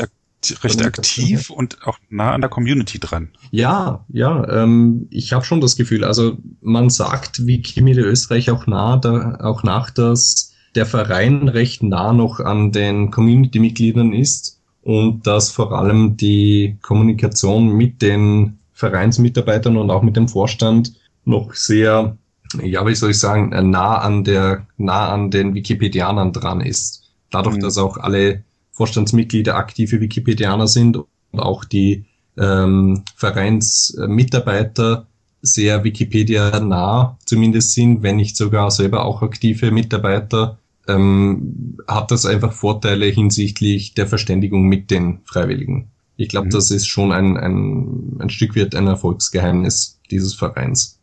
recht 0.64 0.82
aktiv 0.82 1.50
und 1.50 1.86
auch 1.86 2.00
nah 2.10 2.32
an 2.32 2.40
der 2.40 2.50
Community 2.50 3.00
dran. 3.00 3.32
Ja, 3.52 4.06
ja, 4.08 4.64
ähm, 4.64 5.08
ich 5.12 5.34
habe 5.34 5.46
schon 5.46 5.62
das 5.62 5.76
Gefühl, 5.76 6.04
also 6.06 6.38
man 6.62 6.90
sagt 6.90 7.46
Wikimedia 7.46 8.06
Österreich 8.06 8.50
auch 8.50 8.66
nah, 8.66 8.98
da, 8.98 9.38
auch 9.42 9.62
nach, 9.64 9.92
dass 9.92 10.51
der 10.76 10.86
Verein 10.86 11.48
recht 11.48 11.84
nah 11.84 12.14
noch 12.14 12.40
an 12.40 12.72
den 12.72 13.12
Community-Mitgliedern 13.12 14.14
ist 14.14 14.60
und 14.84 15.28
dass 15.28 15.52
vor 15.52 15.74
allem 15.74 16.18
die 16.18 16.78
Kommunikation 16.82 17.70
mit 17.70 18.02
den 18.02 18.60
Vereinsmitarbeitern 18.74 19.78
und 19.78 19.92
auch 19.92 20.02
mit 20.02 20.16
dem 20.16 20.28
Vorstand 20.28 20.94
noch 21.24 21.54
sehr, 21.54 22.18
ja, 22.64 22.88
wie 22.88 22.96
soll 22.96 23.12
ich 23.12 23.20
sagen, 23.20 23.50
nah 23.70 23.98
an 23.98 24.24
der, 24.24 24.66
nah 24.78 25.10
an 25.10 25.30
den 25.30 25.54
Wikipedianern 25.54 26.34
dran 26.34 26.62
ist. 26.62 27.04
Dadurch, 27.30 27.58
mhm. 27.58 27.62
dass 27.62 27.78
auch 27.78 27.98
alle 27.98 28.44
Vorstandsmitglieder 28.72 29.56
aktive 29.56 30.02
Wikipedianer 30.02 30.68
sind 30.68 30.98
und 30.98 31.40
auch 31.40 31.64
die 31.64 32.06
ähm, 32.38 33.04
Vereinsmitarbeiter 33.16 35.06
sehr 35.42 35.84
Wikipedia 35.84 36.60
nah 36.60 37.18
zumindest 37.26 37.74
sind, 37.74 38.04
wenn 38.04 38.16
nicht 38.16 38.38
sogar 38.38 38.72
selber 38.72 39.06
auch 39.06 39.22
aktive 39.22 39.72
Mitarbeiter, 39.72 40.58
ähm, 40.88 41.78
hat 41.88 42.12
das 42.12 42.26
einfach 42.26 42.54
Vorteile 42.54 43.06
hinsichtlich 43.06 43.94
der 43.94 44.08
Verständigung 44.08 44.64
mit 44.64 44.92
den 44.92 45.20
Freiwilligen. 45.26 45.92
Ich 46.18 46.30
glaube, 46.30 46.48
mhm. 46.48 46.52
das 46.52 46.72
ist 46.72 46.88
schon 46.88 47.12
ein, 47.12 47.38
ein, 47.38 48.18
ein 48.20 48.30
Stück 48.30 48.56
weit 48.56 48.76
ein 48.76 48.88
Erfolgsgeheimnis 48.88 50.00
dieses 50.10 50.34
Vereins. 50.34 51.00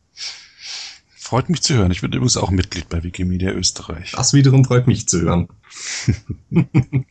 Freut 1.17 1.51
mich 1.51 1.63
zu 1.63 1.75
hören. 1.75 1.91
Ich 1.91 2.01
bin 2.01 2.13
übrigens 2.13 2.39
auch 2.39 2.51
Mitglied 2.51 2.89
bei 2.89 3.03
Wikimedia 3.03 3.53
Österreich. 3.53 4.13
Das 4.13 4.33
wiederum 4.33 4.65
freut 4.65 4.87
mich 4.87 5.09
zu 5.09 5.21
hören. 5.21 5.49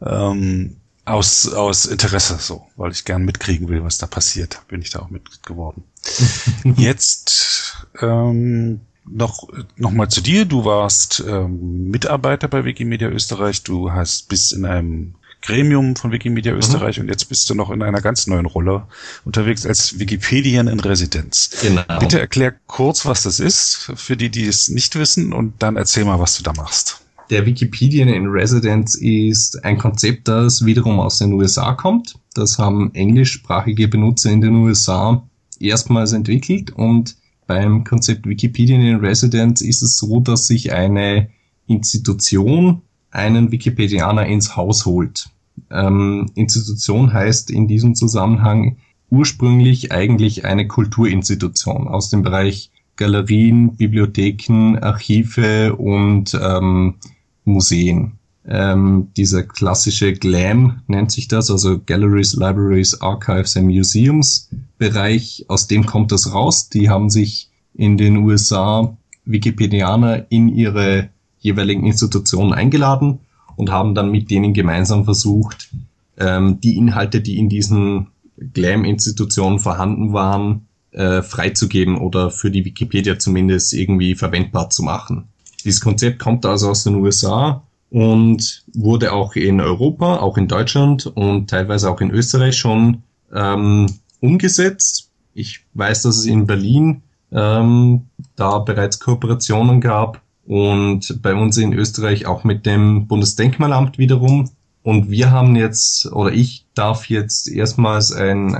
ähm, 0.00 0.76
aus, 1.04 1.48
aus 1.48 1.86
Interesse 1.86 2.38
so, 2.40 2.66
weil 2.76 2.92
ich 2.92 3.04
gern 3.04 3.24
mitkriegen 3.24 3.68
will, 3.68 3.82
was 3.82 3.98
da 3.98 4.06
passiert, 4.06 4.60
bin 4.68 4.82
ich 4.82 4.90
da 4.90 5.00
auch 5.00 5.10
Mitglied 5.10 5.42
geworden. 5.44 5.84
Jetzt 6.76 7.86
ähm, 8.00 8.80
noch, 9.10 9.48
noch 9.76 9.90
mal 9.90 10.08
zu 10.08 10.20
dir. 10.20 10.44
Du 10.44 10.64
warst 10.64 11.22
ähm, 11.26 11.90
Mitarbeiter 11.90 12.48
bei 12.48 12.64
Wikimedia 12.64 13.08
Österreich. 13.08 13.62
Du 13.62 13.92
hast 13.92 14.28
bis 14.28 14.52
in 14.52 14.64
einem 14.64 15.14
Gremium 15.42 15.96
von 15.96 16.10
Wikimedia 16.10 16.52
mhm. 16.52 16.58
Österreich 16.58 16.98
mhm. 16.98 17.04
und 17.04 17.08
jetzt 17.10 17.26
bist 17.28 17.48
du 17.48 17.54
noch 17.54 17.70
in 17.70 17.82
einer 17.82 18.00
ganz 18.00 18.26
neuen 18.26 18.46
Rolle 18.46 18.86
unterwegs 19.24 19.66
als 19.66 19.98
Wikipedian 19.98 20.68
in 20.68 20.80
Residenz. 20.80 21.50
Genau. 21.62 21.82
Bitte 22.00 22.18
erklär 22.18 22.54
kurz, 22.66 23.06
was 23.06 23.22
das 23.22 23.40
ist, 23.40 23.92
für 23.94 24.16
die, 24.16 24.30
die 24.30 24.46
es 24.46 24.68
nicht 24.68 24.96
wissen 24.96 25.32
und 25.32 25.54
dann 25.60 25.76
erzähl 25.76 26.04
mal, 26.04 26.18
was 26.18 26.36
du 26.36 26.42
da 26.42 26.52
machst. 26.52 27.02
Der 27.30 27.44
Wikipedian 27.44 28.08
in 28.08 28.26
Residence 28.26 28.94
ist 28.94 29.62
ein 29.64 29.76
Konzept, 29.76 30.28
das 30.28 30.64
wiederum 30.64 30.98
aus 30.98 31.18
den 31.18 31.34
USA 31.34 31.74
kommt. 31.74 32.14
Das 32.34 32.58
haben 32.58 32.94
englischsprachige 32.94 33.86
Benutzer 33.86 34.30
in 34.30 34.40
den 34.40 34.54
USA 34.54 35.22
erstmals 35.60 36.12
entwickelt 36.12 36.70
und 36.70 37.16
beim 37.48 37.82
Konzept 37.82 38.28
Wikipedian 38.28 38.82
in 38.82 38.96
Residence 38.96 39.62
ist 39.64 39.82
es 39.82 39.96
so, 39.96 40.20
dass 40.20 40.46
sich 40.46 40.72
eine 40.72 41.30
Institution 41.66 42.82
einen 43.10 43.50
Wikipedianer 43.50 44.26
ins 44.26 44.54
Haus 44.54 44.86
holt. 44.86 45.30
Ähm, 45.70 46.30
Institution 46.34 47.12
heißt 47.12 47.50
in 47.50 47.66
diesem 47.66 47.94
Zusammenhang 47.94 48.76
ursprünglich 49.10 49.90
eigentlich 49.90 50.44
eine 50.44 50.68
Kulturinstitution 50.68 51.88
aus 51.88 52.10
dem 52.10 52.22
Bereich 52.22 52.70
Galerien, 52.96 53.76
Bibliotheken, 53.76 54.76
Archive 54.78 55.74
und 55.74 56.38
ähm, 56.40 56.96
Museen. 57.44 58.18
Ähm, 58.50 59.08
dieser 59.14 59.42
klassische 59.42 60.14
GLAM 60.14 60.80
nennt 60.86 61.12
sich 61.12 61.28
das, 61.28 61.50
also 61.50 61.80
Galleries, 61.84 62.32
Libraries, 62.32 62.98
Archives 63.02 63.56
and 63.56 63.66
Museums 63.66 64.48
Bereich. 64.78 65.44
Aus 65.48 65.66
dem 65.66 65.84
kommt 65.84 66.12
das 66.12 66.32
raus. 66.32 66.70
Die 66.70 66.88
haben 66.88 67.10
sich 67.10 67.50
in 67.74 67.98
den 67.98 68.16
USA 68.16 68.96
Wikipedianer 69.26 70.24
in 70.30 70.48
ihre 70.48 71.10
jeweiligen 71.40 71.84
Institutionen 71.84 72.54
eingeladen 72.54 73.20
und 73.56 73.70
haben 73.70 73.94
dann 73.94 74.10
mit 74.10 74.30
denen 74.30 74.54
gemeinsam 74.54 75.04
versucht, 75.04 75.68
ähm, 76.16 76.58
die 76.60 76.76
Inhalte, 76.76 77.20
die 77.20 77.36
in 77.36 77.50
diesen 77.50 78.08
Glam-Institutionen 78.54 79.58
vorhanden 79.58 80.14
waren, 80.14 80.66
äh, 80.92 81.20
freizugeben 81.20 81.98
oder 81.98 82.30
für 82.30 82.50
die 82.50 82.64
Wikipedia 82.64 83.18
zumindest 83.18 83.74
irgendwie 83.74 84.14
verwendbar 84.14 84.70
zu 84.70 84.82
machen. 84.82 85.24
Dieses 85.64 85.80
Konzept 85.80 86.18
kommt 86.18 86.46
also 86.46 86.70
aus 86.70 86.84
den 86.84 86.94
USA 86.94 87.62
und 87.90 88.64
wurde 88.74 89.12
auch 89.12 89.34
in 89.34 89.60
Europa, 89.60 90.18
auch 90.18 90.36
in 90.36 90.48
Deutschland 90.48 91.06
und 91.06 91.48
teilweise 91.48 91.90
auch 91.90 92.00
in 92.00 92.10
Österreich 92.10 92.56
schon 92.56 93.02
ähm, 93.34 93.86
umgesetzt. 94.20 95.10
Ich 95.34 95.60
weiß, 95.74 96.02
dass 96.02 96.18
es 96.18 96.26
in 96.26 96.46
Berlin 96.46 97.02
ähm, 97.32 98.06
da 98.36 98.58
bereits 98.58 98.98
Kooperationen 99.00 99.80
gab 99.80 100.20
und 100.46 101.22
bei 101.22 101.34
uns 101.34 101.56
in 101.56 101.72
Österreich 101.72 102.26
auch 102.26 102.44
mit 102.44 102.66
dem 102.66 103.06
Bundesdenkmalamt 103.06 103.98
wiederum. 103.98 104.50
Und 104.82 105.10
wir 105.10 105.30
haben 105.30 105.54
jetzt, 105.56 106.10
oder 106.12 106.32
ich 106.32 106.64
darf 106.74 107.10
jetzt 107.10 107.48
erstmals 107.48 108.12
einen, 108.12 108.54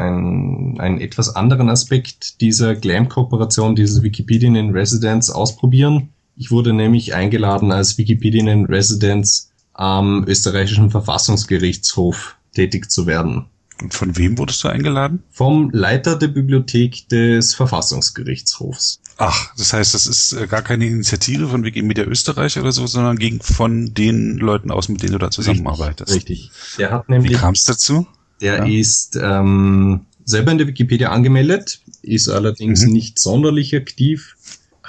einen 0.78 1.00
etwas 1.00 1.34
anderen 1.34 1.70
Aspekt 1.70 2.42
dieser 2.42 2.74
Glam-Kooperation, 2.74 3.74
dieses 3.74 4.02
Wikipedian 4.02 4.54
in 4.54 4.70
Residence 4.70 5.30
ausprobieren. 5.30 6.10
Ich 6.38 6.52
wurde 6.52 6.72
nämlich 6.72 7.14
eingeladen, 7.14 7.72
als 7.72 7.98
Wikipedian 7.98 8.46
in 8.46 8.64
Residence 8.66 9.50
am 9.72 10.24
österreichischen 10.28 10.90
Verfassungsgerichtshof 10.90 12.36
tätig 12.54 12.90
zu 12.90 13.06
werden. 13.06 13.46
Und 13.82 13.92
von 13.92 14.16
wem 14.16 14.38
wurdest 14.38 14.62
du 14.62 14.68
eingeladen? 14.68 15.22
Vom 15.30 15.70
Leiter 15.70 16.16
der 16.16 16.28
Bibliothek 16.28 17.08
des 17.08 17.54
Verfassungsgerichtshofs. 17.54 19.00
Ach, 19.16 19.52
das 19.56 19.72
heißt, 19.72 19.94
das 19.94 20.06
ist 20.06 20.32
äh, 20.32 20.46
gar 20.46 20.62
keine 20.62 20.86
Initiative 20.86 21.48
von 21.48 21.64
Wikimedia 21.64 22.04
Österreich 22.04 22.56
oder 22.56 22.70
so, 22.70 22.86
sondern 22.86 23.18
ging 23.18 23.42
von 23.42 23.92
den 23.94 24.38
Leuten 24.38 24.70
aus, 24.70 24.88
mit 24.88 25.02
denen 25.02 25.12
du 25.12 25.18
da 25.18 25.32
zusammenarbeitest. 25.32 26.14
Richtig. 26.14 26.50
richtig. 26.52 26.76
Der 26.78 26.92
hat 26.92 27.08
nämlich, 27.08 27.32
Wie 27.32 27.36
kam 27.36 27.54
es 27.54 27.64
dazu? 27.64 28.06
Der 28.40 28.58
ja. 28.58 28.64
ist 28.64 29.18
ähm, 29.20 30.06
selber 30.24 30.52
in 30.52 30.58
der 30.58 30.68
Wikipedia 30.68 31.10
angemeldet, 31.10 31.80
ist 32.02 32.28
allerdings 32.28 32.84
mhm. 32.84 32.92
nicht 32.92 33.18
sonderlich 33.18 33.74
aktiv, 33.74 34.36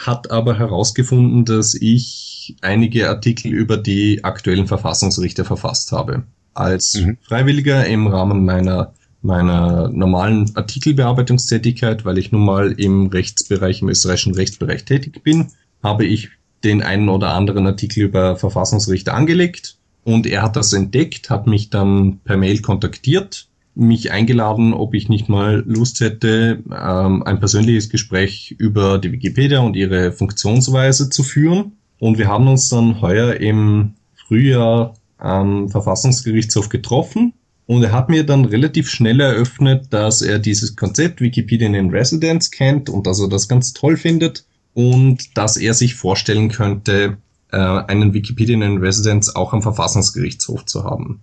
hat 0.06 0.32
aber 0.32 0.58
herausgefunden, 0.58 1.46
dass 1.46 1.74
ich 1.74 2.56
einige 2.62 3.10
Artikel 3.10 3.52
über 3.52 3.78
die 3.78 4.24
aktuellen 4.24 4.68
Verfassungsrichter 4.68 5.46
verfasst 5.46 5.92
habe. 5.92 6.24
Als 6.54 6.96
mhm. 6.96 7.18
Freiwilliger 7.22 7.86
im 7.86 8.08
Rahmen 8.08 8.46
meiner 8.46 8.94
meiner 9.22 9.90
normalen 9.90 10.56
Artikelbearbeitungstätigkeit, 10.56 12.06
weil 12.06 12.18
ich 12.18 12.32
nun 12.32 12.46
mal 12.46 12.72
im 12.72 13.08
Rechtsbereich, 13.08 13.82
im 13.82 13.90
österreichischen 13.90 14.34
Rechtsbereich 14.34 14.86
tätig 14.86 15.24
bin, 15.24 15.48
habe 15.84 16.06
ich 16.06 16.30
den 16.64 16.82
einen 16.82 17.10
oder 17.10 17.34
anderen 17.34 17.68
Artikel 17.68 18.04
über 18.04 18.38
Verfassungsrichter 18.38 19.14
angelegt 19.14 19.78
und 20.06 20.26
er 20.26 20.42
hat 20.42 20.56
das 20.56 20.74
entdeckt, 20.74 21.30
hat 21.30 21.48
mich 21.48 21.70
dann 21.70 22.20
per 22.24 22.38
Mail 22.38 22.62
kontaktiert, 22.62 23.49
mich 23.76 24.12
eingeladen, 24.12 24.74
ob 24.74 24.94
ich 24.94 25.10
nicht 25.10 25.30
mal 25.30 25.64
Lust 25.66 26.02
hätte, 26.02 26.64
ähm, 26.70 27.24
ein 27.24 27.40
persönliches 27.40 27.90
Gespräch 27.90 28.56
über 28.58 28.98
die 28.98 29.12
Wikipedia 29.12 29.60
und 29.60 29.76
ihre 29.76 30.12
Funktionsweise 30.12 31.10
zu 31.10 31.24
führen. 31.24 31.74
Und 32.00 32.18
wir 32.18 32.28
haben 32.28 32.48
uns 32.48 32.70
dann 32.70 33.02
heuer 33.02 33.36
im 33.36 33.94
Frühjahr 34.16 34.94
am 35.18 35.70
Verfassungsgerichtshof 35.70 36.70
getroffen 36.70 37.34
und 37.70 37.84
er 37.84 37.92
hat 37.92 38.10
mir 38.10 38.26
dann 38.26 38.46
relativ 38.46 38.90
schnell 38.90 39.20
eröffnet, 39.20 39.94
dass 39.94 40.24
er 40.24 40.40
dieses 40.40 40.76
Konzept 40.76 41.22
Wikipedia 41.22 41.68
in 41.68 41.92
Residence 41.92 42.50
kennt 42.50 42.90
und 42.90 43.06
dass 43.06 43.20
er 43.20 43.30
das 43.30 43.48
ganz 43.48 43.74
toll 43.74 43.96
findet 43.96 44.44
und 44.74 45.38
dass 45.38 45.56
er 45.56 45.76
sich 45.76 45.94
vorstellen 45.94 46.50
könnte, 46.50 47.18
äh, 47.52 47.58
einen 47.58 48.16
Wikipedia 48.16 48.56
in 48.56 48.80
Residence 48.80 49.36
auch 49.36 49.54
am 49.54 49.62
Verfassungsgerichtshof 49.62 50.66
zu 50.66 50.84
haben. 50.84 51.22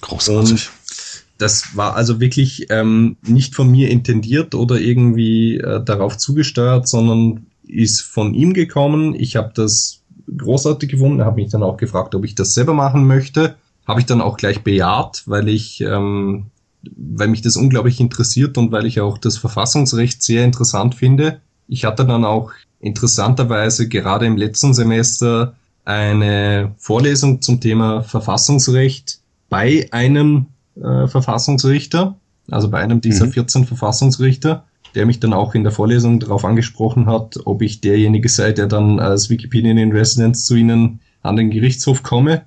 Großartig. 0.00 0.50
Und 0.50 0.70
das 1.42 1.76
war 1.76 1.96
also 1.96 2.20
wirklich 2.20 2.68
ähm, 2.70 3.16
nicht 3.26 3.56
von 3.56 3.68
mir 3.68 3.90
intendiert 3.90 4.54
oder 4.54 4.80
irgendwie 4.80 5.56
äh, 5.56 5.82
darauf 5.82 6.16
zugesteuert, 6.16 6.86
sondern 6.86 7.46
ist 7.66 8.02
von 8.02 8.32
ihm 8.32 8.52
gekommen. 8.52 9.16
Ich 9.18 9.34
habe 9.34 9.50
das 9.52 10.02
großartig 10.38 10.88
gefunden. 10.88 11.24
Hat 11.24 11.34
mich 11.34 11.50
dann 11.50 11.64
auch 11.64 11.76
gefragt, 11.76 12.14
ob 12.14 12.24
ich 12.24 12.36
das 12.36 12.54
selber 12.54 12.74
machen 12.74 13.08
möchte. 13.08 13.56
Habe 13.88 13.98
ich 13.98 14.06
dann 14.06 14.20
auch 14.20 14.36
gleich 14.36 14.62
bejaht, 14.62 15.24
weil 15.26 15.48
ich, 15.48 15.80
ähm, 15.80 16.46
weil 16.96 17.26
mich 17.26 17.42
das 17.42 17.56
unglaublich 17.56 17.98
interessiert 17.98 18.56
und 18.56 18.70
weil 18.70 18.86
ich 18.86 19.00
auch 19.00 19.18
das 19.18 19.36
Verfassungsrecht 19.36 20.22
sehr 20.22 20.44
interessant 20.44 20.94
finde. 20.94 21.40
Ich 21.66 21.84
hatte 21.84 22.06
dann 22.06 22.24
auch 22.24 22.52
interessanterweise 22.78 23.88
gerade 23.88 24.26
im 24.26 24.36
letzten 24.36 24.74
Semester 24.74 25.56
eine 25.84 26.76
Vorlesung 26.78 27.42
zum 27.42 27.60
Thema 27.60 28.04
Verfassungsrecht 28.04 29.18
bei 29.48 29.88
einem 29.90 30.46
äh, 30.76 31.06
Verfassungsrichter, 31.06 32.16
also 32.50 32.70
bei 32.70 32.78
einem 32.78 33.00
dieser 33.00 33.26
mhm. 33.26 33.32
14 33.32 33.64
Verfassungsrichter, 33.66 34.64
der 34.94 35.06
mich 35.06 35.20
dann 35.20 35.32
auch 35.32 35.54
in 35.54 35.62
der 35.62 35.72
Vorlesung 35.72 36.20
darauf 36.20 36.44
angesprochen 36.44 37.06
hat, 37.06 37.38
ob 37.44 37.62
ich 37.62 37.80
derjenige 37.80 38.28
sei, 38.28 38.52
der 38.52 38.66
dann 38.66 39.00
als 39.00 39.30
Wikipedian 39.30 39.78
in 39.78 39.92
Residence 39.92 40.44
zu 40.44 40.54
Ihnen 40.54 41.00
an 41.22 41.36
den 41.36 41.50
Gerichtshof 41.50 42.02
komme. 42.02 42.42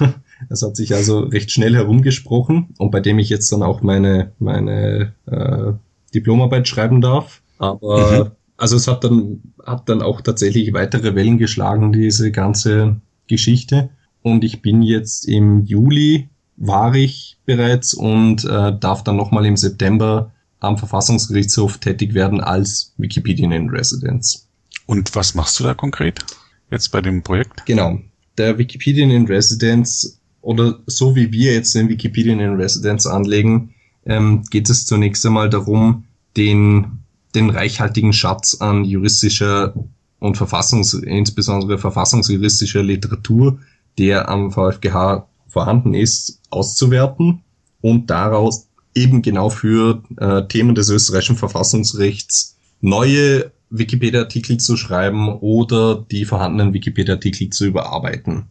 Es 0.50 0.60
hat 0.62 0.76
sich 0.76 0.94
also 0.94 1.20
recht 1.20 1.50
schnell 1.50 1.74
herumgesprochen 1.74 2.74
und 2.76 2.90
bei 2.90 3.00
dem 3.00 3.18
ich 3.18 3.30
jetzt 3.30 3.50
dann 3.52 3.62
auch 3.62 3.80
meine, 3.80 4.32
meine 4.38 5.14
äh, 5.24 5.72
Diplomarbeit 6.14 6.68
schreiben 6.68 7.00
darf. 7.00 7.40
Aber 7.58 8.24
mhm. 8.24 8.30
also 8.58 8.76
es 8.76 8.86
hat 8.86 9.02
dann, 9.04 9.40
hat 9.64 9.88
dann 9.88 10.02
auch 10.02 10.20
tatsächlich 10.20 10.74
weitere 10.74 11.14
Wellen 11.14 11.38
geschlagen, 11.38 11.90
diese 11.92 12.32
ganze 12.32 12.96
Geschichte. 13.28 13.88
Und 14.22 14.44
ich 14.44 14.60
bin 14.60 14.82
jetzt 14.82 15.26
im 15.26 15.64
Juli 15.64 16.28
war 16.56 16.94
ich 16.94 17.38
bereits 17.44 17.94
und 17.94 18.44
äh, 18.44 18.76
darf 18.78 19.04
dann 19.04 19.16
nochmal 19.16 19.46
im 19.46 19.56
September 19.56 20.32
am 20.60 20.78
Verfassungsgerichtshof 20.78 21.78
tätig 21.78 22.14
werden 22.14 22.40
als 22.40 22.94
Wikipedian 22.96 23.52
in 23.52 23.70
Residence. 23.70 24.48
Und 24.86 25.14
was 25.14 25.34
machst 25.34 25.60
du 25.60 25.64
da 25.64 25.74
konkret 25.74 26.24
jetzt 26.70 26.90
bei 26.90 27.00
dem 27.00 27.22
Projekt? 27.22 27.66
Genau. 27.66 27.98
Der 28.38 28.58
Wikipedian 28.58 29.10
in 29.10 29.26
Residence 29.26 30.18
oder 30.40 30.78
so 30.86 31.16
wie 31.16 31.32
wir 31.32 31.54
jetzt 31.54 31.74
den 31.74 31.88
Wikipedian 31.88 32.40
in 32.40 32.54
Residence 32.54 33.06
anlegen, 33.06 33.74
ähm, 34.04 34.44
geht 34.50 34.70
es 34.70 34.86
zunächst 34.86 35.26
einmal 35.26 35.50
darum, 35.50 36.04
den, 36.36 37.00
den 37.34 37.50
reichhaltigen 37.50 38.12
Schatz 38.12 38.54
an 38.60 38.84
juristischer 38.84 39.74
und 40.18 40.36
Verfassungs, 40.36 40.94
insbesondere 40.94 41.78
verfassungsjuristischer 41.78 42.82
Literatur, 42.82 43.58
der 43.98 44.28
am 44.28 44.52
VfGH 44.52 45.25
vorhanden 45.56 45.94
ist, 45.94 46.42
auszuwerten 46.50 47.40
und 47.80 48.10
daraus 48.10 48.68
eben 48.94 49.22
genau 49.22 49.48
für 49.48 50.02
äh, 50.18 50.42
Themen 50.48 50.74
des 50.74 50.90
österreichischen 50.90 51.38
Verfassungsrechts 51.38 52.58
neue 52.82 53.52
Wikipedia-Artikel 53.70 54.58
zu 54.58 54.76
schreiben 54.76 55.30
oder 55.30 56.04
die 56.10 56.26
vorhandenen 56.26 56.74
Wikipedia-Artikel 56.74 57.48
zu 57.48 57.64
überarbeiten. 57.64 58.48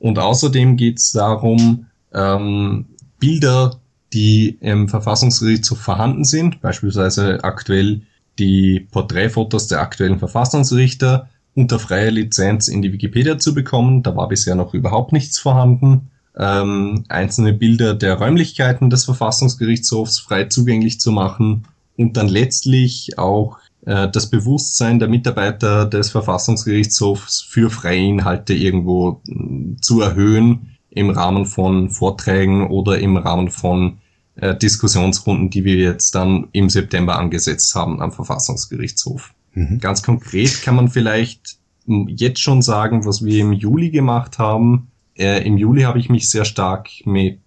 Und 0.00 0.18
außerdem 0.18 0.76
geht 0.76 0.98
es 0.98 1.12
darum, 1.12 1.86
ähm, 2.12 2.86
Bilder, 3.20 3.78
die 4.12 4.58
im 4.60 4.88
Verfassungsgerichtshof 4.88 5.78
vorhanden 5.78 6.24
sind, 6.24 6.60
beispielsweise 6.60 7.44
aktuell 7.44 8.02
die 8.40 8.88
Porträtfotos 8.90 9.68
der 9.68 9.82
aktuellen 9.82 10.18
Verfassungsrichter 10.18 11.28
unter 11.54 11.78
freier 11.78 12.10
Lizenz 12.10 12.66
in 12.66 12.82
die 12.82 12.92
Wikipedia 12.92 13.38
zu 13.38 13.54
bekommen. 13.54 14.02
Da 14.02 14.16
war 14.16 14.28
bisher 14.28 14.56
noch 14.56 14.74
überhaupt 14.74 15.12
nichts 15.12 15.38
vorhanden 15.38 16.10
ähm, 16.36 17.04
einzelne 17.08 17.52
Bilder 17.52 17.94
der 17.94 18.14
Räumlichkeiten 18.14 18.90
des 18.90 19.04
Verfassungsgerichtshofs 19.04 20.18
frei 20.18 20.44
zugänglich 20.44 21.00
zu 21.00 21.12
machen 21.12 21.64
und 21.96 22.16
dann 22.16 22.28
letztlich 22.28 23.18
auch 23.18 23.58
äh, 23.84 24.08
das 24.08 24.30
Bewusstsein 24.30 24.98
der 24.98 25.08
Mitarbeiter 25.08 25.86
des 25.86 26.10
Verfassungsgerichtshofs 26.10 27.42
für 27.42 27.70
freie 27.70 28.06
Inhalte 28.06 28.54
irgendwo 28.54 29.20
äh, 29.26 29.76
zu 29.80 30.00
erhöhen 30.00 30.76
im 30.90 31.10
Rahmen 31.10 31.46
von 31.46 31.90
Vorträgen 31.90 32.68
oder 32.68 32.98
im 32.98 33.16
Rahmen 33.16 33.50
von 33.50 33.98
äh, 34.36 34.56
Diskussionsrunden, 34.56 35.50
die 35.50 35.64
wir 35.64 35.76
jetzt 35.76 36.14
dann 36.14 36.48
im 36.52 36.68
September 36.68 37.18
angesetzt 37.18 37.74
haben 37.74 38.00
am 38.00 38.12
Verfassungsgerichtshof. 38.12 39.34
Mhm. 39.54 39.78
Ganz 39.80 40.02
konkret 40.02 40.62
kann 40.62 40.76
man 40.76 40.88
vielleicht 40.88 41.58
jetzt 41.86 42.40
schon 42.40 42.62
sagen, 42.62 43.04
was 43.04 43.24
wir 43.24 43.40
im 43.40 43.52
Juli 43.52 43.90
gemacht 43.90 44.38
haben, 44.38 44.89
äh, 45.20 45.46
Im 45.46 45.58
Juli 45.58 45.82
habe 45.82 45.98
ich 45.98 46.08
mich 46.08 46.30
sehr 46.30 46.44
stark 46.44 46.88
mit 47.04 47.40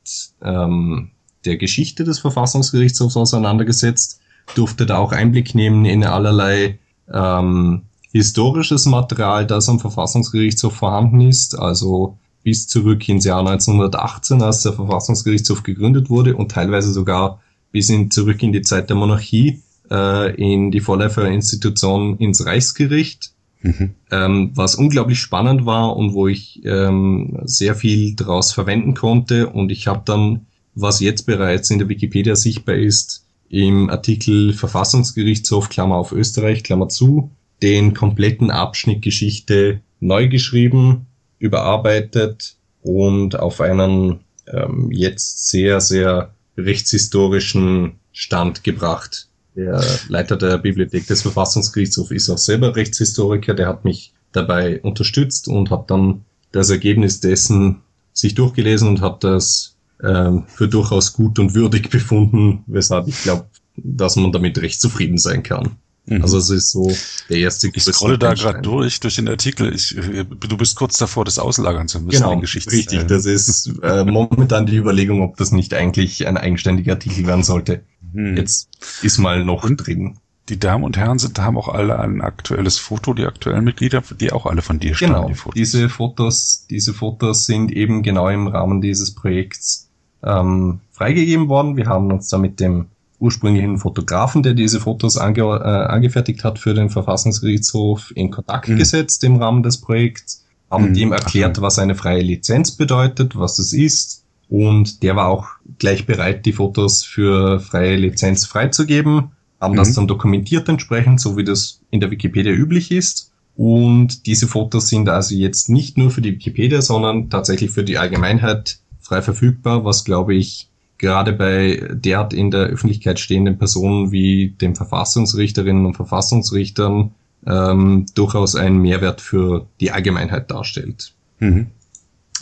ähm, 0.44 1.10
der 1.44 1.58
Geschichte 1.58 2.04
des 2.04 2.20
Verfassungsgerichtshofs 2.20 3.18
auseinandergesetzt, 3.18 4.22
durfte 4.56 4.86
da 4.86 4.98
auch 4.98 5.12
Einblick 5.12 5.56
nehmen 5.56 5.84
in 5.86 6.04
allerlei 6.04 6.80
ähm, 7.12 7.84
historisches 8.12 8.86
Material, 8.86 9.48
das 9.48 9.68
am 9.70 9.80
Verfassungsgerichtshof 9.80 10.74
vorhanden 10.74 11.22
ist, 11.22 11.58
also 11.58 12.18
bis 12.44 12.68
zurück 12.68 13.10
ins 13.10 13.26
Jahr 13.26 13.40
1918, 13.40 14.42
als 14.42 14.62
der 14.62 14.74
Verfassungsgerichtshof 14.74 15.64
gegründet 15.64 16.10
wurde 16.10 16.36
und 16.36 16.52
teilweise 16.52 16.94
sogar 16.94 17.42
bis 17.72 17.90
in, 17.90 18.12
zurück 18.12 18.44
in 18.44 18.54
die 18.54 18.62
Zeit 18.62 18.90
der 18.90 18.98
Monarchie, 18.98 19.64
äh, 19.90 20.36
in 20.36 20.70
die 20.70 20.80
Vorläuferinstitution 20.80 22.18
ins 22.18 22.46
Reichsgericht 22.46 23.34
Mhm. 23.64 23.95
Ähm, 24.11 24.51
was 24.53 24.76
unglaublich 24.76 25.20
spannend 25.20 25.66
war 25.66 25.95
und 25.95 26.14
wo 26.14 26.28
ich 26.28 26.61
ähm, 26.66 27.39
sehr 27.45 27.76
viel 27.76 28.14
daraus 28.16 28.51
verwenden 28.51 28.93
konnte. 28.93 29.47
Und 29.47 29.72
ich 29.72 29.88
habe 29.88 30.03
dann, 30.05 30.45
was 30.76 30.99
jetzt 30.99 31.24
bereits 31.24 31.72
in 31.72 31.80
der 31.80 31.89
Wikipedia 31.89 32.36
sichtbar 32.36 32.76
ist, 32.76 33.26
im 33.49 33.89
Artikel 33.89 34.53
Verfassungsgerichtshof, 34.53 35.70
Klammer 35.70 35.95
auf 35.95 36.11
Österreich, 36.11 36.64
Klammer 36.64 36.89
zu, 36.89 37.32
den 37.61 37.93
kompletten 37.93 38.51
Abschnitt 38.51 39.01
Geschichte 39.01 39.80
neu 39.99 40.28
geschrieben, 40.28 41.07
überarbeitet 41.39 42.57
und 42.82 43.39
auf 43.39 43.61
einen 43.61 44.20
ähm, 44.47 44.89
jetzt 44.91 45.49
sehr, 45.49 45.80
sehr 45.80 46.34
rechtshistorischen 46.57 47.93
Stand 48.11 48.64
gebracht. 48.64 49.28
Der 49.56 49.84
Leiter 50.08 50.36
der 50.36 50.58
Bibliothek 50.58 51.08
des 51.08 51.22
Verfassungsgerichtshofs 51.22 52.12
ist 52.12 52.30
auch 52.30 52.38
selber 52.38 52.76
Rechtshistoriker, 52.76 53.54
der 53.54 53.68
hat 53.68 53.86
mich 53.86 54.14
dabei 54.32 54.82
unterstützt 54.82 55.47
und 55.47 55.70
hat 55.70 55.91
dann 55.91 56.26
das 56.51 56.70
Ergebnis 56.70 57.20
dessen 57.20 57.82
sich 58.14 58.36
durchgelesen 58.36 58.88
und 58.88 59.01
hat 59.01 59.24
das 59.24 59.76
ähm, 60.04 60.45
für 60.47 60.68
durchaus 60.68 61.14
gut 61.14 61.39
und 61.39 61.54
würdig 61.54 61.89
befunden, 61.91 62.64
weshalb 62.68 63.08
ich 63.08 63.22
glaube, 63.24 63.47
dass 63.76 64.16
man 64.16 64.32
damit 64.32 64.62
recht 64.62 64.82
zufrieden 64.82 65.18
sein 65.18 65.43
kann. 65.43 65.78
Mhm. 66.06 66.22
Also 66.22 66.38
es 66.38 66.49
ist 66.49 66.72
so 66.72 66.91
der 67.30 67.38
erste. 67.38 67.72
Ich 67.74 67.84
scrolle 67.84 68.18
da 68.18 68.34
gerade 68.34 68.62
durch 68.62 68.99
durch 68.99 69.16
den 69.16 69.30
Artikel. 69.30 69.74
Ich, 69.74 69.95
du 69.95 70.58
bist 70.58 70.76
kurz 70.76 70.97
davor, 70.97 71.24
das 71.24 71.39
auslagern 71.39 71.88
zu 71.88 72.01
müssen. 72.01 72.24
Genau, 72.24 72.39
richtig. 72.39 73.08
Das 73.08 73.26
ist 73.26 73.72
äh, 73.82 74.04
momentan 74.04 74.66
die 74.66 74.76
Überlegung, 74.76 75.22
ob 75.22 75.38
das 75.38 75.51
nicht 75.51 75.74
eigentlich 75.74 76.28
ein 76.28 76.36
eigenständiger 76.38 76.93
Artikel 76.93 77.26
werden 77.26 77.43
sollte. 77.43 77.84
Mhm. 78.14 78.38
Jetzt 78.38 78.70
ist 79.01 79.18
mal 79.18 79.43
noch 79.43 79.64
und 79.64 79.78
drin. 79.78 80.18
Die 80.49 80.59
Damen 80.59 80.84
und 80.84 80.97
Herren 80.97 81.20
sind, 81.20 81.39
haben 81.39 81.57
auch 81.57 81.70
alle 81.70 81.99
ein 81.99 82.22
aktuelles 82.22 82.78
Foto, 82.78 83.14
die 83.14 83.26
aktuellen 83.26 83.64
Mitglieder, 83.64 84.03
die 84.20 84.34
auch 84.34 84.45
alle 84.45 84.61
von 84.61 84.78
dir 84.80 84.93
stammen. 84.93 85.14
Genau, 85.14 85.28
die 85.30 85.36
Fotos. 85.36 85.55
diese 85.55 85.89
Fotos, 85.89 86.66
diese 86.70 86.93
Fotos 86.93 87.45
sind 87.45 87.72
eben 87.72 88.03
genau 88.03 88.28
im 88.28 88.47
Rahmen 88.47 88.82
dieses 88.82 89.16
Projekts 89.16 89.89
ähm, 90.22 90.82
freigegeben 90.91 91.47
worden. 91.47 91.78
Wir 91.78 91.86
haben 91.86 92.11
uns 92.11 92.28
da 92.28 92.38
mit 92.38 92.59
dem 92.59 92.88
ursprünglichen 93.20 93.78
Fotografen, 93.78 94.43
der 94.43 94.53
diese 94.53 94.82
Fotos 94.82 95.16
ange 95.18 95.43
äh, 95.43 95.91
angefertigt 95.91 96.43
hat 96.43 96.59
für 96.59 96.74
den 96.74 96.89
Verfassungsgerichtshof, 96.89 98.11
in 98.16 98.30
Kontakt 98.30 98.68
mhm. 98.68 98.78
gesetzt 98.78 99.24
im 99.24 99.38
Rahmen 99.38 99.64
des 99.64 99.80
Projekts, 99.80 100.43
haben 100.70 100.89
mhm. 100.89 100.93
dem 100.93 101.11
erklärt, 101.14 101.61
was 101.61 101.80
eine 101.80 101.95
freie 101.95 102.22
Lizenz 102.22 102.72
bedeutet, 102.72 103.38
was 103.38 103.59
es 103.59 103.72
ist. 103.72 104.23
Und 104.54 105.01
der 105.01 105.16
war 105.16 105.30
auch 105.30 105.47
gleich 105.80 106.06
bereit, 106.06 106.45
die 106.45 106.54
Fotos 106.54 107.04
für 107.04 107.60
freie 107.60 107.95
Lizenz 107.95 108.45
freizugeben, 108.45 109.32
haben 109.60 109.72
mhm. 109.72 109.78
das 109.78 109.93
dann 109.93 110.08
dokumentiert 110.08 110.70
entsprechend, 110.70 111.20
so 111.20 111.38
wie 111.38 111.43
das 111.43 111.82
in 111.89 111.99
der 112.01 112.12
Wikipedia 112.12 112.54
üblich 112.54 112.91
ist. 112.91 113.32
Und 113.56 114.28
diese 114.28 114.45
Fotos 114.45 114.89
sind 114.89 115.10
also 115.10 115.34
jetzt 115.34 115.70
nicht 115.70 115.97
nur 115.97 116.12
für 116.12 116.22
die 116.22 116.34
Wikipedia, 116.34 116.84
sondern 116.84 117.32
tatsächlich 117.32 117.72
für 117.72 117.84
die 117.84 117.97
Allgemeinheit 117.97 118.78
frei 118.99 119.24
verfügbar, 119.24 119.86
was 119.86 120.06
glaube 120.06 120.36
ich 120.36 120.70
gerade 120.99 121.34
bei 121.34 121.89
derart 121.91 122.32
in 122.32 122.51
der 122.51 122.68
Öffentlichkeit 122.68 123.20
stehenden 123.20 123.58
Personen 123.58 124.12
wie 124.12 124.49
den 124.49 124.76
Verfassungsrichterinnen 124.76 125.88
und 125.88 125.95
Verfassungsrichtern 125.95 127.16
ähm, 127.47 128.06
durchaus 128.14 128.56
einen 128.56 128.78
Mehrwert 128.78 129.20
für 129.20 129.66
die 129.80 129.89
Allgemeinheit 129.89 130.51
darstellt. 130.51 131.16
Mhm. 131.39 131.72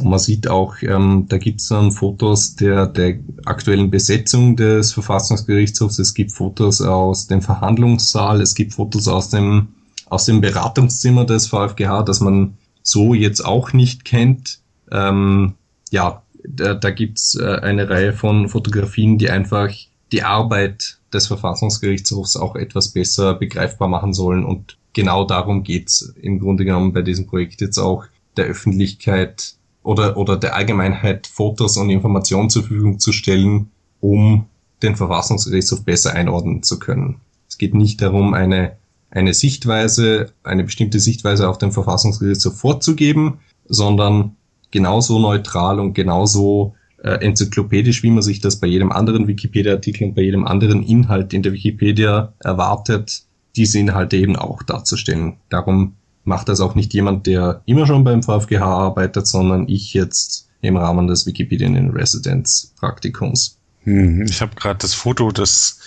Und 0.01 0.09
man 0.09 0.19
sieht 0.19 0.47
auch, 0.47 0.75
ähm, 0.81 1.25
da 1.29 1.37
gibt 1.37 1.61
es 1.61 1.67
dann 1.67 1.91
Fotos 1.91 2.55
der, 2.55 2.87
der 2.87 3.19
aktuellen 3.45 3.91
Besetzung 3.91 4.55
des 4.55 4.93
Verfassungsgerichtshofs, 4.93 5.99
es 5.99 6.13
gibt 6.13 6.31
Fotos 6.31 6.81
aus 6.81 7.27
dem 7.27 7.41
Verhandlungssaal, 7.41 8.41
es 8.41 8.55
gibt 8.55 8.73
Fotos 8.73 9.07
aus 9.07 9.29
dem, 9.29 9.69
aus 10.09 10.25
dem 10.25 10.41
Beratungszimmer 10.41 11.25
des 11.25 11.47
VfGH, 11.47 12.03
das 12.03 12.19
man 12.19 12.57
so 12.83 13.13
jetzt 13.13 13.45
auch 13.45 13.73
nicht 13.73 14.05
kennt. 14.05 14.59
Ähm, 14.91 15.53
ja, 15.91 16.23
da, 16.47 16.73
da 16.73 16.89
gibt's 16.89 17.35
äh, 17.35 17.59
eine 17.61 17.89
Reihe 17.89 18.13
von 18.13 18.49
Fotografien, 18.49 19.17
die 19.17 19.29
einfach 19.29 19.69
die 20.11 20.23
Arbeit 20.23 20.97
des 21.13 21.27
Verfassungsgerichtshofs 21.27 22.37
auch 22.37 22.55
etwas 22.55 22.89
besser 22.89 23.33
begreifbar 23.35 23.87
machen 23.87 24.13
sollen. 24.13 24.43
Und 24.43 24.77
genau 24.93 25.25
darum 25.25 25.63
geht's 25.63 26.13
im 26.21 26.39
Grunde 26.39 26.65
genommen 26.65 26.93
bei 26.93 27.01
diesem 27.01 27.27
Projekt 27.27 27.61
jetzt 27.61 27.77
auch 27.77 28.05
der 28.37 28.45
Öffentlichkeit 28.45 29.55
oder, 29.83 30.17
oder 30.17 30.37
der 30.37 30.55
Allgemeinheit 30.55 31.27
Fotos 31.27 31.77
und 31.77 31.89
Informationen 31.89 32.49
zur 32.49 32.63
Verfügung 32.63 32.99
zu 32.99 33.11
stellen, 33.11 33.71
um 33.99 34.45
den 34.83 34.95
Verfassungsgerichtshof 34.95 35.83
besser 35.83 36.13
einordnen 36.13 36.63
zu 36.63 36.79
können. 36.79 37.17
Es 37.47 37.57
geht 37.57 37.73
nicht 37.73 38.01
darum, 38.01 38.33
eine, 38.33 38.77
eine 39.09 39.33
Sichtweise, 39.33 40.31
eine 40.43 40.63
bestimmte 40.63 40.99
Sichtweise 40.99 41.49
auf 41.49 41.57
den 41.57 41.71
Verfassungsgerichtshof 41.71 42.57
vorzugeben, 42.57 43.39
sondern 43.67 44.35
genauso 44.71 45.19
neutral 45.19 45.79
und 45.79 45.93
genauso 45.93 46.75
äh, 47.03 47.25
enzyklopädisch, 47.25 48.03
wie 48.03 48.11
man 48.11 48.21
sich 48.21 48.41
das 48.41 48.59
bei 48.59 48.67
jedem 48.67 48.91
anderen 48.91 49.27
Wikipedia-Artikel 49.27 50.07
und 50.07 50.15
bei 50.15 50.21
jedem 50.21 50.45
anderen 50.45 50.83
Inhalt 50.83 51.33
in 51.33 51.43
der 51.43 51.53
Wikipedia 51.53 52.33
erwartet, 52.39 53.23
diese 53.55 53.79
Inhalte 53.79 54.17
eben 54.17 54.35
auch 54.35 54.63
darzustellen. 54.63 55.37
Darum 55.49 55.95
macht 56.23 56.49
das 56.49 56.61
auch 56.61 56.75
nicht 56.75 56.93
jemand, 56.93 57.27
der 57.27 57.61
immer 57.65 57.85
schon 57.85 58.03
beim 58.03 58.23
VfGH 58.23 58.63
arbeitet, 58.63 59.27
sondern 59.27 59.67
ich 59.67 59.93
jetzt 59.93 60.47
im 60.61 60.77
Rahmen 60.77 61.07
des 61.07 61.25
Wikipedian 61.25 61.75
in 61.75 61.89
Residence 61.89 62.73
Praktikums. 62.79 63.57
Hm, 63.83 64.23
ich 64.23 64.41
habe 64.41 64.55
gerade 64.55 64.79
das 64.79 64.93
Foto 64.93 65.31
des 65.31 65.79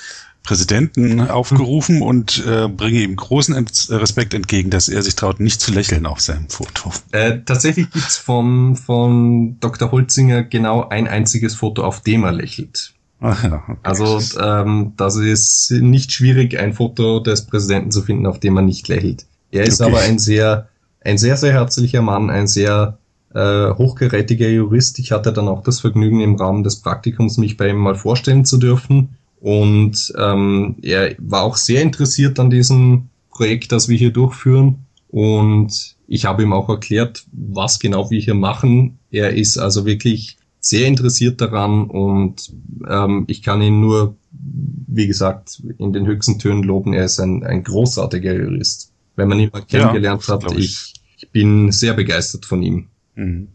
Präsidenten 0.42 1.20
aufgerufen 1.22 2.02
und 2.02 2.44
äh, 2.46 2.68
bringe 2.68 3.00
ihm 3.00 3.16
großen 3.16 3.54
Ent 3.54 3.86
Respekt 3.88 4.34
entgegen, 4.34 4.68
dass 4.68 4.88
er 4.88 5.02
sich 5.02 5.14
traut, 5.16 5.40
nicht 5.40 5.60
zu 5.60 5.72
lächeln 5.72 6.04
auf 6.04 6.20
seinem 6.20 6.50
Foto. 6.50 6.92
Äh, 7.12 7.38
tatsächlich 7.46 7.90
gibt's 7.90 8.18
von, 8.18 8.76
von 8.76 9.58
Dr. 9.60 9.90
Holzinger 9.90 10.42
genau 10.42 10.86
ein 10.88 11.08
einziges 11.08 11.54
Foto, 11.54 11.82
auf 11.82 12.02
dem 12.02 12.24
er 12.24 12.32
lächelt. 12.32 12.92
Ach 13.20 13.42
ja, 13.42 13.62
okay. 13.66 13.78
Also 13.82 14.20
ähm, 14.38 14.92
das 14.98 15.16
ist 15.16 15.70
nicht 15.70 16.12
schwierig, 16.12 16.58
ein 16.58 16.74
Foto 16.74 17.20
des 17.20 17.46
Präsidenten 17.46 17.90
zu 17.90 18.02
finden, 18.02 18.26
auf 18.26 18.38
dem 18.38 18.56
er 18.56 18.62
nicht 18.62 18.86
lächelt. 18.88 19.24
Er 19.54 19.64
ist 19.64 19.80
okay. 19.80 19.90
aber 19.90 20.00
ein 20.00 20.18
sehr, 20.18 20.68
ein 21.00 21.18
sehr, 21.18 21.36
sehr 21.36 21.52
herzlicher 21.52 22.02
Mann, 22.02 22.30
ein 22.30 22.46
sehr 22.46 22.98
äh, 23.34 23.70
hochgerätiger 23.70 24.48
Jurist. 24.48 24.98
Ich 24.98 25.12
hatte 25.12 25.32
dann 25.32 25.48
auch 25.48 25.62
das 25.62 25.80
Vergnügen, 25.80 26.20
im 26.20 26.36
Rahmen 26.36 26.64
des 26.64 26.80
Praktikums 26.80 27.36
mich 27.36 27.56
bei 27.56 27.70
ihm 27.70 27.76
mal 27.76 27.94
vorstellen 27.94 28.44
zu 28.44 28.58
dürfen. 28.58 29.16
Und 29.40 30.12
ähm, 30.18 30.76
er 30.82 31.14
war 31.18 31.42
auch 31.42 31.56
sehr 31.56 31.82
interessiert 31.82 32.40
an 32.40 32.50
diesem 32.50 33.10
Projekt, 33.30 33.72
das 33.72 33.88
wir 33.88 33.96
hier 33.96 34.12
durchführen. 34.12 34.86
Und 35.08 35.96
ich 36.06 36.24
habe 36.24 36.42
ihm 36.42 36.52
auch 36.52 36.68
erklärt, 36.68 37.24
was 37.32 37.78
genau 37.78 38.10
wir 38.10 38.20
hier 38.20 38.34
machen. 38.34 38.98
Er 39.10 39.34
ist 39.34 39.58
also 39.58 39.84
wirklich 39.86 40.36
sehr 40.60 40.88
interessiert 40.88 41.40
daran 41.40 41.90
und 41.90 42.52
ähm, 42.88 43.24
ich 43.28 43.42
kann 43.42 43.60
ihn 43.60 43.80
nur, 43.80 44.16
wie 44.30 45.06
gesagt, 45.06 45.62
in 45.78 45.92
den 45.92 46.06
höchsten 46.06 46.38
Tönen 46.38 46.62
loben. 46.62 46.94
Er 46.94 47.04
ist 47.04 47.20
ein, 47.20 47.44
ein 47.44 47.62
großartiger 47.62 48.34
Jurist. 48.34 48.93
Wenn 49.16 49.28
man 49.28 49.38
ihn 49.38 49.50
mal 49.52 49.62
kennengelernt 49.62 50.26
ja, 50.26 50.34
hat, 50.34 50.52
ich. 50.56 50.94
ich 51.18 51.30
bin 51.30 51.72
sehr 51.72 51.94
begeistert 51.94 52.46
von 52.46 52.62
ihm. 52.62 52.88
Mhm. 53.14 53.48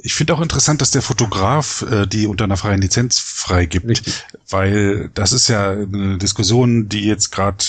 Ich 0.00 0.14
finde 0.14 0.34
auch 0.34 0.40
interessant, 0.40 0.80
dass 0.80 0.92
der 0.92 1.02
Fotograf 1.02 1.84
äh, 1.90 2.06
die 2.06 2.28
unter 2.28 2.44
einer 2.44 2.56
freien 2.56 2.80
Lizenz 2.80 3.18
freigibt, 3.18 3.88
Richtig. 3.88 4.24
weil 4.48 5.10
das 5.14 5.32
ist 5.32 5.48
ja 5.48 5.72
eine 5.72 6.18
Diskussion, 6.18 6.88
die 6.88 7.04
jetzt 7.04 7.30
gerade 7.30 7.64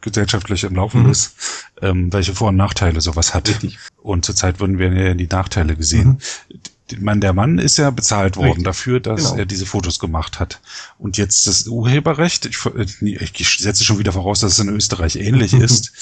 gesellschaftlich 0.00 0.64
im 0.64 0.76
Laufen 0.76 1.02
mhm. 1.02 1.10
ist, 1.10 1.34
ähm, 1.82 2.10
welche 2.10 2.34
Vor- 2.34 2.48
und 2.48 2.56
Nachteile 2.56 3.02
sowas 3.02 3.34
hat. 3.34 3.48
Richtig. 3.48 3.78
Und 4.00 4.24
zurzeit 4.24 4.60
wurden 4.60 4.78
wir 4.78 4.90
ja 4.94 5.12
die 5.12 5.26
Nachteile 5.26 5.76
gesehen. 5.76 6.20
Mhm. 6.48 6.60
Man, 6.98 7.20
der 7.20 7.32
Mann 7.32 7.58
ist 7.58 7.78
ja 7.78 7.90
bezahlt 7.90 8.36
worden 8.36 8.48
Richtig. 8.48 8.64
dafür, 8.64 9.00
dass 9.00 9.22
genau. 9.22 9.36
er 9.36 9.46
diese 9.46 9.64
Fotos 9.64 9.98
gemacht 9.98 10.38
hat. 10.38 10.60
Und 10.98 11.16
jetzt 11.16 11.46
das 11.46 11.66
Urheberrecht, 11.66 12.44
ich, 12.44 12.58
ich 13.00 13.58
setze 13.58 13.84
schon 13.84 13.98
wieder 13.98 14.12
voraus, 14.12 14.40
dass 14.40 14.52
es 14.52 14.58
in 14.58 14.68
Österreich 14.68 15.16
ähnlich 15.16 15.52
ist, 15.54 15.92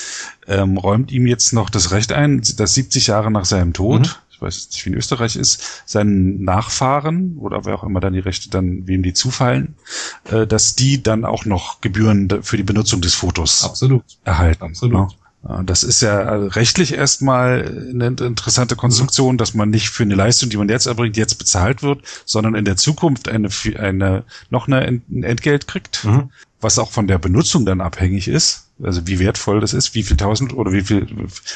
ähm, 0.49 0.77
räumt 0.77 1.13
ihm 1.13 1.27
jetzt 1.27 1.53
noch 1.53 1.71
das 1.71 1.93
Recht 1.93 2.13
ein, 2.13 2.43
dass 2.57 2.75
70 2.75 3.07
Jahre 3.07 3.31
nach 3.31 3.45
seinem 3.45 3.73
Tod, 3.73 4.01
mhm 4.01 4.33
weiß 4.43 4.69
nicht, 4.71 4.85
wie 4.85 4.91
in 4.91 4.97
Österreich 4.97 5.37
ist, 5.37 5.83
seinen 5.87 6.43
Nachfahren 6.43 7.39
oder 7.39 7.65
wer 7.65 7.77
auch 7.77 7.85
immer 7.85 8.01
dann 8.01 8.13
die 8.13 8.19
Rechte 8.19 8.51
dann, 8.51 8.87
wem 8.87 9.03
die 9.03 9.15
zufallen, 9.15 9.77
äh, 10.25 10.47
dass 10.47 10.75
die 10.75 11.03
dann 11.03 11.25
auch 11.25 11.45
noch 11.45 11.81
Gebühren 11.81 12.43
für 12.43 12.57
die 12.57 12.63
Benutzung 12.63 13.01
des 13.01 13.15
Fotos 13.15 13.65
Absolut. 13.65 14.05
erhalten. 14.25 14.65
Absolut. 14.65 15.13
Ja. 15.13 15.17
Das 15.65 15.83
ist 15.83 16.03
ja 16.03 16.21
rechtlich 16.21 16.95
erstmal 16.95 17.91
eine 17.91 18.07
interessante 18.07 18.77
Konstruktion, 18.77 19.39
dass 19.39 19.55
man 19.55 19.71
nicht 19.71 19.91
für 19.91 20.05
eine 20.05 20.15
Leistung, 20.15 20.51
die 20.51 20.57
man 20.57 20.69
jetzt 20.69 20.87
erbringt, 20.87 21.17
jetzt 21.17 21.35
bezahlt 21.35 21.83
wird, 21.83 22.03
sondern 22.25 22.55
in 22.55 22.65
der 22.65 22.77
Zukunft 22.77 23.29
eine, 23.29 23.49
eine 23.77 24.23
noch 24.51 24.69
eine 24.69 25.03
Entgelt 25.11 25.67
kriegt, 25.67 26.05
mhm. 26.05 26.31
was 26.61 26.79
auch 26.79 26.93
von 26.93 27.09
der 27.09 27.19
Benutzung 27.19 27.67
dann 27.67 27.81
abhängig 27.81 28.29
ist 28.29 28.69
also 28.83 29.07
wie 29.07 29.19
wertvoll 29.19 29.61
das 29.61 29.75
ist, 29.75 29.95
wie 29.95 30.03
viel 30.03 30.17
tausend 30.17 30.55
oder 30.55 30.73
wie 30.73 30.83
viel, 30.83 31.07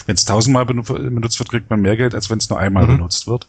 wenn 0.07 0.15
es 0.15 0.25
tausendmal 0.25 0.65
benutzt 0.65 1.39
wird, 1.39 1.51
kriegt 1.51 1.71
man 1.71 1.81
mehr 1.81 1.97
Geld, 1.97 2.15
als 2.15 2.31
wenn 2.31 2.39
es 2.39 2.49
nur 2.49 2.59
einmal 2.59 2.87
mhm. 2.87 2.99
benutzt 2.99 3.27
wird. 3.27 3.49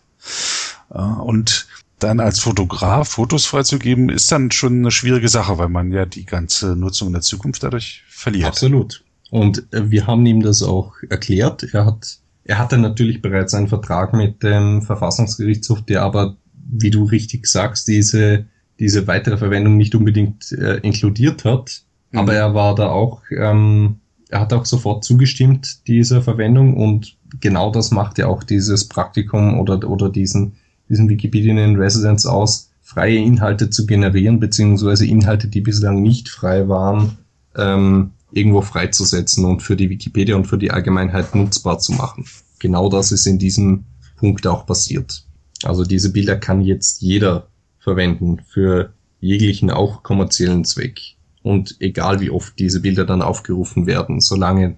Und 0.90 1.68
dann 2.00 2.20
als 2.20 2.40
Fotograf 2.40 3.10
Fotos 3.10 3.46
freizugeben, 3.46 4.10
ist 4.10 4.32
dann 4.32 4.52
schon 4.52 4.80
eine 4.80 4.92
schwierige 4.92 5.30
Sache, 5.30 5.58
weil 5.58 5.70
man 5.70 5.92
ja 5.92 6.06
die 6.06 6.26
ganze 6.26 6.76
Nutzung 6.76 7.08
in 7.08 7.14
der 7.14 7.22
Zukunft 7.22 7.64
dadurch 7.64 8.04
verliert. 8.08 8.48
Absolut. 8.48 9.04
Und 9.30 9.72
äh, 9.74 9.90
wir 9.90 10.08
haben 10.08 10.26
ihm 10.26 10.42
das 10.42 10.64
auch 10.64 10.94
erklärt. 11.10 11.64
Er 11.74 11.86
hat, 11.86 12.20
er 12.44 12.60
hatte 12.60 12.78
natürlich 12.78 13.22
bereits 13.22 13.54
einen 13.54 13.68
Vertrag 13.68 14.14
mit 14.14 14.44
dem 14.44 14.82
Verfassungsgerichtshof, 14.82 15.82
der 15.84 16.04
aber, 16.04 16.38
wie 16.70 16.92
du 16.92 17.04
richtig 17.04 17.48
sagst, 17.48 17.88
diese, 17.88 18.46
diese 18.80 19.08
weitere 19.08 19.38
Verwendung 19.38 19.78
nicht 19.78 19.96
unbedingt 19.96 20.52
äh, 20.52 20.78
inkludiert 20.78 21.46
hat. 21.46 21.82
Mhm. 22.12 22.20
Aber 22.20 22.34
er 22.34 22.54
war 22.54 22.76
da 22.76 22.90
auch, 22.90 23.22
ähm, 23.32 23.98
er 24.30 24.42
hat 24.42 24.54
auch 24.54 24.66
sofort 24.66 25.04
zugestimmt 25.04 25.88
dieser 25.88 26.22
Verwendung 26.22 26.76
und 26.76 27.16
genau 27.40 27.72
das 27.72 27.92
macht 27.92 28.18
ja 28.18 28.28
auch 28.28 28.44
dieses 28.44 28.88
Praktikum 28.88 29.60
oder, 29.60 29.90
oder 29.90 30.10
diesen, 30.10 30.54
diesen 30.90 31.10
Wikipedian 31.10 31.58
in 31.58 31.76
Residence 31.76 32.26
aus, 32.26 32.72
freie 32.82 33.18
Inhalte 33.18 33.70
zu 33.70 33.86
generieren, 33.86 34.40
beziehungsweise 34.40 35.06
Inhalte, 35.06 35.48
die 35.48 35.62
bislang 35.62 36.02
nicht 36.02 36.30
frei 36.30 36.68
waren, 36.68 37.18
ähm, 37.58 38.12
irgendwo 38.32 38.62
freizusetzen 38.62 39.46
und 39.46 39.62
für 39.62 39.76
die 39.76 39.90
Wikipedia 39.90 40.36
und 40.36 40.46
für 40.46 40.58
die 40.58 40.72
Allgemeinheit 40.72 41.36
nutzbar 41.36 41.80
zu 41.80 41.94
machen. 41.94 42.26
Genau 42.60 42.90
das 42.90 43.12
ist 43.12 43.26
in 43.26 43.40
diesem 43.40 43.86
Punkt 44.18 44.46
auch 44.48 44.66
passiert. 44.66 45.26
Also 45.64 45.84
diese 45.84 46.12
Bilder 46.12 46.36
kann 46.36 46.62
jetzt 46.62 47.02
jeder 47.02 47.48
verwenden 47.80 48.42
für 48.48 48.94
jeglichen 49.20 49.72
auch 49.72 50.04
kommerziellen 50.04 50.66
Zweck 50.66 51.00
und 51.42 51.78
egal 51.80 52.20
wie 52.20 52.30
oft 52.30 52.60
diese 52.60 52.82
Bilder 52.82 53.06
dann 53.06 53.22
aufgerufen 53.22 53.88
werden, 53.88 54.20
solange 54.20 54.76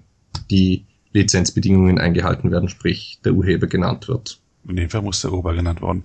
die 0.50 0.86
Lizenzbedingungen 1.12 1.98
eingehalten 1.98 2.50
werden, 2.50 2.68
sprich 2.68 3.20
der 3.24 3.32
Urheber 3.32 3.66
genannt 3.66 4.08
wird. 4.08 4.40
In 4.68 4.76
dem 4.76 4.88
Fall 4.88 5.02
muss 5.02 5.20
der 5.22 5.32
Urheber 5.32 5.54
genannt 5.54 5.82
werden. 5.82 6.04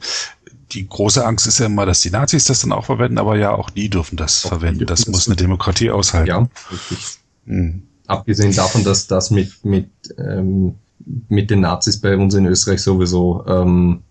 Die 0.72 0.88
große 0.88 1.24
Angst 1.24 1.46
ist 1.46 1.60
ja 1.60 1.68
immer, 1.68 1.86
dass 1.86 2.02
die 2.02 2.10
Nazis 2.10 2.46
das 2.46 2.62
dann 2.62 2.72
auch 2.72 2.86
verwenden, 2.86 3.20
aber 3.20 3.38
ja, 3.38 3.54
auch 3.54 3.70
die 3.70 3.90
dürfen 3.90 4.18
das 4.18 4.46
auch 4.46 4.50
verwenden. 4.50 4.80
Dürfen 4.80 4.90
das, 4.90 5.00
das 5.02 5.08
muss 5.08 5.28
eine 5.28 5.36
Demokratie 5.36 5.92
aushalten. 5.92 6.28
Ja, 6.28 6.50
richtig. 6.72 7.20
Mhm. 7.46 7.84
Abgesehen 8.08 8.54
davon, 8.56 8.84
dass 8.84 9.08
das 9.08 9.32
mit, 9.32 9.66
mit, 9.66 9.90
ähm, 10.18 10.76
mit 11.28 11.50
den 11.50 11.62
Nazis 11.62 12.00
bei 12.00 12.16
uns 12.16 12.34
in 12.36 12.46
Österreich 12.46 12.82
sowieso 12.82 13.44
ähm, 13.48 14.02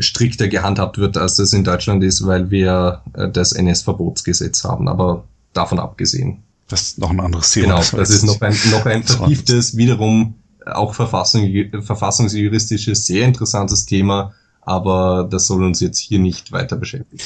strikter 0.00 0.48
gehandhabt 0.48 0.98
wird, 0.98 1.16
als 1.16 1.36
das 1.36 1.52
in 1.52 1.64
Deutschland 1.64 2.04
ist, 2.04 2.26
weil 2.26 2.50
wir 2.50 3.02
äh, 3.14 3.30
das 3.30 3.52
NS-Verbotsgesetz 3.52 4.64
haben. 4.64 4.88
Aber 4.88 5.24
davon 5.52 5.78
abgesehen. 5.78 6.42
Das 6.68 6.82
ist 6.82 6.98
noch 6.98 7.10
ein 7.10 7.20
anderes 7.20 7.50
Thema. 7.52 7.66
Genau, 7.66 7.78
das, 7.78 7.90
das 7.90 8.10
ist 8.10 8.24
noch 8.24 8.40
ein, 8.40 8.56
noch 8.70 8.86
ein 8.86 9.02
vertieftes, 9.04 9.76
wiederum 9.76 10.34
auch 10.64 10.94
Verfassung, 10.94 11.50
verfassungsjuristisches, 11.80 13.06
sehr 13.06 13.26
interessantes 13.26 13.84
Thema, 13.84 14.32
aber 14.60 15.26
das 15.28 15.46
soll 15.46 15.64
uns 15.64 15.80
jetzt 15.80 15.98
hier 15.98 16.18
nicht 16.18 16.52
weiter 16.52 16.76
beschäftigen. 16.76 17.22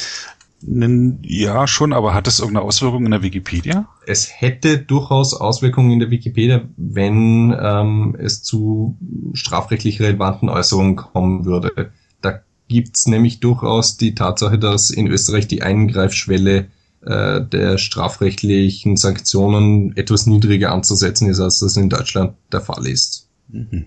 Ja, 0.63 1.67
schon, 1.67 1.93
aber 1.93 2.15
hat 2.15 2.27
es 2.27 2.41
irgendeine 2.41 2.67
Auswirkung 2.67 3.05
in 3.05 3.11
der 3.11 3.23
Wikipedia? 3.23 3.89
Es 4.07 4.41
hätte 4.41 4.79
durchaus 4.79 5.35
Auswirkungen 5.35 5.91
in 5.91 6.01
der 6.01 6.11
Wikipedia, 6.11 6.63
wenn 6.77 7.55
ähm, 7.61 8.17
es 8.19 8.43
zu 8.43 8.97
strafrechtlich 9.35 10.01
relevanten 10.01 10.49
Äußerungen 10.49 10.97
kommen 10.97 11.45
würde. 11.45 11.93
Da 12.23 12.41
gibt's 12.69 13.07
nämlich 13.07 13.41
durchaus 13.41 13.97
die 13.97 14.15
Tatsache, 14.15 14.59
dass 14.59 14.91
in 14.91 15.07
Österreich 15.07 15.47
die 15.47 15.63
Eingreifschwelle 15.63 16.69
äh, 17.03 17.43
der 17.43 17.79
strafrechtlichen 17.79 18.97
Sanktionen 18.97 19.97
etwas 19.97 20.27
niedriger 20.27 20.73
anzusetzen 20.73 21.29
ist, 21.29 21.41
als 21.41 21.61
das 21.61 21.77
in 21.77 21.91
Deutschland 21.91 22.35
der 22.51 22.63
Fall 22.63 22.87
ist. 22.87 23.29
Mhm. 23.49 23.87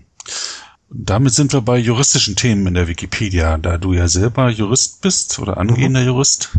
Damit 0.92 1.32
sind 1.32 1.52
wir 1.52 1.60
bei 1.60 1.78
juristischen 1.78 2.34
Themen 2.34 2.66
in 2.66 2.74
der 2.74 2.88
Wikipedia. 2.88 3.56
Da 3.58 3.78
du 3.78 3.92
ja 3.92 4.08
selber 4.08 4.50
Jurist 4.50 5.02
bist 5.02 5.38
oder 5.38 5.56
angehender 5.56 6.00
mhm. 6.00 6.06
Jurist, 6.06 6.50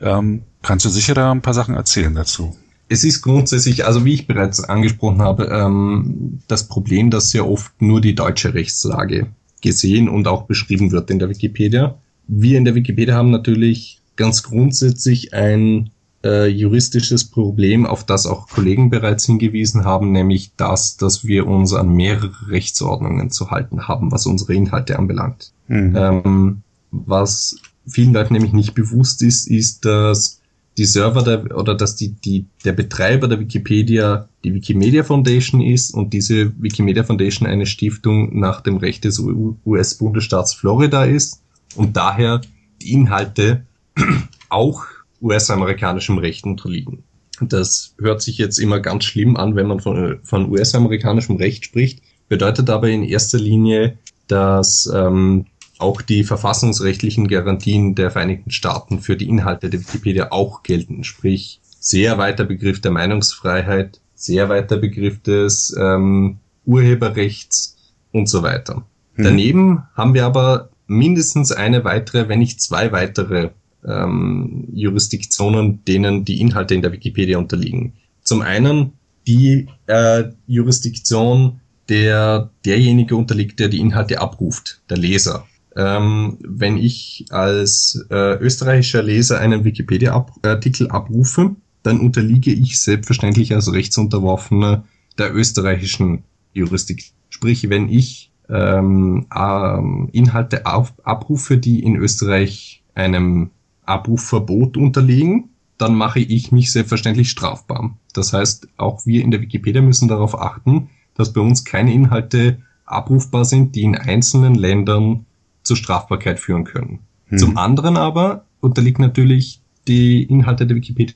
ähm, 0.00 0.42
kannst 0.62 0.84
du 0.84 0.90
sicher 0.90 1.14
da 1.14 1.32
ein 1.32 1.42
paar 1.42 1.54
Sachen 1.54 1.74
erzählen 1.74 2.14
dazu. 2.14 2.56
Es 2.88 3.04
ist 3.04 3.22
grundsätzlich, 3.22 3.84
also 3.84 4.04
wie 4.04 4.14
ich 4.14 4.26
bereits 4.26 4.62
angesprochen 4.62 5.22
habe, 5.22 5.46
ähm, 5.46 6.40
das 6.46 6.68
Problem, 6.68 7.10
dass 7.10 7.30
sehr 7.30 7.48
oft 7.48 7.80
nur 7.80 8.00
die 8.00 8.14
deutsche 8.14 8.54
Rechtslage 8.54 9.28
gesehen 9.60 10.08
und 10.08 10.28
auch 10.28 10.42
beschrieben 10.42 10.92
wird 10.92 11.10
in 11.10 11.18
der 11.18 11.28
Wikipedia. 11.28 11.98
Wir 12.28 12.58
in 12.58 12.64
der 12.64 12.74
Wikipedia 12.74 13.14
haben 13.14 13.30
natürlich 13.30 14.00
ganz 14.16 14.42
grundsätzlich 14.42 15.34
ein 15.34 15.90
äh, 16.24 16.46
juristisches 16.46 17.24
Problem, 17.24 17.86
auf 17.86 18.04
das 18.04 18.26
auch 18.26 18.48
Kollegen 18.48 18.90
bereits 18.90 19.26
hingewiesen 19.26 19.84
haben, 19.84 20.12
nämlich 20.12 20.52
das, 20.56 20.96
dass 20.96 21.24
wir 21.24 21.46
uns 21.46 21.74
an 21.74 21.90
mehrere 21.90 22.48
Rechtsordnungen 22.48 23.30
zu 23.30 23.50
halten 23.50 23.88
haben, 23.88 24.12
was 24.12 24.26
unsere 24.26 24.54
Inhalte 24.54 24.98
anbelangt. 24.98 25.52
Mhm. 25.68 25.96
Ähm, 25.96 26.62
was 26.90 27.56
vielen 27.86 28.12
Leuten 28.12 28.34
nämlich 28.34 28.52
nicht 28.52 28.74
bewusst 28.74 29.22
ist, 29.22 29.48
ist, 29.48 29.84
dass 29.84 30.40
die 30.78 30.84
Server 30.84 31.22
der, 31.22 31.56
oder 31.56 31.74
dass 31.74 31.96
die, 31.96 32.12
die, 32.12 32.46
der 32.64 32.72
Betreiber 32.72 33.28
der 33.28 33.40
Wikipedia 33.40 34.28
die 34.44 34.54
Wikimedia 34.54 35.04
Foundation 35.04 35.60
ist 35.60 35.92
und 35.92 36.12
diese 36.12 36.52
Wikimedia 36.60 37.04
Foundation 37.04 37.46
eine 37.46 37.66
Stiftung 37.66 38.38
nach 38.38 38.60
dem 38.60 38.78
Recht 38.78 39.04
des 39.04 39.18
US-Bundesstaats 39.18 40.54
Florida 40.54 41.04
ist 41.04 41.42
und 41.76 41.96
daher 41.96 42.40
die 42.80 42.92
Inhalte 42.92 43.66
auch 44.48 44.84
US-amerikanischem 45.22 46.18
Recht 46.18 46.44
unterliegen. 46.44 47.04
Das 47.40 47.94
hört 47.98 48.22
sich 48.22 48.38
jetzt 48.38 48.58
immer 48.58 48.80
ganz 48.80 49.04
schlimm 49.04 49.36
an, 49.36 49.56
wenn 49.56 49.66
man 49.66 49.80
von, 49.80 50.20
von 50.22 50.50
US-amerikanischem 50.50 51.36
Recht 51.36 51.64
spricht, 51.64 52.02
bedeutet 52.28 52.70
aber 52.70 52.88
in 52.88 53.02
erster 53.02 53.38
Linie, 53.38 53.98
dass 54.28 54.90
ähm, 54.94 55.46
auch 55.78 56.02
die 56.02 56.24
verfassungsrechtlichen 56.24 57.28
Garantien 57.28 57.94
der 57.94 58.10
Vereinigten 58.10 58.50
Staaten 58.50 59.00
für 59.00 59.16
die 59.16 59.28
Inhalte 59.28 59.68
der 59.68 59.80
Wikipedia 59.80 60.30
auch 60.30 60.62
gelten. 60.62 61.04
Sprich, 61.04 61.60
sehr 61.80 62.18
weiter 62.18 62.44
Begriff 62.44 62.80
der 62.80 62.92
Meinungsfreiheit, 62.92 64.00
sehr 64.14 64.48
weiter 64.48 64.76
Begriff 64.76 65.20
des 65.22 65.76
ähm, 65.78 66.38
Urheberrechts 66.64 67.76
und 68.12 68.28
so 68.28 68.42
weiter. 68.42 68.84
Mhm. 69.16 69.24
Daneben 69.24 69.82
haben 69.94 70.14
wir 70.14 70.24
aber 70.24 70.70
mindestens 70.86 71.50
eine 71.50 71.84
weitere, 71.84 72.28
wenn 72.28 72.38
nicht 72.38 72.60
zwei 72.60 72.92
weitere 72.92 73.50
ähm, 73.86 74.68
Jurisdiktionen, 74.72 75.84
denen 75.84 76.24
die 76.24 76.40
Inhalte 76.40 76.74
in 76.74 76.82
der 76.82 76.92
Wikipedia 76.92 77.38
unterliegen. 77.38 77.94
Zum 78.22 78.42
einen 78.42 78.92
die 79.26 79.68
äh, 79.86 80.24
Jurisdiktion, 80.46 81.60
der 81.88 82.50
derjenige 82.64 83.16
unterliegt, 83.16 83.58
der 83.60 83.68
die 83.68 83.80
Inhalte 83.80 84.20
abruft, 84.20 84.80
der 84.88 84.98
Leser. 84.98 85.46
Ähm, 85.74 86.38
wenn 86.40 86.76
ich 86.76 87.26
als 87.30 88.04
äh, 88.10 88.36
österreichischer 88.38 89.02
Leser 89.02 89.40
einen 89.40 89.64
Wikipedia-Artikel 89.64 90.88
abrufe, 90.88 91.56
dann 91.82 92.00
unterliege 92.00 92.52
ich 92.52 92.80
selbstverständlich 92.80 93.54
als 93.54 93.72
Rechtsunterworfener 93.72 94.84
der 95.18 95.34
österreichischen 95.34 96.24
Jurisdiktion. 96.52 97.16
Sprich, 97.30 97.68
wenn 97.70 97.88
ich 97.88 98.30
ähm, 98.48 99.26
ähm, 99.34 100.08
Inhalte 100.12 100.66
abrufe, 100.66 101.56
die 101.56 101.82
in 101.82 101.96
Österreich 101.96 102.82
einem 102.94 103.50
Abrufverbot 103.84 104.76
unterliegen, 104.76 105.50
dann 105.78 105.94
mache 105.94 106.20
ich 106.20 106.52
mich 106.52 106.70
selbstverständlich 106.70 107.30
strafbar. 107.30 107.96
Das 108.12 108.32
heißt, 108.32 108.68
auch 108.76 109.04
wir 109.06 109.22
in 109.22 109.30
der 109.30 109.40
Wikipedia 109.40 109.82
müssen 109.82 110.08
darauf 110.08 110.38
achten, 110.38 110.90
dass 111.14 111.32
bei 111.32 111.40
uns 111.40 111.64
keine 111.64 111.92
Inhalte 111.92 112.58
abrufbar 112.84 113.44
sind, 113.44 113.74
die 113.74 113.82
in 113.82 113.96
einzelnen 113.96 114.54
Ländern 114.54 115.26
zur 115.62 115.76
Strafbarkeit 115.76 116.38
führen 116.38 116.64
können. 116.64 117.00
Hm. 117.26 117.38
Zum 117.38 117.56
anderen 117.56 117.96
aber 117.96 118.44
unterliegt 118.60 118.98
natürlich 118.98 119.60
die 119.88 120.22
Inhalte 120.22 120.66
der 120.66 120.76
Wikipedia 120.76 121.14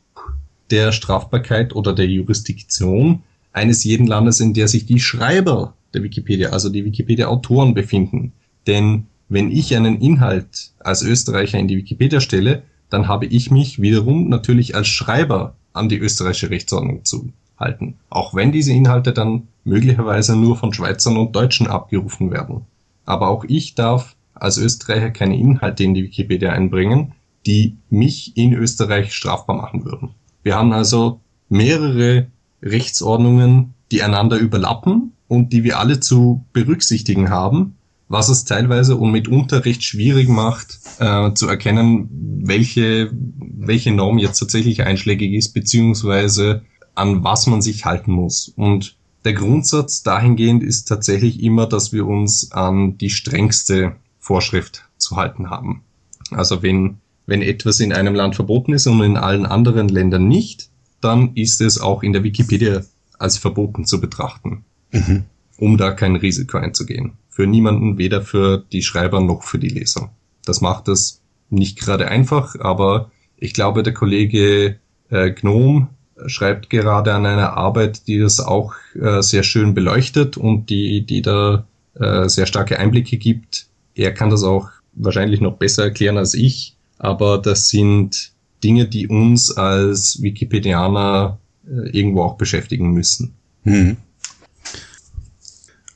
der 0.70 0.92
Strafbarkeit 0.92 1.74
oder 1.74 1.92
der 1.92 2.08
Jurisdiktion 2.08 3.22
eines 3.52 3.84
jeden 3.84 4.06
Landes, 4.06 4.40
in 4.40 4.52
der 4.52 4.68
sich 4.68 4.86
die 4.86 5.00
Schreiber 5.00 5.74
der 5.94 6.02
Wikipedia, 6.02 6.50
also 6.50 6.68
die 6.68 6.84
Wikipedia-Autoren 6.84 7.74
befinden. 7.74 8.32
Denn 8.66 9.06
wenn 9.28 9.50
ich 9.50 9.74
einen 9.74 10.00
Inhalt 10.00 10.72
als 10.78 11.02
Österreicher 11.02 11.58
in 11.58 11.68
die 11.68 11.76
Wikipedia 11.76 12.20
stelle, 12.20 12.62
dann 12.90 13.08
habe 13.08 13.26
ich 13.26 13.50
mich 13.50 13.80
wiederum 13.80 14.28
natürlich 14.28 14.74
als 14.74 14.88
Schreiber 14.88 15.56
an 15.72 15.88
die 15.88 15.98
österreichische 15.98 16.50
Rechtsordnung 16.50 17.04
zu 17.04 17.32
halten. 17.58 17.96
Auch 18.08 18.34
wenn 18.34 18.52
diese 18.52 18.72
Inhalte 18.72 19.12
dann 19.12 19.48
möglicherweise 19.64 20.36
nur 20.36 20.56
von 20.56 20.72
Schweizern 20.72 21.16
und 21.16 21.34
Deutschen 21.34 21.66
abgerufen 21.66 22.30
werden. 22.30 22.62
Aber 23.04 23.28
auch 23.28 23.44
ich 23.44 23.74
darf 23.74 24.16
als 24.34 24.58
Österreicher 24.58 25.10
keine 25.10 25.36
Inhalte 25.36 25.82
in 25.84 25.94
die 25.94 26.04
Wikipedia 26.04 26.52
einbringen, 26.52 27.12
die 27.46 27.76
mich 27.90 28.36
in 28.36 28.52
Österreich 28.52 29.14
strafbar 29.14 29.56
machen 29.56 29.84
würden. 29.84 30.10
Wir 30.42 30.56
haben 30.56 30.72
also 30.72 31.20
mehrere 31.48 32.26
Rechtsordnungen, 32.62 33.74
die 33.90 34.02
einander 34.02 34.36
überlappen 34.36 35.12
und 35.28 35.52
die 35.52 35.64
wir 35.64 35.78
alle 35.78 36.00
zu 36.00 36.44
berücksichtigen 36.52 37.30
haben 37.30 37.75
was 38.08 38.28
es 38.28 38.44
teilweise 38.44 38.96
und 38.96 39.10
mitunter 39.10 39.64
recht 39.64 39.82
schwierig 39.82 40.28
macht, 40.28 40.78
äh, 40.98 41.32
zu 41.34 41.48
erkennen, 41.48 42.08
welche, 42.44 43.10
welche 43.12 43.92
Norm 43.92 44.18
jetzt 44.18 44.38
tatsächlich 44.38 44.82
einschlägig 44.82 45.32
ist, 45.32 45.54
beziehungsweise 45.54 46.62
an 46.94 47.24
was 47.24 47.46
man 47.46 47.62
sich 47.62 47.84
halten 47.84 48.12
muss. 48.12 48.52
Und 48.56 48.96
der 49.24 49.32
Grundsatz 49.32 50.02
dahingehend 50.02 50.62
ist 50.62 50.84
tatsächlich 50.84 51.42
immer, 51.42 51.66
dass 51.66 51.92
wir 51.92 52.06
uns 52.06 52.52
an 52.52 52.96
die 52.96 53.10
strengste 53.10 53.96
Vorschrift 54.20 54.84
zu 54.98 55.16
halten 55.16 55.50
haben. 55.50 55.82
Also 56.30 56.62
wenn, 56.62 56.98
wenn 57.26 57.42
etwas 57.42 57.80
in 57.80 57.92
einem 57.92 58.14
Land 58.14 58.36
verboten 58.36 58.72
ist 58.72 58.86
und 58.86 59.02
in 59.02 59.16
allen 59.16 59.46
anderen 59.46 59.88
Ländern 59.88 60.28
nicht, 60.28 60.68
dann 61.00 61.34
ist 61.34 61.60
es 61.60 61.80
auch 61.80 62.02
in 62.02 62.12
der 62.12 62.22
Wikipedia 62.22 62.82
als 63.18 63.36
verboten 63.36 63.84
zu 63.84 64.00
betrachten, 64.00 64.64
mhm. 64.92 65.24
um 65.58 65.76
da 65.76 65.90
kein 65.90 66.16
Risiko 66.16 66.58
einzugehen 66.58 67.12
für 67.36 67.46
niemanden, 67.46 67.98
weder 67.98 68.22
für 68.22 68.64
die 68.72 68.80
Schreiber 68.80 69.20
noch 69.20 69.42
für 69.42 69.58
die 69.58 69.68
Leser. 69.68 70.10
Das 70.46 70.62
macht 70.62 70.88
es 70.88 71.20
nicht 71.50 71.78
gerade 71.78 72.08
einfach, 72.08 72.58
aber 72.58 73.10
ich 73.36 73.52
glaube, 73.52 73.82
der 73.82 73.92
Kollege 73.92 74.76
äh, 75.10 75.30
Gnome 75.32 75.88
schreibt 76.28 76.70
gerade 76.70 77.12
an 77.12 77.26
einer 77.26 77.52
Arbeit, 77.52 78.08
die 78.08 78.18
das 78.18 78.40
auch 78.40 78.72
äh, 78.94 79.20
sehr 79.20 79.42
schön 79.42 79.74
beleuchtet 79.74 80.38
und 80.38 80.70
die, 80.70 81.04
die 81.04 81.20
da 81.20 81.66
äh, 81.92 82.26
sehr 82.26 82.46
starke 82.46 82.78
Einblicke 82.78 83.18
gibt. 83.18 83.66
Er 83.94 84.14
kann 84.14 84.30
das 84.30 84.42
auch 84.42 84.70
wahrscheinlich 84.94 85.42
noch 85.42 85.58
besser 85.58 85.84
erklären 85.84 86.16
als 86.16 86.32
ich, 86.32 86.74
aber 86.96 87.36
das 87.36 87.68
sind 87.68 88.32
Dinge, 88.64 88.86
die 88.86 89.08
uns 89.08 89.54
als 89.54 90.22
Wikipedianer 90.22 91.38
äh, 91.68 91.90
irgendwo 91.90 92.22
auch 92.22 92.38
beschäftigen 92.38 92.92
müssen. 92.92 93.34
Hm. 93.64 93.98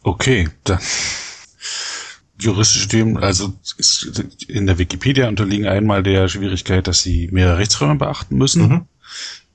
Okay, 0.03 0.51
dann 0.65 0.79
juristische 2.41 2.89
Themen, 2.89 3.17
also 3.19 3.53
in 4.49 4.67
der 4.67 4.79
Wikipedia 4.79 5.29
unterliegen 5.29 5.67
einmal 5.67 6.03
der 6.03 6.29
Schwierigkeit, 6.29 6.87
dass 6.87 7.03
sie 7.03 7.29
mehrere 7.33 7.59
Rechtsräume 7.59 7.97
beachten 7.97 8.37
müssen. 8.37 8.63
Mhm. 8.63 8.81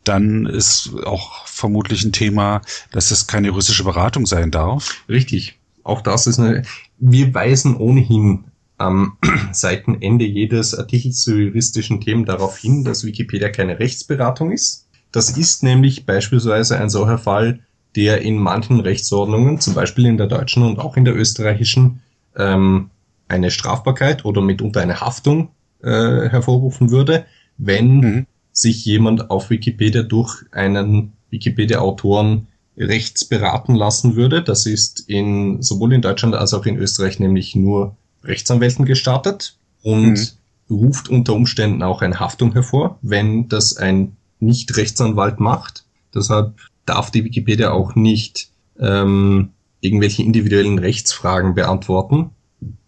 Dann 0.04 0.46
ist 0.46 0.92
auch 1.06 1.48
vermutlich 1.48 2.04
ein 2.04 2.12
Thema, 2.12 2.62
dass 2.92 3.12
es 3.12 3.28
keine 3.28 3.48
juristische 3.48 3.84
Beratung 3.84 4.26
sein 4.26 4.52
darf. 4.52 4.96
Richtig. 5.10 5.58
Auch 5.84 6.02
das 6.02 6.28
ist 6.28 6.40
eine, 6.40 6.64
wir 7.00 7.34
weisen 7.34 7.76
ohnehin 7.76 8.46
am 8.78 9.18
Seitenende 9.52 10.26
jedes 10.26 10.76
Artikels 10.76 11.22
zu 11.22 11.36
juristischen 11.38 12.02
Themen 12.02 12.26
darauf 12.26 12.58
hin, 12.58 12.84
dass 12.84 13.06
Wikipedia 13.06 13.50
keine 13.50 13.80
Rechtsberatung 13.80 14.52
ist. 14.52 14.88
Das 15.12 15.38
ist 15.38 15.64
nämlich 15.64 16.06
beispielsweise 16.06 16.78
ein 16.78 16.90
solcher 16.90 17.18
Fall, 17.18 17.62
der 17.96 18.22
in 18.22 18.38
manchen 18.38 18.82
Rechtsordnungen, 18.82 19.62
zum 19.62 19.74
Beispiel 19.74 20.06
in 20.06 20.18
der 20.18 20.28
deutschen 20.28 20.64
und 20.64 20.80
auch 20.80 20.98
in 20.98 21.06
der 21.06 21.16
österreichischen, 21.16 22.02
ähm, 22.38 22.90
eine 23.28 23.52
Strafbarkeit 23.52 24.26
oder 24.26 24.42
mitunter 24.42 24.82
eine 24.82 25.02
Haftung 25.02 25.50
äh, 25.82 26.30
hervorrufen 26.30 26.92
würde, 26.92 27.26
wenn 27.58 27.98
mhm. 27.98 28.26
sich 28.52 28.86
jemand 28.86 29.30
auf 29.30 29.50
Wikipedia 29.50 30.04
durch 30.04 30.44
einen 30.52 31.14
Wikipedia-Autoren 31.30 32.48
rechts 32.78 33.26
beraten 33.26 33.76
lassen 33.76 34.16
würde. 34.16 34.44
Das 34.44 34.66
ist 34.66 35.10
in, 35.10 35.62
sowohl 35.62 35.94
in 35.94 36.02
Deutschland 36.02 36.36
als 36.36 36.54
auch 36.54 36.66
in 36.66 36.78
Österreich 36.78 37.20
nämlich 37.20 37.56
nur 37.56 37.96
Rechtsanwälten 38.24 38.86
gestartet 38.86 39.58
und 39.82 40.14
mhm. 40.14 40.76
ruft 40.76 41.10
unter 41.10 41.34
Umständen 41.34 41.84
auch 41.84 42.02
eine 42.02 42.20
Haftung 42.20 42.54
hervor, 42.54 43.00
wenn 43.02 43.48
das 43.48 43.78
ein 43.78 44.18
Nicht-Rechtsanwalt 44.40 45.40
macht. 45.40 45.86
Deshalb 46.14 46.54
darf 46.86 47.12
die 47.12 47.24
Wikipedia 47.24 47.72
auch 47.72 47.96
nicht 47.96 48.50
ähm, 48.80 49.52
irgendwelche 49.82 50.24
individuellen 50.24 50.80
Rechtsfragen 50.80 51.56
beantworten, 51.56 52.32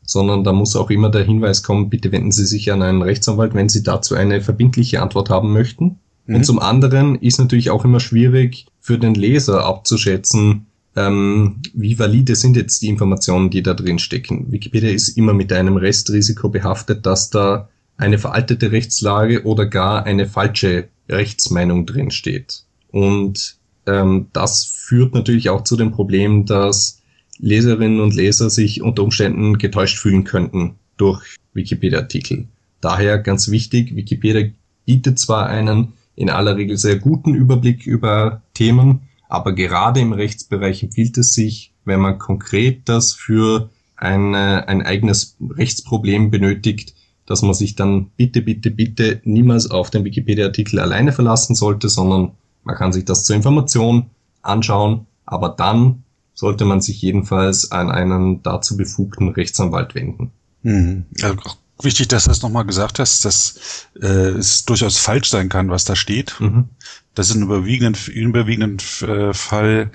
sondern 0.03 0.43
da 0.43 0.53
muss 0.53 0.75
auch 0.75 0.89
immer 0.89 1.09
der 1.09 1.23
Hinweis 1.23 1.63
kommen, 1.63 1.89
bitte 1.89 2.11
wenden 2.11 2.31
Sie 2.31 2.45
sich 2.45 2.71
an 2.71 2.81
einen 2.81 3.01
Rechtsanwalt, 3.01 3.53
wenn 3.53 3.69
Sie 3.69 3.83
dazu 3.83 4.15
eine 4.15 4.41
verbindliche 4.41 5.01
Antwort 5.01 5.29
haben 5.29 5.53
möchten. 5.53 5.99
Mhm. 6.25 6.35
Und 6.35 6.45
zum 6.45 6.59
anderen 6.59 7.15
ist 7.15 7.39
natürlich 7.39 7.69
auch 7.69 7.85
immer 7.85 7.99
schwierig 7.99 8.67
für 8.79 8.97
den 8.97 9.15
Leser 9.15 9.65
abzuschätzen, 9.65 10.67
ähm, 10.95 11.61
wie 11.73 11.99
valide 11.99 12.35
sind 12.35 12.57
jetzt 12.57 12.81
die 12.81 12.87
Informationen, 12.87 13.49
die 13.49 13.61
da 13.61 13.73
drin 13.73 13.99
stecken. 13.99 14.51
Wikipedia 14.51 14.89
ist 14.89 15.09
immer 15.09 15.33
mit 15.33 15.53
einem 15.53 15.77
Restrisiko 15.77 16.49
behaftet, 16.49 17.05
dass 17.05 17.29
da 17.29 17.69
eine 17.97 18.17
veraltete 18.17 18.71
Rechtslage 18.71 19.43
oder 19.45 19.65
gar 19.67 20.05
eine 20.05 20.25
falsche 20.25 20.87
Rechtsmeinung 21.09 21.85
drin 21.85 22.11
steht. 22.11 22.63
Und 22.89 23.56
ähm, 23.87 24.27
das 24.33 24.65
führt 24.65 25.13
natürlich 25.13 25.49
auch 25.49 25.63
zu 25.63 25.75
dem 25.75 25.91
Problem, 25.91 26.45
dass 26.45 27.01
Leserinnen 27.39 27.99
und 27.99 28.15
Leser 28.15 28.49
sich 28.49 28.81
unter 28.81 29.03
Umständen 29.03 29.57
getäuscht 29.57 29.97
fühlen 29.97 30.23
könnten 30.23 30.75
durch 30.97 31.37
Wikipedia-Artikel. 31.53 32.47
Daher 32.81 33.17
ganz 33.17 33.49
wichtig, 33.49 33.95
Wikipedia 33.95 34.49
bietet 34.85 35.19
zwar 35.19 35.47
einen 35.47 35.93
in 36.15 36.29
aller 36.29 36.57
Regel 36.57 36.77
sehr 36.77 36.97
guten 36.97 37.33
Überblick 37.33 37.85
über 37.85 38.41
Themen, 38.53 39.01
aber 39.29 39.53
gerade 39.53 39.99
im 39.99 40.13
Rechtsbereich 40.13 40.83
empfiehlt 40.83 41.17
es 41.17 41.33
sich, 41.33 41.73
wenn 41.85 41.99
man 41.99 42.17
konkret 42.17 42.89
das 42.89 43.13
für 43.13 43.69
eine, 43.95 44.67
ein 44.67 44.81
eigenes 44.81 45.37
Rechtsproblem 45.41 46.31
benötigt, 46.31 46.95
dass 47.25 47.41
man 47.41 47.53
sich 47.53 47.75
dann 47.75 48.09
bitte, 48.15 48.41
bitte, 48.41 48.71
bitte 48.71 49.21
niemals 49.25 49.69
auf 49.69 49.89
den 49.89 50.05
Wikipedia-Artikel 50.05 50.79
alleine 50.79 51.11
verlassen 51.11 51.55
sollte, 51.55 51.89
sondern 51.89 52.31
man 52.67 52.75
kann 52.75 52.91
sich 52.91 53.05
das 53.05 53.23
zur 53.23 53.35
Information 53.35 54.09
anschauen, 54.41 55.07
aber 55.25 55.49
dann 55.49 56.03
sollte 56.33 56.65
man 56.65 56.81
sich 56.81 57.01
jedenfalls 57.01 57.71
an 57.71 57.89
einen 57.89 58.43
dazu 58.43 58.75
befugten 58.77 59.29
Rechtsanwalt 59.29 59.95
wenden. 59.95 60.31
Mhm. 60.61 61.05
Also 61.21 61.37
wichtig, 61.81 62.07
dass 62.07 62.23
du 62.23 62.29
das 62.29 62.41
nochmal 62.41 62.65
gesagt 62.65 62.99
hast, 62.99 63.25
dass 63.25 63.87
äh, 64.01 64.07
es 64.07 64.65
durchaus 64.65 64.97
falsch 64.97 65.29
sein 65.29 65.49
kann, 65.49 65.69
was 65.69 65.85
da 65.85 65.95
steht. 65.95 66.35
Mhm. 66.39 66.69
Das 67.13 67.29
ist 67.29 67.35
ein 67.35 67.41
überwiegenden, 67.41 67.99
überwiegenden 68.13 68.77
äh, 69.01 69.33
Fall, 69.33 69.91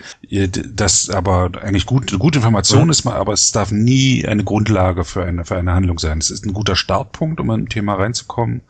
das 0.75 1.09
aber 1.09 1.51
eigentlich 1.63 1.87
gut, 1.87 2.11
eine 2.11 2.19
gute 2.19 2.39
Information 2.39 2.85
mhm. 2.85 2.91
ist, 2.91 3.07
aber 3.07 3.33
es 3.33 3.53
darf 3.53 3.71
nie 3.71 4.27
eine 4.27 4.43
Grundlage 4.43 5.05
für 5.05 5.25
eine, 5.25 5.45
für 5.45 5.57
eine 5.57 5.73
Handlung 5.73 5.99
sein. 5.99 6.19
Es 6.19 6.31
ist 6.31 6.45
ein 6.45 6.53
guter 6.53 6.75
Startpunkt, 6.75 7.39
um 7.39 7.51
in 7.51 7.63
ein 7.63 7.69
Thema 7.69 7.95
reinzukommen, 7.95 8.63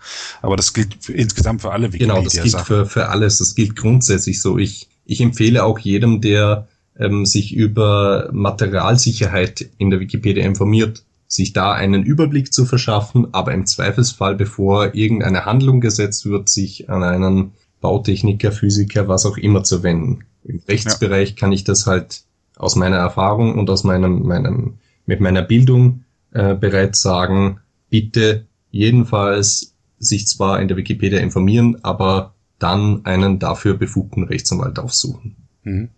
aber 0.43 0.57
das 0.57 0.75
gilt 0.75 0.97
für, 1.01 1.15
insgesamt 1.15 1.63
für 1.63 1.73
alle 1.73 1.95
Wikipedia. 1.95 2.15
Genau, 2.15 2.25
das 2.25 2.43
gilt 2.43 2.61
für, 2.67 2.87
für 2.87 3.09
alles. 3.09 3.39
Das 3.39 3.55
gilt 3.55 3.75
grundsätzlich 3.75 4.43
so. 4.43 4.59
Ich, 4.59 4.89
ich 5.07 5.23
empfehle 5.23 5.65
auch 5.65 5.79
jedem, 5.79 6.21
der 6.21 6.69
ähm, 6.99 7.25
sich 7.25 7.55
über 7.55 8.29
Materialsicherheit 8.33 9.67
in 9.79 9.89
der 9.89 10.01
Wikipedia 10.01 10.45
informiert, 10.45 11.05
sich 11.33 11.55
da 11.55 11.73
einen 11.73 12.03
Überblick 12.03 12.53
zu 12.53 12.67
verschaffen, 12.67 13.33
aber 13.33 13.55
im 13.55 13.65
Zweifelsfall, 13.65 14.35
bevor 14.35 14.95
irgendeine 14.95 15.47
Handlung 15.47 15.81
gesetzt 15.81 16.27
wird, 16.27 16.51
sich 16.51 16.91
an 16.91 17.03
einen 17.03 17.53
Bautechniker, 17.81 18.53
Physiker, 18.53 19.09
was 19.09 19.25
auch 19.25 19.39
immer 19.39 19.65
zu 19.65 19.83
wenden. 19.83 20.25
Im 20.45 20.61
Rechtsbereich 20.69 21.31
ja. 21.31 21.37
kann 21.37 21.53
ich 21.53 21.65
das 21.65 21.87
halt 21.87 22.25
aus 22.57 22.77
meiner 22.77 22.99
Erfahrung 22.99 23.59
und 23.59 23.71
aus 23.71 23.83
meinem, 23.83 24.25
meinem, 24.25 24.75
mit 25.07 25.21
meiner 25.23 25.41
Bildung 25.41 26.05
äh, 26.33 26.55
bereits 26.55 27.01
sagen, 27.01 27.61
bitte 27.89 28.45
jedenfalls 28.71 29.75
sich 29.99 30.27
zwar 30.27 30.61
in 30.61 30.69
der 30.69 30.77
Wikipedia 30.77 31.21
informieren, 31.21 31.79
aber 31.83 32.35
dann 32.59 33.07
einen 33.07 33.39
dafür 33.39 33.75
befugten 33.75 34.25
Rechtsanwalt 34.25 34.79
aufsuchen. 34.79 35.37
Mhm. 35.63 35.89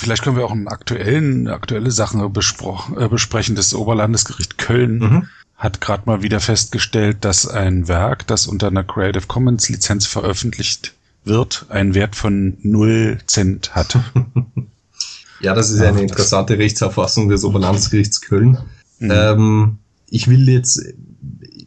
Vielleicht 0.00 0.22
können 0.22 0.36
wir 0.36 0.46
auch 0.46 0.50
einen 0.50 0.66
aktuellen, 0.66 1.46
aktuelle 1.48 1.90
Sachen 1.90 2.24
äh, 2.24 3.08
besprechen. 3.08 3.54
Das 3.54 3.74
Oberlandesgericht 3.74 4.56
Köln 4.56 4.98
mhm. 4.98 5.28
hat 5.56 5.82
gerade 5.82 6.04
mal 6.06 6.22
wieder 6.22 6.40
festgestellt, 6.40 7.18
dass 7.20 7.46
ein 7.46 7.86
Werk, 7.86 8.26
das 8.26 8.46
unter 8.46 8.68
einer 8.68 8.82
Creative 8.82 9.26
Commons 9.26 9.68
Lizenz 9.68 10.06
veröffentlicht 10.06 10.94
wird, 11.24 11.66
einen 11.68 11.94
Wert 11.94 12.16
von 12.16 12.56
0 12.62 13.18
Cent 13.26 13.74
hat. 13.74 13.98
ja, 15.40 15.54
das 15.54 15.68
ist 15.68 15.82
eine 15.82 16.00
interessante 16.00 16.56
Rechtsauffassung 16.56 17.28
des 17.28 17.44
Oberlandesgerichts 17.44 18.22
Köln. 18.22 18.56
Mhm. 19.00 19.10
Ähm, 19.12 19.78
ich 20.08 20.28
will 20.28 20.48
jetzt, 20.48 20.82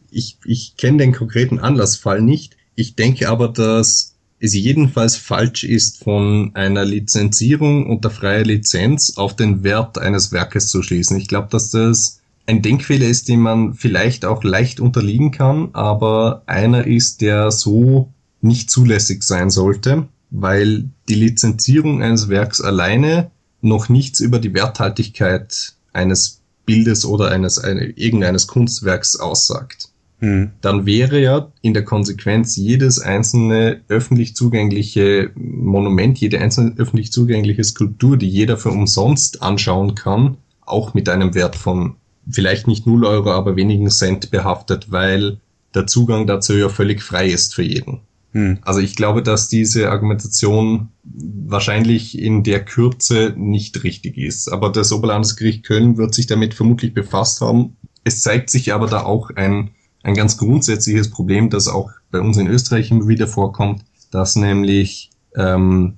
ich, 0.10 0.40
ich 0.44 0.76
kenne 0.76 0.98
den 0.98 1.14
konkreten 1.14 1.60
Anlassfall 1.60 2.20
nicht. 2.20 2.58
Ich 2.74 2.96
denke 2.96 3.30
aber, 3.30 3.48
dass 3.48 4.13
es 4.44 4.54
jedenfalls 4.54 5.16
falsch 5.16 5.64
ist, 5.64 6.04
von 6.04 6.52
einer 6.54 6.84
Lizenzierung 6.84 7.90
unter 7.90 8.10
freier 8.10 8.44
Lizenz 8.44 9.14
auf 9.16 9.38
den 9.38 9.64
Wert 9.64 9.98
eines 9.98 10.34
Werkes 10.34 10.68
zu 10.68 10.84
schließen. 10.84 11.18
Ich 11.18 11.30
glaube, 11.30 11.48
dass 11.50 11.70
das 11.70 12.20
ein 12.46 12.62
Denkfehler 12.62 13.06
ist, 13.06 13.30
den 13.30 13.40
man 13.40 13.74
vielleicht 13.74 14.26
auch 14.26 14.44
leicht 14.44 14.82
unterliegen 14.82 15.32
kann, 15.32 15.70
aber 15.72 16.44
einer 16.46 16.86
ist, 16.86 17.22
der 17.22 17.52
so 17.52 18.12
nicht 18.42 18.70
zulässig 18.70 19.24
sein 19.24 19.50
sollte, 19.50 20.10
weil 20.30 20.90
die 21.08 21.16
Lizenzierung 21.16 22.04
eines 22.04 22.28
Werks 22.28 22.60
alleine 22.60 23.32
noch 23.62 23.88
nichts 23.88 24.20
über 24.20 24.40
die 24.40 24.54
Werthaltigkeit 24.54 25.74
eines 25.94 26.42
Bildes 26.66 27.06
oder 27.06 27.32
eines 27.32 27.60
eine, 27.60 27.86
irgendeines 27.92 28.48
Kunstwerks 28.48 29.16
aussagt. 29.16 29.93
Mhm. 30.24 30.52
dann 30.62 30.86
wäre 30.86 31.20
ja 31.20 31.52
in 31.62 31.74
der 31.74 31.84
Konsequenz 31.84 32.56
jedes 32.56 32.98
einzelne 32.98 33.82
öffentlich 33.90 34.38
zugängliche 34.38 35.32
Monument, 35.36 36.18
jede 36.18 36.40
einzelne 36.40 36.76
öffentlich 36.78 37.12
zugängliche 37.12 37.62
Skulptur, 37.66 38.16
die 38.16 38.30
jeder 38.30 38.56
für 38.56 38.70
umsonst 38.70 39.42
anschauen 39.42 39.96
kann, 39.96 40.38
auch 40.62 40.94
mit 40.94 41.10
einem 41.10 41.36
Wert 41.36 41.58
von 41.58 41.98
vielleicht 42.30 42.68
nicht 42.68 42.88
0 42.88 43.04
Euro, 43.04 43.32
aber 43.32 43.58
wenigen 43.58 43.90
Cent 43.90 44.32
behaftet, 44.32 44.94
weil 44.94 45.42
der 45.76 45.88
Zugang 45.88 46.26
dazu 46.26 46.54
ja 46.54 46.70
völlig 46.70 47.04
frei 47.04 47.28
ist 47.28 47.54
für 47.54 47.64
jeden. 47.64 48.00
Hm. 48.32 48.60
Also 48.62 48.80
ich 48.80 48.96
glaube, 48.96 49.24
dass 49.24 49.50
diese 49.50 49.92
Argumentation 49.92 50.88
wahrscheinlich 51.04 52.18
in 52.18 52.44
der 52.44 52.64
Kürze 52.64 53.34
nicht 53.36 53.84
richtig 53.84 54.18
ist. 54.18 54.48
Aber 54.48 54.72
das 54.72 54.94
Oberlandesgericht 54.94 55.66
Köln 55.66 55.98
wird 55.98 56.16
sich 56.16 56.28
damit 56.28 56.54
vermutlich 56.54 56.94
befasst 56.94 57.42
haben. 57.42 57.76
Es 58.06 58.22
zeigt 58.22 58.50
sich 58.50 58.74
aber 58.74 58.88
da 58.88 59.04
auch 59.04 59.30
ein 59.36 59.72
ein 60.04 60.14
ganz 60.14 60.38
grundsätzliches 60.38 61.10
Problem, 61.10 61.50
das 61.50 61.68
auch 61.68 61.92
bei 62.12 62.20
uns 62.20 62.38
in 62.38 62.48
Österreich 62.48 62.92
immer 62.92 63.08
wieder 63.08 63.28
vorkommt, 63.28 63.84
dass 64.12 64.36
nämlich 64.36 65.10
ähm, 65.36 65.98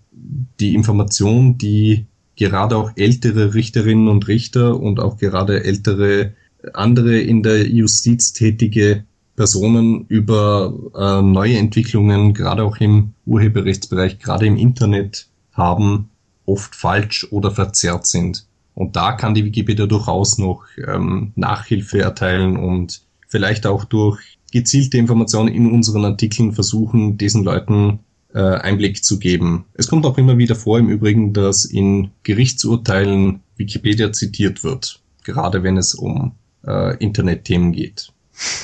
die 0.59 0.75
Information, 0.75 1.57
die 1.57 2.05
gerade 2.35 2.77
auch 2.77 2.91
ältere 2.95 3.53
Richterinnen 3.53 4.07
und 4.07 4.27
Richter 4.27 4.79
und 4.79 4.99
auch 4.99 5.17
gerade 5.17 5.63
ältere 5.63 6.33
andere 6.73 7.19
in 7.19 7.43
der 7.43 7.67
Justiz 7.67 8.33
tätige 8.33 9.03
Personen 9.35 10.05
über 10.07 10.73
äh, 10.95 11.21
neue 11.21 11.57
Entwicklungen, 11.57 12.33
gerade 12.33 12.63
auch 12.63 12.77
im 12.77 13.13
Urheberrechtsbereich, 13.25 14.19
gerade 14.19 14.45
im 14.45 14.55
Internet 14.55 15.27
haben, 15.51 16.09
oft 16.45 16.75
falsch 16.75 17.27
oder 17.31 17.51
verzerrt 17.51 18.05
sind. 18.05 18.45
Und 18.73 18.95
da 18.95 19.13
kann 19.13 19.33
die 19.33 19.45
Wikipedia 19.45 19.85
durchaus 19.85 20.37
noch 20.37 20.65
ähm, 20.77 21.31
Nachhilfe 21.35 21.99
erteilen 21.99 22.57
und 22.57 23.04
vielleicht 23.27 23.65
auch 23.65 23.83
durch 23.85 24.37
gezielte 24.51 24.97
Informationen 24.97 25.49
in 25.49 25.71
unseren 25.71 26.05
Artikeln 26.05 26.53
versuchen, 26.53 27.17
diesen 27.17 27.43
Leuten 27.43 27.99
äh, 28.33 28.39
Einblick 28.39 29.03
zu 29.03 29.19
geben. 29.19 29.65
Es 29.73 29.87
kommt 29.87 30.05
auch 30.05 30.17
immer 30.17 30.37
wieder 30.37 30.55
vor 30.55 30.79
im 30.79 30.89
Übrigen, 30.89 31.33
dass 31.33 31.65
in 31.65 32.11
Gerichtsurteilen 32.23 33.41
Wikipedia 33.57 34.11
zitiert 34.11 34.63
wird, 34.63 35.01
gerade 35.23 35.63
wenn 35.63 35.77
es 35.77 35.95
um 35.95 36.33
äh, 36.65 36.97
Internetthemen 36.97 37.71
geht. 37.71 38.11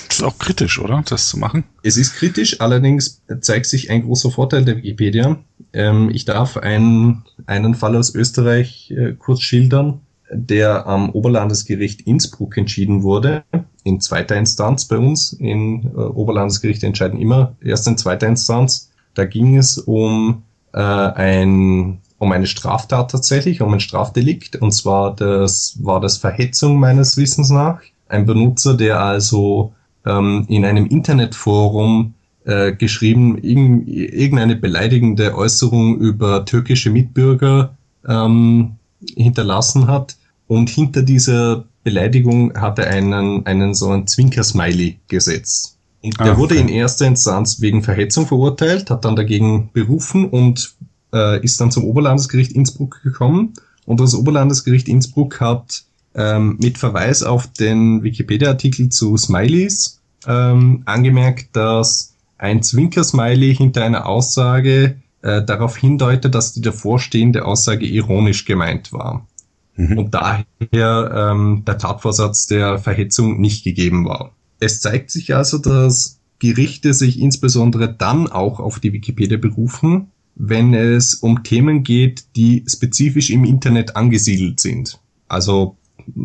Das 0.08 0.18
ist 0.18 0.24
auch 0.24 0.38
kritisch, 0.38 0.80
oder? 0.80 1.02
Das 1.08 1.30
zu 1.30 1.40
machen? 1.40 1.64
Es 1.84 1.96
ist 1.96 2.16
kritisch, 2.16 2.60
allerdings 2.60 3.22
zeigt 3.40 3.66
sich 3.66 3.90
ein 3.90 4.04
großer 4.04 4.30
Vorteil 4.30 4.66
der 4.66 4.78
Wikipedia. 4.78 5.40
Ähm, 5.72 6.10
ich 6.10 6.26
darf 6.26 6.58
einen, 6.58 7.24
einen 7.46 7.76
Fall 7.76 7.96
aus 7.96 8.14
Österreich 8.14 8.92
äh, 8.92 9.14
kurz 9.18 9.42
schildern 9.42 10.02
der 10.32 10.88
am 10.88 11.10
Oberlandesgericht 11.10 12.02
Innsbruck 12.02 12.58
entschieden 12.58 13.04
wurde, 13.04 13.44
in 13.84 14.00
zweiter 14.00 14.36
Instanz 14.36 14.86
bei 14.86 14.98
uns. 14.98 15.34
In 15.34 15.86
äh, 15.86 15.98
Oberlandesgerichte 15.98 16.86
entscheiden 16.86 17.20
immer 17.20 17.56
erst 17.62 17.88
in 17.88 17.98
zweiter 17.98 18.28
Instanz. 18.28 18.92
Da 19.14 19.26
ging 19.26 19.58
es 19.58 19.78
um 19.78 20.44
äh, 20.74 20.80
ein 20.80 22.00
um 22.18 22.32
eine 22.32 22.46
Straftat 22.46 23.10
tatsächlich, 23.10 23.62
um 23.62 23.74
ein 23.74 23.80
Strafdelikt. 23.80 24.56
Und 24.58 24.74
zwar 24.74 25.16
das 25.16 25.78
war 25.82 26.00
das 26.00 26.18
Verhetzung 26.18 26.80
meines 26.80 27.18
Wissens 27.18 27.50
nach. 27.50 27.82
Ein 28.08 28.28
Benutzer, 28.28 28.76
der 28.76 29.02
also 29.02 29.74
ähm, 30.06 30.46
in 30.48 30.64
einem 30.64 30.86
Internetforum 30.86 32.14
äh, 32.46 32.74
geschrieben, 32.74 33.38
irg 33.40 33.88
irgendeine 33.88 34.56
beleidigende 34.56 35.36
Äußerung 35.36 35.98
über 35.98 36.46
türkische 36.46 36.92
Mitbürger 36.92 37.76
ähm, 38.08 38.76
hinterlassen 39.16 39.88
hat. 39.88 40.16
Und 40.48 40.70
hinter 40.70 41.02
dieser 41.02 41.66
Beleidigung 41.84 42.54
hat 42.60 42.80
er 42.80 42.88
einen, 42.88 43.46
einen 43.46 43.74
so 43.74 43.90
einen 43.90 44.08
Zwinker-Smiley 44.08 45.00
gesetzt. 45.08 45.78
Und 46.04 46.20
der 46.20 46.32
okay. 46.32 46.38
wurde 46.38 46.56
in 46.56 46.70
erster 46.70 47.06
Instanz 47.06 47.62
wegen 47.62 47.84
Verhetzung 47.84 48.26
verurteilt, 48.26 48.90
hat 48.90 49.06
dann 49.06 49.16
dagegen 49.16 49.70
berufen 49.72 50.26
und 50.26 50.76
äh, 51.14 51.44
ist 51.44 51.62
dann 51.62 51.72
zum 51.72 51.84
Oberlandesgericht 51.84 52.52
Innsbruck 52.52 53.02
gekommen. 53.04 53.54
Und 53.86 54.00
das 54.00 54.16
Oberlandesgericht 54.16 54.88
Innsbruck 54.88 55.40
hat 55.40 55.84
ähm, 56.16 56.58
mit 56.62 56.78
Verweis 56.78 57.24
auf 57.24 57.48
den 57.48 58.04
Wikipedia-Artikel 58.04 58.90
zu 58.90 59.16
Smileys 59.18 60.02
ähm, 60.28 60.84
angemerkt, 60.86 61.56
dass 61.56 62.14
ein 62.38 62.64
Zwinker-Smiley 62.64 63.56
hinter 63.56 63.84
einer 63.84 64.08
Aussage 64.08 64.98
äh, 65.22 65.44
darauf 65.44 65.78
hindeutet, 65.78 66.34
dass 66.34 66.54
die 66.54 66.62
davorstehende 66.62 67.46
Aussage 67.46 67.86
ironisch 67.86 68.46
gemeint 68.46 68.92
war. 68.92 69.28
Mhm. 69.76 69.98
Und 69.98 70.14
daher 70.14 70.46
ähm, 70.72 71.64
der 71.66 71.78
Tatvorsatz 71.78 72.48
der 72.48 72.80
Verhetzung 72.80 73.40
nicht 73.40 73.64
gegeben 73.64 74.06
war. 74.06 74.36
Es 74.60 74.80
zeigt 74.80 75.12
sich 75.12 75.36
also, 75.36 75.58
dass 75.58 76.20
Gerichte 76.40 76.94
sich 76.94 77.20
insbesondere 77.20 77.94
dann 77.94 78.28
auch 78.28 78.60
auf 78.60 78.80
die 78.80 78.94
Wikipedia 78.94 79.38
berufen, 79.38 80.12
wenn 80.36 80.74
es 80.74 81.16
um 81.16 81.44
Themen 81.44 81.84
geht, 81.84 82.36
die 82.36 82.64
spezifisch 82.68 83.30
im 83.30 83.44
Internet 83.44 83.96
angesiedelt 83.96 84.60
sind. 84.60 85.00
Also 85.28 85.78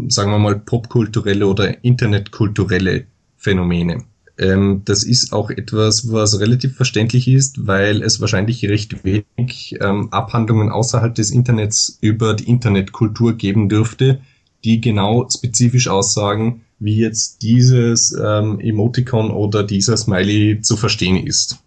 sagen 0.09 0.31
wir 0.31 0.39
mal 0.39 0.59
popkulturelle 0.59 1.47
oder 1.47 1.85
internetkulturelle 1.85 3.07
Phänomene. 3.37 4.05
Ähm, 4.39 4.83
das 4.85 5.03
ist 5.03 5.33
auch 5.33 5.51
etwas, 5.51 6.13
was 6.13 6.41
relativ 6.41 6.77
verständlich 6.77 7.29
ist, 7.29 7.67
weil 7.67 8.03
es 8.03 8.21
wahrscheinlich 8.21 8.65
recht 8.65 9.05
wenig 9.05 9.77
ähm, 9.81 10.13
Abhandlungen 10.13 10.71
außerhalb 10.71 11.15
des 11.15 11.31
Internets 11.31 11.99
über 12.01 12.35
die 12.35 12.49
Internetkultur 12.49 13.35
geben 13.35 13.69
dürfte, 13.69 14.21
die 14.65 14.81
genau 14.81 15.27
spezifisch 15.31 15.89
aussagen, 15.89 16.63
wie 16.79 16.97
jetzt 16.97 17.43
dieses 17.43 18.13
ähm, 18.13 18.61
Emoticon 18.61 19.31
oder 19.31 19.63
dieser 19.63 19.97
Smiley 19.97 20.61
zu 20.61 20.77
verstehen 20.77 21.27
ist. 21.27 21.59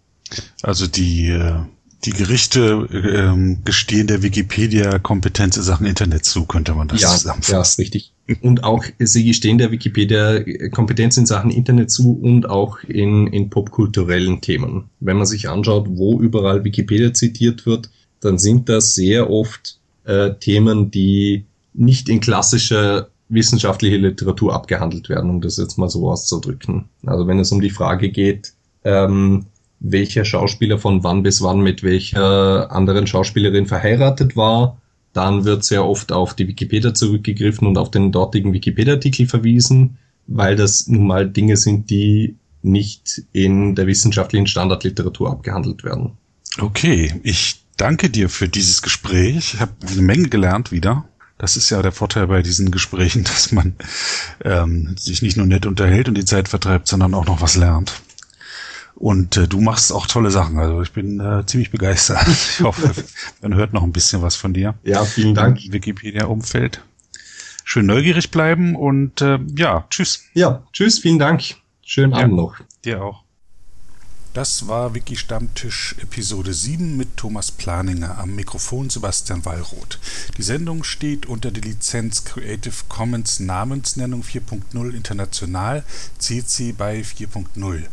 Also 0.62 0.86
die 0.86 1.30
äh, 1.30 1.62
die 2.04 2.12
Gerichte 2.12 2.88
ähm, 2.92 3.58
gestehen 3.64 4.06
der 4.06 4.22
Wikipedia 4.22 4.98
Kompetenz 4.98 5.56
in 5.56 5.62
Sachen 5.62 5.86
Internet 5.86 6.24
zu, 6.24 6.46
könnte 6.46 6.74
man 6.74 6.88
das 6.88 7.02
ja, 7.02 7.10
zusammenfassen. 7.10 7.82
Ja, 7.82 7.84
richtig. 7.84 8.14
Und 8.42 8.64
auch 8.64 8.84
sie 8.98 9.24
gestehen 9.24 9.58
der 9.58 9.72
Wikipedia 9.72 10.40
Kompetenz 10.70 11.16
in 11.16 11.26
Sachen 11.26 11.50
Internet 11.50 11.90
zu 11.90 12.18
und 12.20 12.48
auch 12.48 12.82
in, 12.84 13.26
in 13.26 13.50
popkulturellen 13.50 14.40
Themen. 14.40 14.90
Wenn 15.00 15.16
man 15.16 15.26
sich 15.26 15.48
anschaut, 15.48 15.86
wo 15.90 16.20
überall 16.20 16.64
Wikipedia 16.64 17.12
zitiert 17.12 17.66
wird, 17.66 17.90
dann 18.20 18.38
sind 18.38 18.68
das 18.68 18.94
sehr 18.94 19.30
oft 19.30 19.78
äh, 20.04 20.34
Themen, 20.34 20.90
die 20.90 21.44
nicht 21.72 22.08
in 22.08 22.20
klassischer 22.20 23.08
wissenschaftlicher 23.28 23.98
Literatur 23.98 24.54
abgehandelt 24.54 25.08
werden, 25.08 25.30
um 25.30 25.40
das 25.40 25.56
jetzt 25.56 25.78
mal 25.78 25.88
so 25.88 26.10
auszudrücken. 26.10 26.86
Also 27.06 27.26
wenn 27.26 27.38
es 27.38 27.52
um 27.52 27.60
die 27.60 27.70
Frage 27.70 28.10
geht, 28.10 28.52
ähm, 28.84 29.46
welcher 29.78 30.24
Schauspieler 30.24 30.78
von 30.78 31.02
wann 31.04 31.22
bis 31.22 31.40
wann 31.42 31.60
mit 31.60 31.82
welcher 31.82 32.70
anderen 32.70 33.06
Schauspielerin 33.06 33.66
verheiratet 33.66 34.36
war. 34.36 34.80
Dann 35.12 35.44
wird 35.44 35.64
sehr 35.64 35.84
oft 35.84 36.12
auf 36.12 36.34
die 36.34 36.46
Wikipedia 36.46 36.94
zurückgegriffen 36.94 37.66
und 37.66 37.78
auf 37.78 37.90
den 37.90 38.12
dortigen 38.12 38.52
Wikipedia-Artikel 38.52 39.26
verwiesen, 39.26 39.98
weil 40.26 40.56
das 40.56 40.86
nun 40.86 41.06
mal 41.06 41.28
Dinge 41.28 41.56
sind, 41.56 41.90
die 41.90 42.36
nicht 42.62 43.22
in 43.32 43.74
der 43.74 43.86
wissenschaftlichen 43.86 44.46
Standardliteratur 44.46 45.30
abgehandelt 45.30 45.82
werden. 45.82 46.12
Okay, 46.58 47.20
ich 47.22 47.64
danke 47.76 48.10
dir 48.10 48.28
für 48.28 48.48
dieses 48.48 48.82
Gespräch. 48.82 49.54
Ich 49.54 49.60
habe 49.60 49.72
eine 49.90 50.02
Menge 50.02 50.28
gelernt 50.28 50.70
wieder. 50.70 51.04
Das 51.38 51.56
ist 51.56 51.70
ja 51.70 51.80
der 51.80 51.92
Vorteil 51.92 52.26
bei 52.26 52.42
diesen 52.42 52.70
Gesprächen, 52.70 53.24
dass 53.24 53.50
man 53.50 53.74
ähm, 54.44 54.94
sich 54.98 55.22
nicht 55.22 55.36
nur 55.36 55.46
nett 55.46 55.66
unterhält 55.66 56.08
und 56.08 56.16
die 56.16 56.24
Zeit 56.24 56.48
vertreibt, 56.48 56.86
sondern 56.86 57.14
auch 57.14 57.26
noch 57.26 57.40
was 57.40 57.56
lernt. 57.56 58.02
Und 59.00 59.38
äh, 59.38 59.48
du 59.48 59.62
machst 59.62 59.94
auch 59.94 60.06
tolle 60.06 60.30
Sachen. 60.30 60.58
Also 60.58 60.82
ich 60.82 60.92
bin 60.92 61.20
äh, 61.20 61.44
ziemlich 61.46 61.70
begeistert. 61.70 62.20
Ich 62.28 62.60
hoffe, 62.60 62.92
man 63.40 63.54
hört 63.54 63.72
noch 63.72 63.82
ein 63.82 63.92
bisschen 63.92 64.20
was 64.20 64.36
von 64.36 64.52
dir. 64.52 64.74
Ja, 64.84 65.06
vielen 65.06 65.34
Dank. 65.34 65.58
Wikipedia-Umfeld. 65.70 66.82
Schön 67.64 67.86
neugierig 67.86 68.30
bleiben 68.30 68.76
und 68.76 69.22
äh, 69.22 69.38
ja, 69.56 69.86
tschüss. 69.88 70.24
Ja, 70.34 70.62
tschüss, 70.74 70.98
vielen 70.98 71.18
Dank. 71.18 71.42
Schönen 71.82 72.12
ja, 72.12 72.18
Abend 72.18 72.36
noch. 72.36 72.56
Dir 72.84 73.02
auch. 73.02 73.24
Das 74.34 74.68
war 74.68 74.94
Wiki 74.94 75.16
Stammtisch 75.16 75.96
Episode 76.02 76.52
7 76.52 76.96
mit 76.96 77.16
Thomas 77.16 77.50
Planinger 77.50 78.18
am 78.18 78.34
Mikrofon 78.34 78.90
Sebastian 78.90 79.46
Wallroth. 79.46 79.98
Die 80.36 80.42
Sendung 80.42 80.84
steht 80.84 81.24
unter 81.24 81.50
der 81.50 81.62
Lizenz 81.62 82.24
Creative 82.24 82.84
Commons 82.88 83.40
Namensnennung 83.40 84.22
4.0 84.22 84.94
International 84.94 85.84
CC 86.18 86.72
by 86.72 87.02
4.0. 87.02 87.86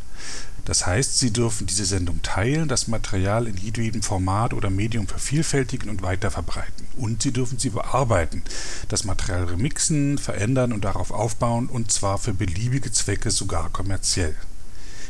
Das 0.67 0.85
heißt, 0.85 1.17
Sie 1.17 1.31
dürfen 1.31 1.65
diese 1.65 1.85
Sendung 1.85 2.21
teilen, 2.23 2.67
das 2.67 2.89
Material 2.89 3.47
in 3.47 3.55
jedem 3.55 4.03
Format 4.03 4.53
oder 4.53 4.69
Medium 4.69 5.07
vervielfältigen 5.07 5.89
und 5.89 6.01
weiterverbreiten. 6.01 6.87
Und 6.97 7.23
Sie 7.23 7.31
dürfen 7.31 7.57
sie 7.57 7.69
bearbeiten, 7.69 8.43
das 8.89 9.05
Material 9.05 9.45
remixen, 9.45 10.17
verändern 10.17 10.73
und 10.73 10.83
darauf 10.83 11.11
aufbauen, 11.11 11.67
und 11.67 11.89
zwar 11.93 12.17
für 12.17 12.33
beliebige 12.33 12.91
Zwecke 12.91 13.31
sogar 13.31 13.69
kommerziell. 13.69 14.35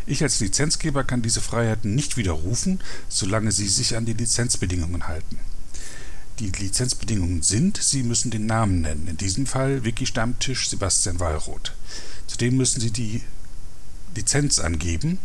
Ich 0.05 0.21
als 0.21 0.39
Lizenzgeber 0.39 1.03
kann 1.03 1.23
diese 1.23 1.41
Freiheiten 1.41 1.95
nicht 1.95 2.17
widerrufen, 2.17 2.79
solange 3.09 3.51
Sie 3.51 3.67
sich 3.67 3.97
an 3.97 4.05
die 4.05 4.13
Lizenzbedingungen 4.13 5.07
halten. 5.07 5.39
Die 6.37 6.51
Lizenzbedingungen 6.51 7.41
sind, 7.41 7.77
Sie 7.81 8.03
müssen 8.03 8.29
den 8.29 8.45
Namen 8.45 8.81
nennen, 8.81 9.07
in 9.07 9.17
diesem 9.17 9.47
Fall 9.47 9.83
Wiki-Stammtisch 9.83 10.69
Sebastian 10.69 11.19
Wallroth. 11.19 11.73
Zudem 12.27 12.57
müssen 12.57 12.79
Sie 12.79 12.91
die 12.91 13.23
Lizenz 14.15 14.59
angeben, 14.59 15.17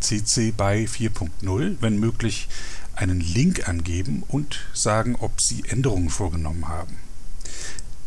CC 0.00 0.52
BY 0.52 0.86
4.0, 0.86 1.76
wenn 1.80 1.98
möglich 1.98 2.48
einen 2.94 3.20
Link 3.20 3.68
angeben 3.68 4.22
und 4.28 4.66
sagen, 4.72 5.16
ob 5.18 5.40
Sie 5.40 5.64
Änderungen 5.68 6.10
vorgenommen 6.10 6.68
haben. 6.68 6.96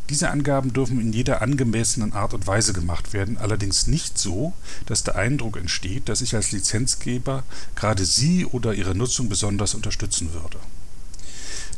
Diese 0.10 0.32
Angaben 0.32 0.74
dürfen 0.74 1.00
in 1.00 1.14
jeder 1.14 1.44
angemessenen 1.44 2.14
Art 2.14 2.34
und 2.34 2.48
Weise 2.48 2.74
gemacht 2.74 3.14
werden, 3.14 3.38
allerdings 3.38 3.86
nicht 3.86 4.18
so, 4.18 4.54
dass 4.88 5.04
der 5.04 5.16
Eindruck 5.16 5.56
entsteht, 5.56 6.10
dass 6.10 6.22
ich 6.22 6.34
als 6.34 6.52
Lizenzgeber 6.52 7.44
gerade 7.76 8.06
Sie 8.06 8.46
oder 8.46 8.74
Ihre 8.74 8.96
Nutzung 8.96 9.30
besonders 9.30 9.76
unterstützen 9.76 10.34
würde. 10.34 10.58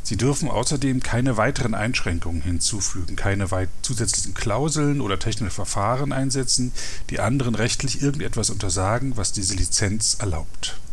Sie 0.02 0.16
dürfen 0.16 0.48
außerdem 0.48 1.00
keine 1.02 1.36
weiteren 1.36 1.74
Einschränkungen 1.74 2.42
hinzufügen, 2.42 3.16
keine 3.16 3.48
zusätzlichen 3.82 4.34
Klauseln 4.34 5.00
oder 5.00 5.18
technische 5.18 5.54
Verfahren 5.54 6.12
einsetzen, 6.12 6.72
die 7.10 7.20
anderen 7.20 7.54
rechtlich 7.54 8.02
irgendetwas 8.02 8.50
untersagen, 8.50 9.16
was 9.16 9.32
diese 9.32 9.54
Lizenz 9.54 10.16
erlaubt 10.18 10.76